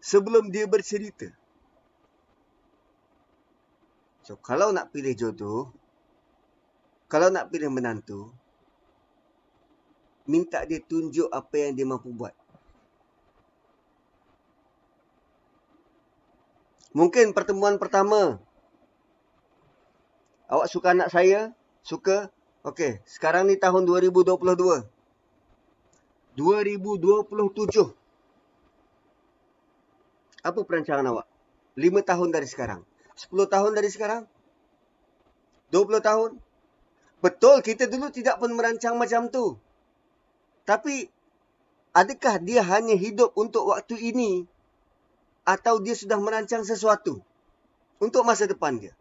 Sebelum 0.03 0.51
dia 0.51 0.67
bercerita. 0.67 1.31
So 4.27 4.35
kalau 4.39 4.75
nak 4.75 4.91
pilih 4.91 5.15
jodoh, 5.15 5.71
kalau 7.07 7.31
nak 7.31 7.55
pilih 7.55 7.71
menantu, 7.71 8.35
minta 10.27 10.63
dia 10.67 10.83
tunjuk 10.83 11.31
apa 11.31 11.55
yang 11.55 11.79
dia 11.79 11.87
mampu 11.87 12.11
buat. 12.11 12.35
Mungkin 16.93 17.33
pertemuan 17.33 17.81
pertama. 17.81 18.37
Awak 20.53 20.69
suka 20.69 20.93
anak 20.93 21.09
saya? 21.09 21.57
Suka? 21.81 22.29
Okey, 22.63 23.01
sekarang 23.09 23.49
ni 23.49 23.57
tahun 23.57 23.89
2022. 23.89 24.85
2027. 26.37 27.97
Apa 30.45 30.61
perancangan 30.69 31.07
awak? 31.09 31.27
5 31.81 32.05
tahun 32.05 32.29
dari 32.29 32.45
sekarang. 32.45 32.85
10 33.17 33.49
tahun 33.49 33.73
dari 33.73 33.89
sekarang? 33.89 34.29
20 35.73 36.05
tahun? 36.05 36.31
Betul, 37.25 37.65
kita 37.65 37.89
dulu 37.89 38.13
tidak 38.13 38.37
pun 38.37 38.53
merancang 38.53 39.01
macam 39.01 39.33
tu. 39.33 39.57
Tapi, 40.69 41.09
adakah 41.97 42.37
dia 42.43 42.61
hanya 42.61 42.99
hidup 42.99 43.33
untuk 43.39 43.73
waktu 43.73 43.97
ini 44.13 44.45
atau 45.43 45.83
dia 45.83 45.95
sudah 45.99 46.19
merancang 46.23 46.63
sesuatu 46.63 47.19
untuk 47.99 48.23
masa 48.23 48.47
depan 48.47 48.79
dia. 48.79 48.95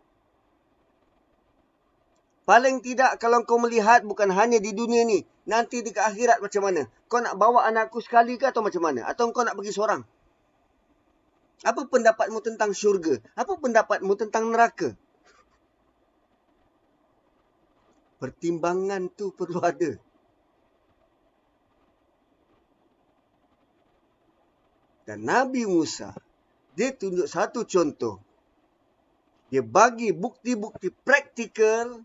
Paling 2.42 2.82
tidak 2.82 3.22
kalau 3.22 3.46
kau 3.46 3.62
melihat 3.62 4.02
bukan 4.02 4.34
hanya 4.34 4.58
di 4.58 4.74
dunia 4.74 5.06
ni, 5.06 5.22
nanti 5.46 5.86
di 5.86 5.94
akhirat 5.94 6.42
macam 6.42 6.68
mana? 6.68 6.90
Kau 7.06 7.22
nak 7.22 7.38
bawa 7.38 7.70
anakku 7.70 8.02
sekali 8.02 8.36
ke 8.42 8.50
atau 8.50 8.66
macam 8.66 8.82
mana? 8.82 9.06
Atau 9.06 9.30
kau 9.30 9.46
nak 9.46 9.54
pergi 9.54 9.72
seorang? 9.72 10.02
Apa 11.62 11.86
pendapatmu 11.86 12.42
tentang 12.42 12.74
syurga? 12.74 13.22
Apa 13.38 13.54
pendapatmu 13.62 14.18
tentang 14.18 14.50
neraka? 14.50 14.98
Pertimbangan 18.18 19.10
tu 19.14 19.30
perlu 19.34 19.62
ada. 19.62 19.98
Dan 25.06 25.26
Nabi 25.26 25.66
Musa 25.66 26.14
dia 26.76 26.96
tunjuk 26.96 27.28
satu 27.28 27.68
contoh. 27.68 28.20
Dia 29.52 29.60
bagi 29.60 30.16
bukti-bukti 30.16 30.88
praktikal 31.04 32.00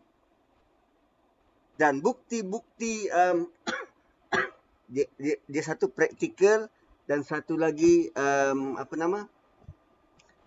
dan 1.78 2.02
bukti-bukti 2.02 3.06
um, 3.12 3.46
dia, 4.92 5.06
dia, 5.14 5.36
dia 5.46 5.62
satu 5.62 5.86
praktikal 5.86 6.66
dan 7.06 7.22
satu 7.22 7.54
lagi 7.54 8.10
um, 8.18 8.74
apa 8.74 8.94
nama? 8.98 9.20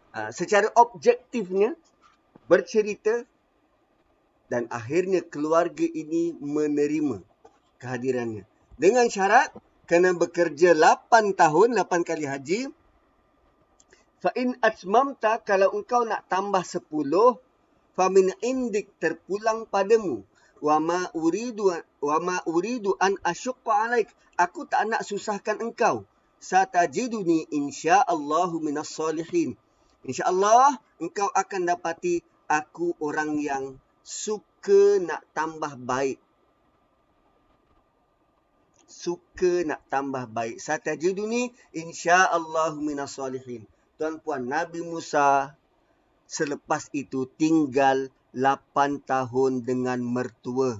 Uh, 0.10 0.34
secara 0.36 0.68
objektifnya 0.76 1.78
bercerita 2.52 3.24
dan 4.50 4.66
akhirnya 4.74 5.24
keluarga 5.24 5.86
ini 5.86 6.36
menerima 6.36 7.22
kehadirannya. 7.80 8.44
Dengan 8.76 9.08
syarat 9.08 9.54
kena 9.86 10.18
bekerja 10.18 10.74
8 10.74 11.38
tahun, 11.38 11.78
8 11.78 12.04
kali 12.04 12.26
haji 12.26 12.60
Fa 14.20 14.36
in 14.36 14.52
atmamta 14.60 15.40
kalau 15.40 15.72
engkau 15.80 16.04
nak 16.04 16.28
tambah 16.28 16.60
sepuluh, 16.68 17.40
fa 17.96 18.12
min 18.12 18.28
indik 18.44 18.92
terpulang 19.00 19.64
padamu. 19.64 20.28
Wa 20.60 20.76
ma 20.76 21.08
uridu 21.16 21.72
wa 22.04 22.18
ma 22.20 22.36
uridu 22.44 23.00
an 23.00 23.16
asyqa 23.24 23.88
alaik. 23.88 24.12
Aku 24.36 24.68
tak 24.68 24.92
nak 24.92 25.08
susahkan 25.08 25.64
engkau. 25.64 26.04
Satajiduni 26.44 27.48
insyaallahu 27.48 28.60
minas 28.60 28.92
salihin. 28.92 29.56
Insyaallah 30.04 30.84
engkau 31.00 31.32
akan 31.32 31.72
dapati 31.72 32.20
aku 32.52 33.00
orang 33.00 33.40
yang 33.40 33.80
suka 34.04 35.00
nak 35.00 35.24
tambah 35.32 35.80
baik. 35.80 36.20
Suka 38.84 39.64
nak 39.64 39.80
tambah 39.88 40.28
baik. 40.28 40.60
Satajiduni 40.60 41.56
insyaallahu 41.72 42.84
minas 42.84 43.16
salihin 43.16 43.64
tuan-puan 44.00 44.48
Nabi 44.48 44.80
Musa 44.80 45.60
selepas 46.24 46.88
itu 46.96 47.28
tinggal 47.36 48.08
8 48.32 49.04
tahun 49.04 49.68
dengan 49.68 50.00
mertua. 50.00 50.80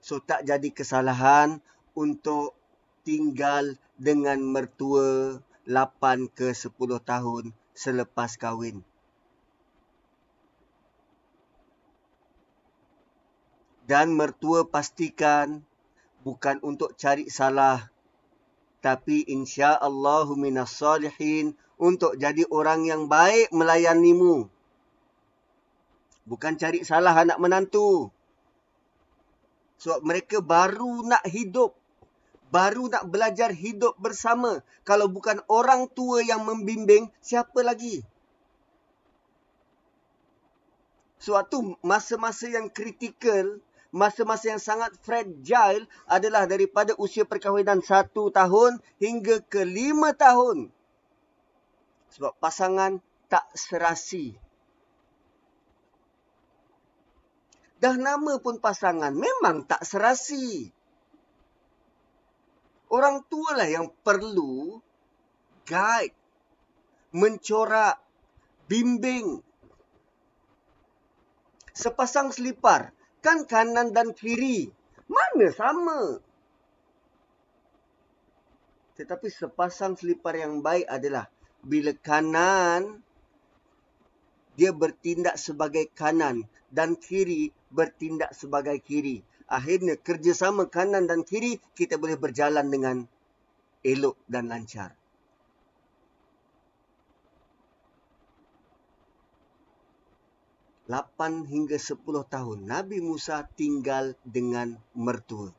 So 0.00 0.16
tak 0.16 0.48
jadi 0.48 0.72
kesalahan 0.72 1.60
untuk 1.92 2.56
tinggal 3.04 3.76
dengan 4.00 4.40
mertua 4.40 5.44
8 5.68 6.32
ke 6.32 6.56
10 6.56 6.72
tahun 7.04 7.52
selepas 7.76 8.40
kahwin. 8.40 8.80
Dan 13.84 14.16
mertua 14.16 14.64
pastikan 14.64 15.60
bukan 16.24 16.64
untuk 16.64 16.96
cari 16.96 17.28
salah 17.28 17.92
tapi 18.80 19.28
insya-Allah 19.28 20.24
minas 20.40 20.72
salihin 20.72 21.52
untuk 21.76 22.16
jadi 22.16 22.48
orang 22.48 22.88
yang 22.88 23.08
baik 23.08 23.52
melayanimu. 23.52 24.48
Bukan 26.24 26.56
cari 26.56 26.84
salah 26.84 27.16
anak 27.16 27.36
menantu. 27.40 28.12
Sebab 29.80 30.04
mereka 30.04 30.44
baru 30.44 31.04
nak 31.04 31.24
hidup. 31.24 31.76
Baru 32.52 32.90
nak 32.92 33.08
belajar 33.08 33.54
hidup 33.54 33.96
bersama. 33.96 34.60
Kalau 34.84 35.08
bukan 35.08 35.40
orang 35.48 35.88
tua 35.88 36.20
yang 36.20 36.44
membimbing, 36.44 37.08
siapa 37.24 37.64
lagi? 37.64 38.04
Suatu 41.20 41.76
masa-masa 41.84 42.48
yang 42.48 42.72
kritikal, 42.72 43.60
masa-masa 43.90 44.54
yang 44.54 44.62
sangat 44.62 44.94
fragile 45.02 45.86
adalah 46.06 46.46
daripada 46.46 46.94
usia 46.98 47.26
perkahwinan 47.26 47.82
satu 47.82 48.30
tahun 48.30 48.78
hingga 49.02 49.42
ke 49.46 49.66
lima 49.66 50.14
tahun. 50.14 50.70
Sebab 52.14 52.38
pasangan 52.38 52.98
tak 53.30 53.46
serasi. 53.54 54.34
Dah 57.80 57.96
nama 57.96 58.38
pun 58.42 58.58
pasangan 58.58 59.14
memang 59.14 59.66
tak 59.66 59.82
serasi. 59.86 60.68
Orang 62.90 63.22
tua 63.30 63.54
lah 63.54 63.70
yang 63.70 63.86
perlu 64.02 64.82
guide, 65.62 66.14
mencorak, 67.14 68.02
bimbing. 68.66 69.38
Sepasang 71.70 72.34
selipar 72.34 72.90
kan 73.20 73.44
kanan 73.44 73.92
dan 73.92 74.12
kiri. 74.16 74.68
Mana 75.06 75.48
sama? 75.52 76.20
Tetapi 79.00 79.28
sepasang 79.32 79.96
selipar 79.96 80.36
yang 80.36 80.60
baik 80.60 80.84
adalah 80.84 81.24
bila 81.64 81.92
kanan 81.96 83.00
dia 84.60 84.76
bertindak 84.76 85.40
sebagai 85.40 85.88
kanan 85.96 86.44
dan 86.68 87.00
kiri 87.00 87.48
bertindak 87.72 88.36
sebagai 88.36 88.76
kiri. 88.84 89.24
Akhirnya 89.48 89.96
kerjasama 89.96 90.68
kanan 90.68 91.08
dan 91.08 91.24
kiri 91.24 91.56
kita 91.72 91.96
boleh 91.96 92.20
berjalan 92.20 92.68
dengan 92.68 92.96
elok 93.80 94.20
dan 94.28 94.52
lancar. 94.52 94.99
8 100.90 101.46
hingga 101.46 101.78
10 101.78 102.02
tahun 102.26 102.58
Nabi 102.66 102.98
Musa 102.98 103.46
tinggal 103.54 104.18
dengan 104.26 104.74
mertua. 104.98 105.54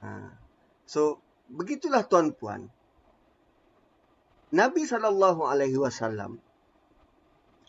Ha. 0.00 0.32
So, 0.88 1.20
begitulah 1.52 2.08
tuan-puan. 2.08 2.72
Nabi 4.48 4.88
sallallahu 4.88 5.44
alaihi 5.44 5.76
wasallam 5.76 6.40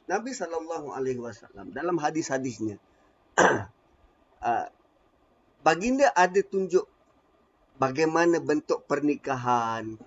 Nabi 0.07 0.31
sallallahu 0.31 0.95
alaihi 0.95 1.19
wasallam 1.19 1.75
dalam 1.75 1.99
hadis-hadisnya 1.99 2.79
uh, 4.47 4.67
baginda 5.59 6.07
ada 6.15 6.39
tunjuk 6.39 6.87
bagaimana 7.75 8.39
bentuk 8.39 8.87
pernikahan 8.87 9.99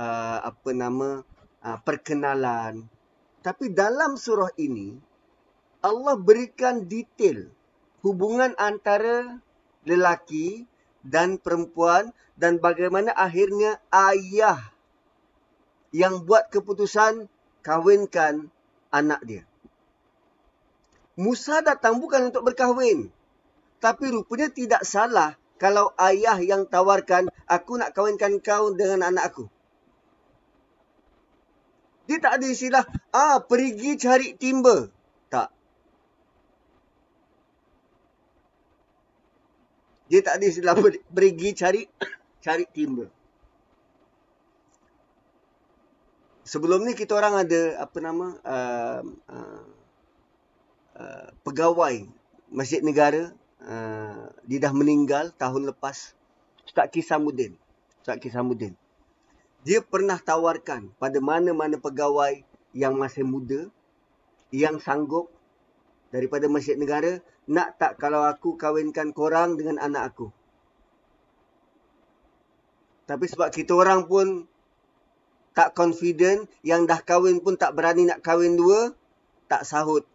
uh, 0.00 0.38
apa 0.40 0.70
nama 0.72 1.20
perkenalan 1.60 2.88
tapi 3.40 3.72
dalam 3.72 4.16
surah 4.16 4.52
ini 4.60 4.96
Allah 5.80 6.16
berikan 6.16 6.84
detail 6.84 7.48
hubungan 8.04 8.52
antara 8.60 9.40
lelaki 9.88 10.68
dan 11.00 11.40
perempuan 11.40 12.12
dan 12.36 12.60
bagaimana 12.60 13.12
akhirnya 13.16 13.80
ayah 13.92 14.60
yang 15.92 16.24
buat 16.24 16.52
keputusan 16.52 17.26
kahwinkan 17.64 18.48
anak 18.92 19.20
dia. 19.26 19.44
Musa 21.20 21.60
datang 21.60 22.00
bukan 22.00 22.32
untuk 22.32 22.46
berkahwin. 22.48 23.12
Tapi 23.80 24.12
rupanya 24.12 24.52
tidak 24.52 24.84
salah 24.84 25.36
kalau 25.56 25.92
ayah 25.96 26.36
yang 26.40 26.68
tawarkan 26.68 27.32
aku 27.48 27.80
nak 27.80 27.96
kahwinkan 27.96 28.40
kau 28.44 28.72
dengan 28.76 29.08
anak 29.08 29.32
aku. 29.32 29.44
Dia 32.10 32.18
tak 32.18 32.42
ada 32.42 32.46
istilah, 32.50 32.82
ah 33.14 33.38
pergi 33.38 33.94
cari 33.94 34.34
timba. 34.34 34.90
Tak. 35.30 35.48
Dia 40.10 40.20
tak 40.26 40.42
ada 40.42 40.44
istilah 40.50 40.74
pergi 41.14 41.48
cari 41.54 41.86
cari 42.42 42.66
timba. 42.74 43.06
sebelum 46.50 46.82
ni 46.82 46.98
kita 46.98 47.14
orang 47.14 47.46
ada 47.46 47.78
apa 47.78 47.98
nama 48.02 48.26
uh, 48.42 49.02
uh, 49.06 49.64
uh, 50.98 51.28
pegawai 51.46 52.10
masjid 52.50 52.82
negara 52.82 53.30
uh, 53.62 54.34
dia 54.50 54.58
dah 54.58 54.74
meninggal 54.74 55.30
tahun 55.38 55.70
lepas 55.70 56.18
Ustaz 56.66 56.90
Kisamuddin 56.90 57.54
Ustaz 58.02 58.18
Kisamuddin 58.18 58.74
dia 59.66 59.84
pernah 59.84 60.16
tawarkan 60.16 60.92
pada 60.96 61.18
mana-mana 61.20 61.76
pegawai 61.76 62.40
yang 62.72 62.96
masih 62.96 63.26
muda 63.26 63.68
yang 64.50 64.80
sanggup 64.80 65.30
daripada 66.10 66.50
masjid 66.50 66.74
negara 66.74 67.22
nak 67.50 67.76
tak 67.78 67.98
kalau 67.98 68.24
aku 68.26 68.56
kahwinkan 68.58 69.12
korang 69.14 69.58
dengan 69.58 69.78
anak 69.78 70.14
aku 70.14 70.28
tapi 73.10 73.26
sebab 73.26 73.50
kita 73.50 73.74
orang 73.74 74.06
pun 74.06 74.46
tak 75.50 75.74
confident, 75.74 76.46
yang 76.62 76.86
dah 76.86 77.02
kahwin 77.02 77.42
pun 77.42 77.58
tak 77.58 77.74
berani 77.74 78.06
nak 78.06 78.22
kahwin 78.22 78.54
dua, 78.54 78.94
tak 79.50 79.66
sahut. 79.66 80.06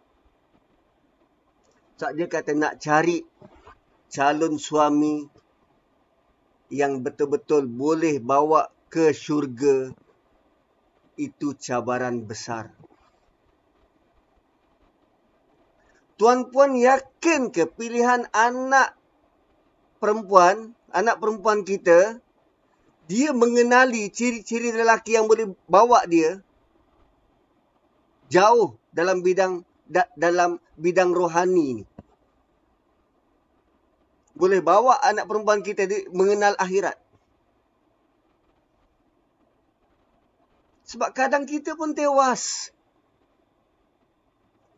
Sebab 2.00 2.12
dia 2.16 2.26
kata 2.28 2.56
nak 2.56 2.80
cari 2.80 3.20
calon 4.08 4.56
suami 4.56 5.28
yang 6.72 7.04
betul-betul 7.04 7.68
boleh 7.68 8.16
bawa 8.16 8.72
ke 8.92 9.12
syurga, 9.12 9.92
itu 11.16 11.56
cabaran 11.56 12.24
besar. 12.24 12.72
Tuan-puan 16.16 16.76
yakin 16.80 17.52
ke 17.52 17.68
pilihan 17.68 18.24
anak 18.32 18.96
perempuan, 20.00 20.72
anak 20.88 21.20
perempuan 21.20 21.60
kita, 21.60 22.20
dia 23.06 23.30
mengenali 23.36 24.08
ciri-ciri 24.10 24.72
lelaki 24.72 25.14
yang 25.14 25.28
boleh 25.30 25.52
bawa 25.70 26.02
dia 26.08 26.42
jauh 28.26 28.74
dalam 28.90 29.22
bidang 29.22 29.62
da, 29.86 30.08
dalam 30.18 30.58
bidang 30.74 31.14
rohani 31.14 31.82
ni. 31.82 31.84
Boleh 34.36 34.60
bawa 34.60 35.00
anak 35.00 35.24
perempuan 35.30 35.64
kita 35.64 35.88
di, 35.88 36.04
mengenal 36.12 36.52
akhirat. 36.60 36.98
Sebab 40.86 41.10
kadang 41.10 41.44
kita 41.44 41.74
pun 41.74 41.92
tewas. 41.98 42.70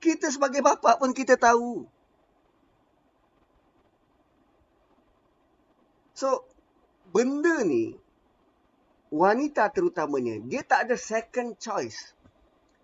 Kita 0.00 0.32
sebagai 0.32 0.64
bapa 0.64 0.96
pun 0.96 1.12
kita 1.12 1.36
tahu. 1.36 1.84
So, 6.16 6.48
benda 7.12 7.62
ni 7.62 7.94
wanita 9.12 9.68
terutamanya, 9.70 10.40
dia 10.48 10.64
tak 10.64 10.88
ada 10.88 10.96
second 10.96 11.61
choice. 11.61 12.16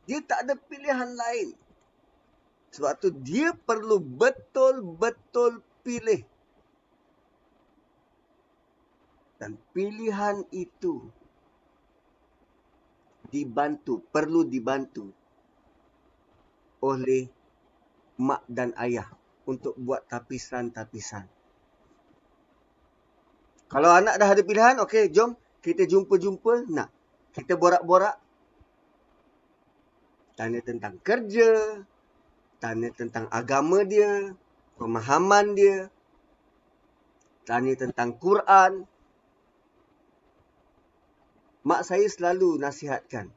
Dia 0.05 0.21
tak 0.21 0.45
ada 0.45 0.55
pilihan 0.61 1.17
lain. 1.17 1.57
Sebab 2.77 2.93
tu 3.01 3.09
dia 3.25 3.57
perlu 3.57 4.03
betul-betul 4.03 5.65
pilih. 5.81 6.21
Dan 9.41 9.57
pilihan 9.73 10.45
itu 10.53 11.09
dibantu, 13.35 13.99
perlu 14.15 14.47
dibantu 14.47 15.11
oleh 16.87 17.27
mak 18.23 18.47
dan 18.47 18.71
ayah 18.79 19.11
untuk 19.51 19.75
buat 19.75 20.07
tapisan-tapisan. 20.07 21.27
Kalau 23.67 23.91
anak 23.91 24.15
dah 24.23 24.31
ada 24.31 24.43
pilihan, 24.47 24.79
okey, 24.87 25.11
jom 25.11 25.35
kita 25.59 25.83
jumpa-jumpa. 25.91 26.71
Nak 26.71 26.89
kita 27.35 27.59
borak-borak. 27.59 28.15
Tanya 30.39 30.63
tentang 30.63 30.95
kerja 31.03 31.83
tanya 32.65 32.89
tentang 32.97 33.29
agama 33.29 33.85
dia 33.85 34.33
pemahaman 34.81 35.53
dia. 35.53 35.93
Tanya 37.45 37.77
tentang 37.77 38.17
Quran 38.17 38.89
mak 41.65 41.83
saya 41.83 42.07
selalu 42.07 42.61
nasihatkan. 42.61 43.33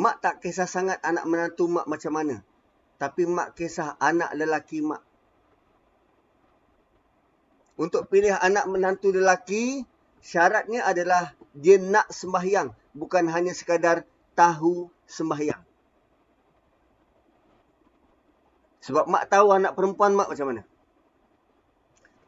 Mak 0.00 0.16
tak 0.24 0.40
kisah 0.40 0.64
sangat 0.64 0.96
anak 1.04 1.28
menantu 1.28 1.68
mak 1.68 1.84
macam 1.84 2.16
mana. 2.16 2.40
Tapi 2.96 3.28
mak 3.28 3.52
kisah 3.52 4.00
anak 4.00 4.32
lelaki 4.32 4.80
mak. 4.80 5.04
Untuk 7.76 8.08
pilih 8.08 8.32
anak 8.36 8.68
menantu 8.68 9.12
lelaki 9.12 9.84
syaratnya 10.24 10.88
adalah 10.88 11.36
dia 11.52 11.76
nak 11.76 12.08
sembahyang. 12.08 12.72
Bukan 12.96 13.28
hanya 13.28 13.52
sekadar 13.52 14.08
tahu 14.32 14.88
sembahyang. 15.04 15.60
Sebab 18.80 19.04
mak 19.12 19.28
tahu 19.28 19.52
anak 19.52 19.76
perempuan 19.76 20.16
mak 20.16 20.32
macam 20.32 20.56
mana. 20.56 20.62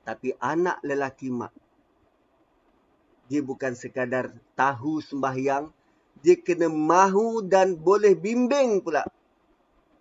Tapi 0.05 0.37
anak 0.37 0.85
lelaki 0.85 1.33
mak 1.33 1.62
dia 3.33 3.41
bukan 3.41 3.73
sekadar 3.73 4.29
tahu 4.53 5.01
sembahyang. 5.01 5.73
Dia 6.21 6.37
kena 6.37 6.69
mahu 6.69 7.41
dan 7.49 7.81
boleh 7.81 8.13
bimbing 8.13 8.85
pula 8.85 9.09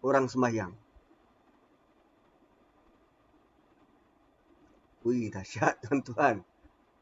orang 0.03 0.27
sembahyang. 0.27 0.75
Wih, 5.07 5.31
dahsyat 5.31 5.79
tuan-tuan. 5.87 6.43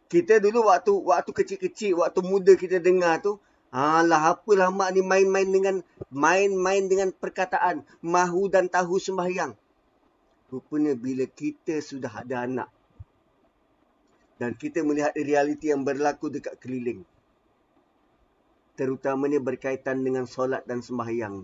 Kita 0.05 0.37
dulu 0.37 0.69
waktu 0.69 0.93
waktu 1.01 1.31
kecil-kecil, 1.33 1.97
waktu 2.05 2.21
muda 2.21 2.53
kita 2.53 2.77
dengar 2.77 3.25
tu, 3.25 3.41
alah 3.73 4.37
apalah 4.37 4.69
mak 4.69 4.93
ni 4.93 5.01
main-main 5.01 5.49
dengan 5.49 5.75
main-main 6.13 6.85
dengan 6.85 7.09
perkataan 7.09 7.81
mahu 8.05 8.53
dan 8.53 8.69
tahu 8.69 9.01
sembahyang. 9.01 9.57
Rupanya 10.53 10.93
bila 10.93 11.25
kita 11.25 11.81
sudah 11.81 12.21
ada 12.21 12.45
anak 12.45 12.69
dan 14.39 14.55
kita 14.55 14.81
melihat 14.81 15.11
realiti 15.13 15.69
yang 15.69 15.83
berlaku 15.83 16.31
dekat 16.31 16.57
keliling. 16.63 17.03
Terutamanya 18.79 19.43
berkaitan 19.43 20.01
dengan 20.01 20.23
solat 20.23 20.63
dan 20.63 20.79
sembahyang. 20.79 21.43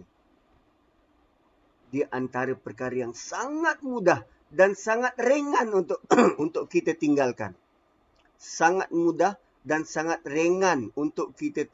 Dia 1.91 2.08
antara 2.10 2.56
perkara 2.56 2.96
yang 2.96 3.12
sangat 3.12 3.84
mudah 3.84 4.24
dan 4.48 4.74
sangat 4.74 5.20
ringan 5.20 5.68
untuk 5.76 6.00
untuk 6.43 6.72
kita 6.72 6.96
tinggalkan 6.96 7.54
sangat 8.46 8.91
mudah 8.91 9.39
dan 9.66 9.88
sangat 9.88 10.22
ringan 10.28 10.93
untuk 10.93 11.34
kita 11.34 11.66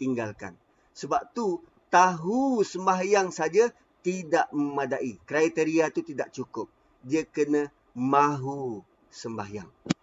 tinggalkan. 0.00 0.56
Sebab 0.94 1.34
tu 1.36 1.60
tahu 1.92 2.64
sembahyang 2.64 3.28
saja 3.34 3.68
tidak 4.00 4.48
memadai. 4.54 5.20
Kriteria 5.28 5.92
tu 5.92 6.00
tidak 6.00 6.32
cukup. 6.32 6.70
Dia 7.04 7.28
kena 7.28 7.68
mahu 7.92 8.80
sembahyang. 9.12 9.93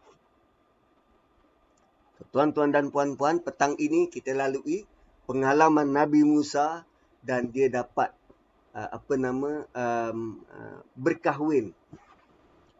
Tuan-tuan 2.31 2.71
dan 2.71 2.95
puan-puan, 2.95 3.43
petang 3.43 3.75
ini 3.75 4.07
kita 4.07 4.31
lalui 4.31 4.87
pengalaman 5.27 5.91
Nabi 5.91 6.23
Musa 6.23 6.87
dan 7.19 7.51
dia 7.51 7.67
dapat 7.67 8.15
uh, 8.71 8.87
apa 8.95 9.13
nama 9.19 9.67
um, 9.75 10.39
uh, 10.47 10.79
berkahwin. 10.95 11.75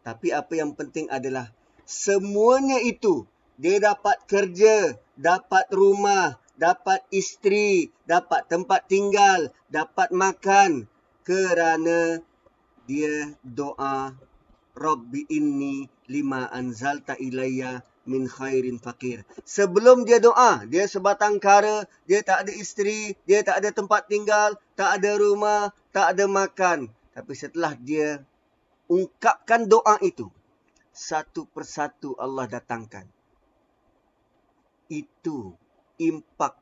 Tapi 0.00 0.32
apa 0.32 0.56
yang 0.56 0.72
penting 0.72 1.04
adalah 1.12 1.52
semuanya 1.84 2.80
itu 2.80 3.28
dia 3.60 3.76
dapat 3.76 4.24
kerja, 4.24 4.96
dapat 5.20 5.68
rumah, 5.68 6.40
dapat 6.56 7.04
isteri, 7.12 7.92
dapat 8.08 8.48
tempat 8.48 8.88
tinggal, 8.88 9.52
dapat 9.68 10.16
makan 10.16 10.88
kerana 11.28 12.24
dia 12.88 13.36
doa 13.44 14.16
Rabbi 14.72 15.28
inni 15.28 15.92
lima 16.08 16.48
anzalta 16.48 17.20
ilayya 17.20 17.84
min 18.04 18.26
khairin 18.26 18.78
fakir. 18.82 19.22
Sebelum 19.46 20.02
dia 20.02 20.18
doa, 20.18 20.66
dia 20.66 20.86
sebatang 20.90 21.38
kara, 21.38 21.86
dia 22.06 22.22
tak 22.22 22.46
ada 22.46 22.52
isteri, 22.52 23.14
dia 23.28 23.42
tak 23.46 23.62
ada 23.62 23.70
tempat 23.70 24.10
tinggal, 24.10 24.58
tak 24.74 24.98
ada 25.00 25.14
rumah, 25.18 25.70
tak 25.94 26.16
ada 26.16 26.24
makan. 26.26 26.90
Tapi 27.12 27.32
setelah 27.36 27.76
dia 27.78 28.22
ungkapkan 28.90 29.68
doa 29.68 30.00
itu, 30.02 30.26
satu 30.92 31.48
persatu 31.48 32.18
Allah 32.20 32.48
datangkan. 32.48 33.06
Itu 34.92 35.56
impak 35.96 36.58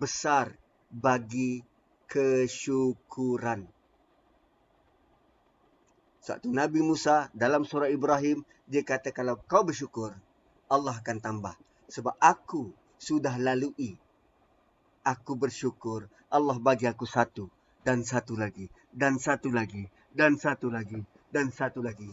besar 0.00 0.56
bagi 0.90 1.62
kesyukuran. 2.10 3.81
Satu 6.22 6.54
Nabi 6.54 6.86
Musa 6.86 7.26
dalam 7.34 7.66
surah 7.66 7.90
Ibrahim, 7.90 8.46
dia 8.70 8.86
kata 8.86 9.10
kalau 9.10 9.42
kau 9.42 9.66
bersyukur, 9.66 10.14
Allah 10.70 10.94
akan 10.94 11.18
tambah. 11.18 11.58
Sebab 11.90 12.14
aku 12.22 12.70
sudah 12.94 13.34
lalui. 13.42 13.98
Aku 15.02 15.34
bersyukur, 15.34 16.06
Allah 16.30 16.62
bagi 16.62 16.86
aku 16.86 17.10
satu. 17.10 17.50
Dan 17.82 18.06
satu 18.06 18.38
lagi. 18.38 18.70
Dan 18.94 19.18
satu 19.18 19.50
lagi. 19.50 19.90
Dan 20.14 20.38
satu 20.38 20.70
lagi. 20.70 21.02
Dan 21.34 21.50
satu 21.50 21.82
lagi. 21.82 22.06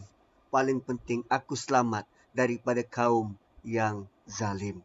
Paling 0.49 0.81
penting, 0.81 1.21
aku 1.29 1.53
selamat 1.53 2.09
daripada 2.33 2.81
kaum 2.81 3.37
yang 3.61 4.09
zalim. 4.25 4.81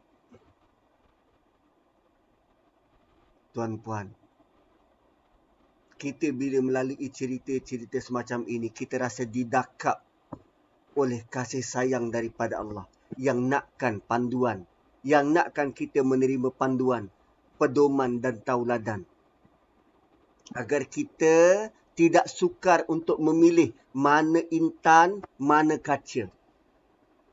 Tuan-puan, 3.57 4.13
kita 5.95 6.35
bila 6.35 6.59
melalui 6.61 7.09
cerita-cerita 7.09 7.99
semacam 8.03 8.45
ini, 8.51 8.69
kita 8.71 8.99
rasa 8.99 9.25
didakap 9.25 10.03
oleh 10.95 11.27
kasih 11.27 11.63
sayang 11.63 12.11
daripada 12.11 12.63
Allah 12.63 12.87
yang 13.19 13.47
nakkan 13.47 14.03
panduan, 14.03 14.67
yang 15.07 15.31
nakkan 15.31 15.71
kita 15.71 16.03
menerima 16.03 16.51
panduan, 16.55 17.11
pedoman 17.59 18.19
dan 18.19 18.43
tauladan. 18.43 19.07
Agar 20.55 20.87
kita 20.87 21.71
tidak 21.95 22.27
sukar 22.27 22.85
untuk 22.91 23.23
memilih 23.23 23.71
mana 23.95 24.43
intan, 24.51 25.23
mana 25.39 25.79
kaca. 25.79 26.29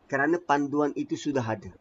Kerana 0.05 0.38
panduan 0.38 0.93
itu 0.93 1.18
sudah 1.18 1.43
ada. 1.43 1.72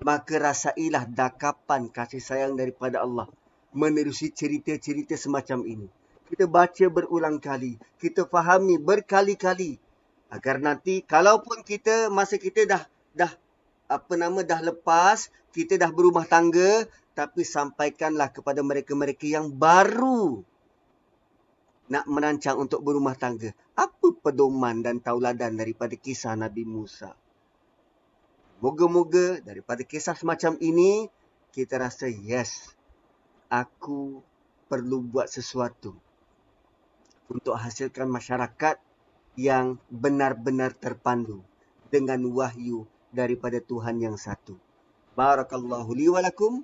Maka 0.00 0.36
rasailah 0.36 1.08
dakapan 1.08 1.88
kasih 1.88 2.20
sayang 2.20 2.52
daripada 2.56 3.00
Allah 3.00 3.28
menerusi 3.72 4.30
cerita-cerita 4.30 5.16
semacam 5.18 5.66
ini. 5.66 5.88
Kita 6.26 6.50
baca 6.50 6.86
berulang 6.90 7.38
kali, 7.38 7.78
kita 8.02 8.26
fahami 8.26 8.82
berkali-kali 8.82 9.78
agar 10.26 10.58
nanti 10.58 11.06
kalaupun 11.06 11.62
kita 11.62 12.10
masa 12.10 12.34
kita 12.34 12.66
dah 12.66 12.82
dah 13.14 13.32
apa 13.86 14.12
nama 14.18 14.42
dah 14.42 14.58
lepas, 14.58 15.30
kita 15.54 15.78
dah 15.78 15.90
berumah 15.94 16.26
tangga, 16.26 16.84
tapi 17.14 17.46
sampaikanlah 17.46 18.28
kepada 18.34 18.60
mereka-mereka 18.60 19.24
yang 19.24 19.48
baru 19.54 20.42
nak 21.86 22.04
merancang 22.10 22.60
untuk 22.60 22.82
berumah 22.84 23.14
tangga. 23.16 23.54
Apa 23.78 24.12
pedoman 24.20 24.82
dan 24.84 25.00
tauladan 25.00 25.56
daripada 25.56 25.94
kisah 25.94 26.36
Nabi 26.36 26.66
Musa? 26.68 27.14
Moga-moga 28.60 29.40
daripada 29.40 29.86
kisah 29.86 30.18
semacam 30.18 30.60
ini, 30.60 31.08
kita 31.56 31.80
rasa 31.80 32.10
yes, 32.10 32.75
aku 33.50 34.22
perlu 34.66 35.02
buat 35.02 35.30
sesuatu 35.30 35.94
untuk 37.30 37.54
hasilkan 37.58 38.06
masyarakat 38.10 38.78
yang 39.38 39.78
benar-benar 39.92 40.74
terpandu 40.74 41.42
dengan 41.90 42.22
wahyu 42.32 42.86
daripada 43.14 43.62
Tuhan 43.62 44.02
yang 44.02 44.16
satu. 44.18 44.58
Barakallahu 45.14 45.90
li 45.96 46.10
wa 46.10 46.20
lakum 46.20 46.62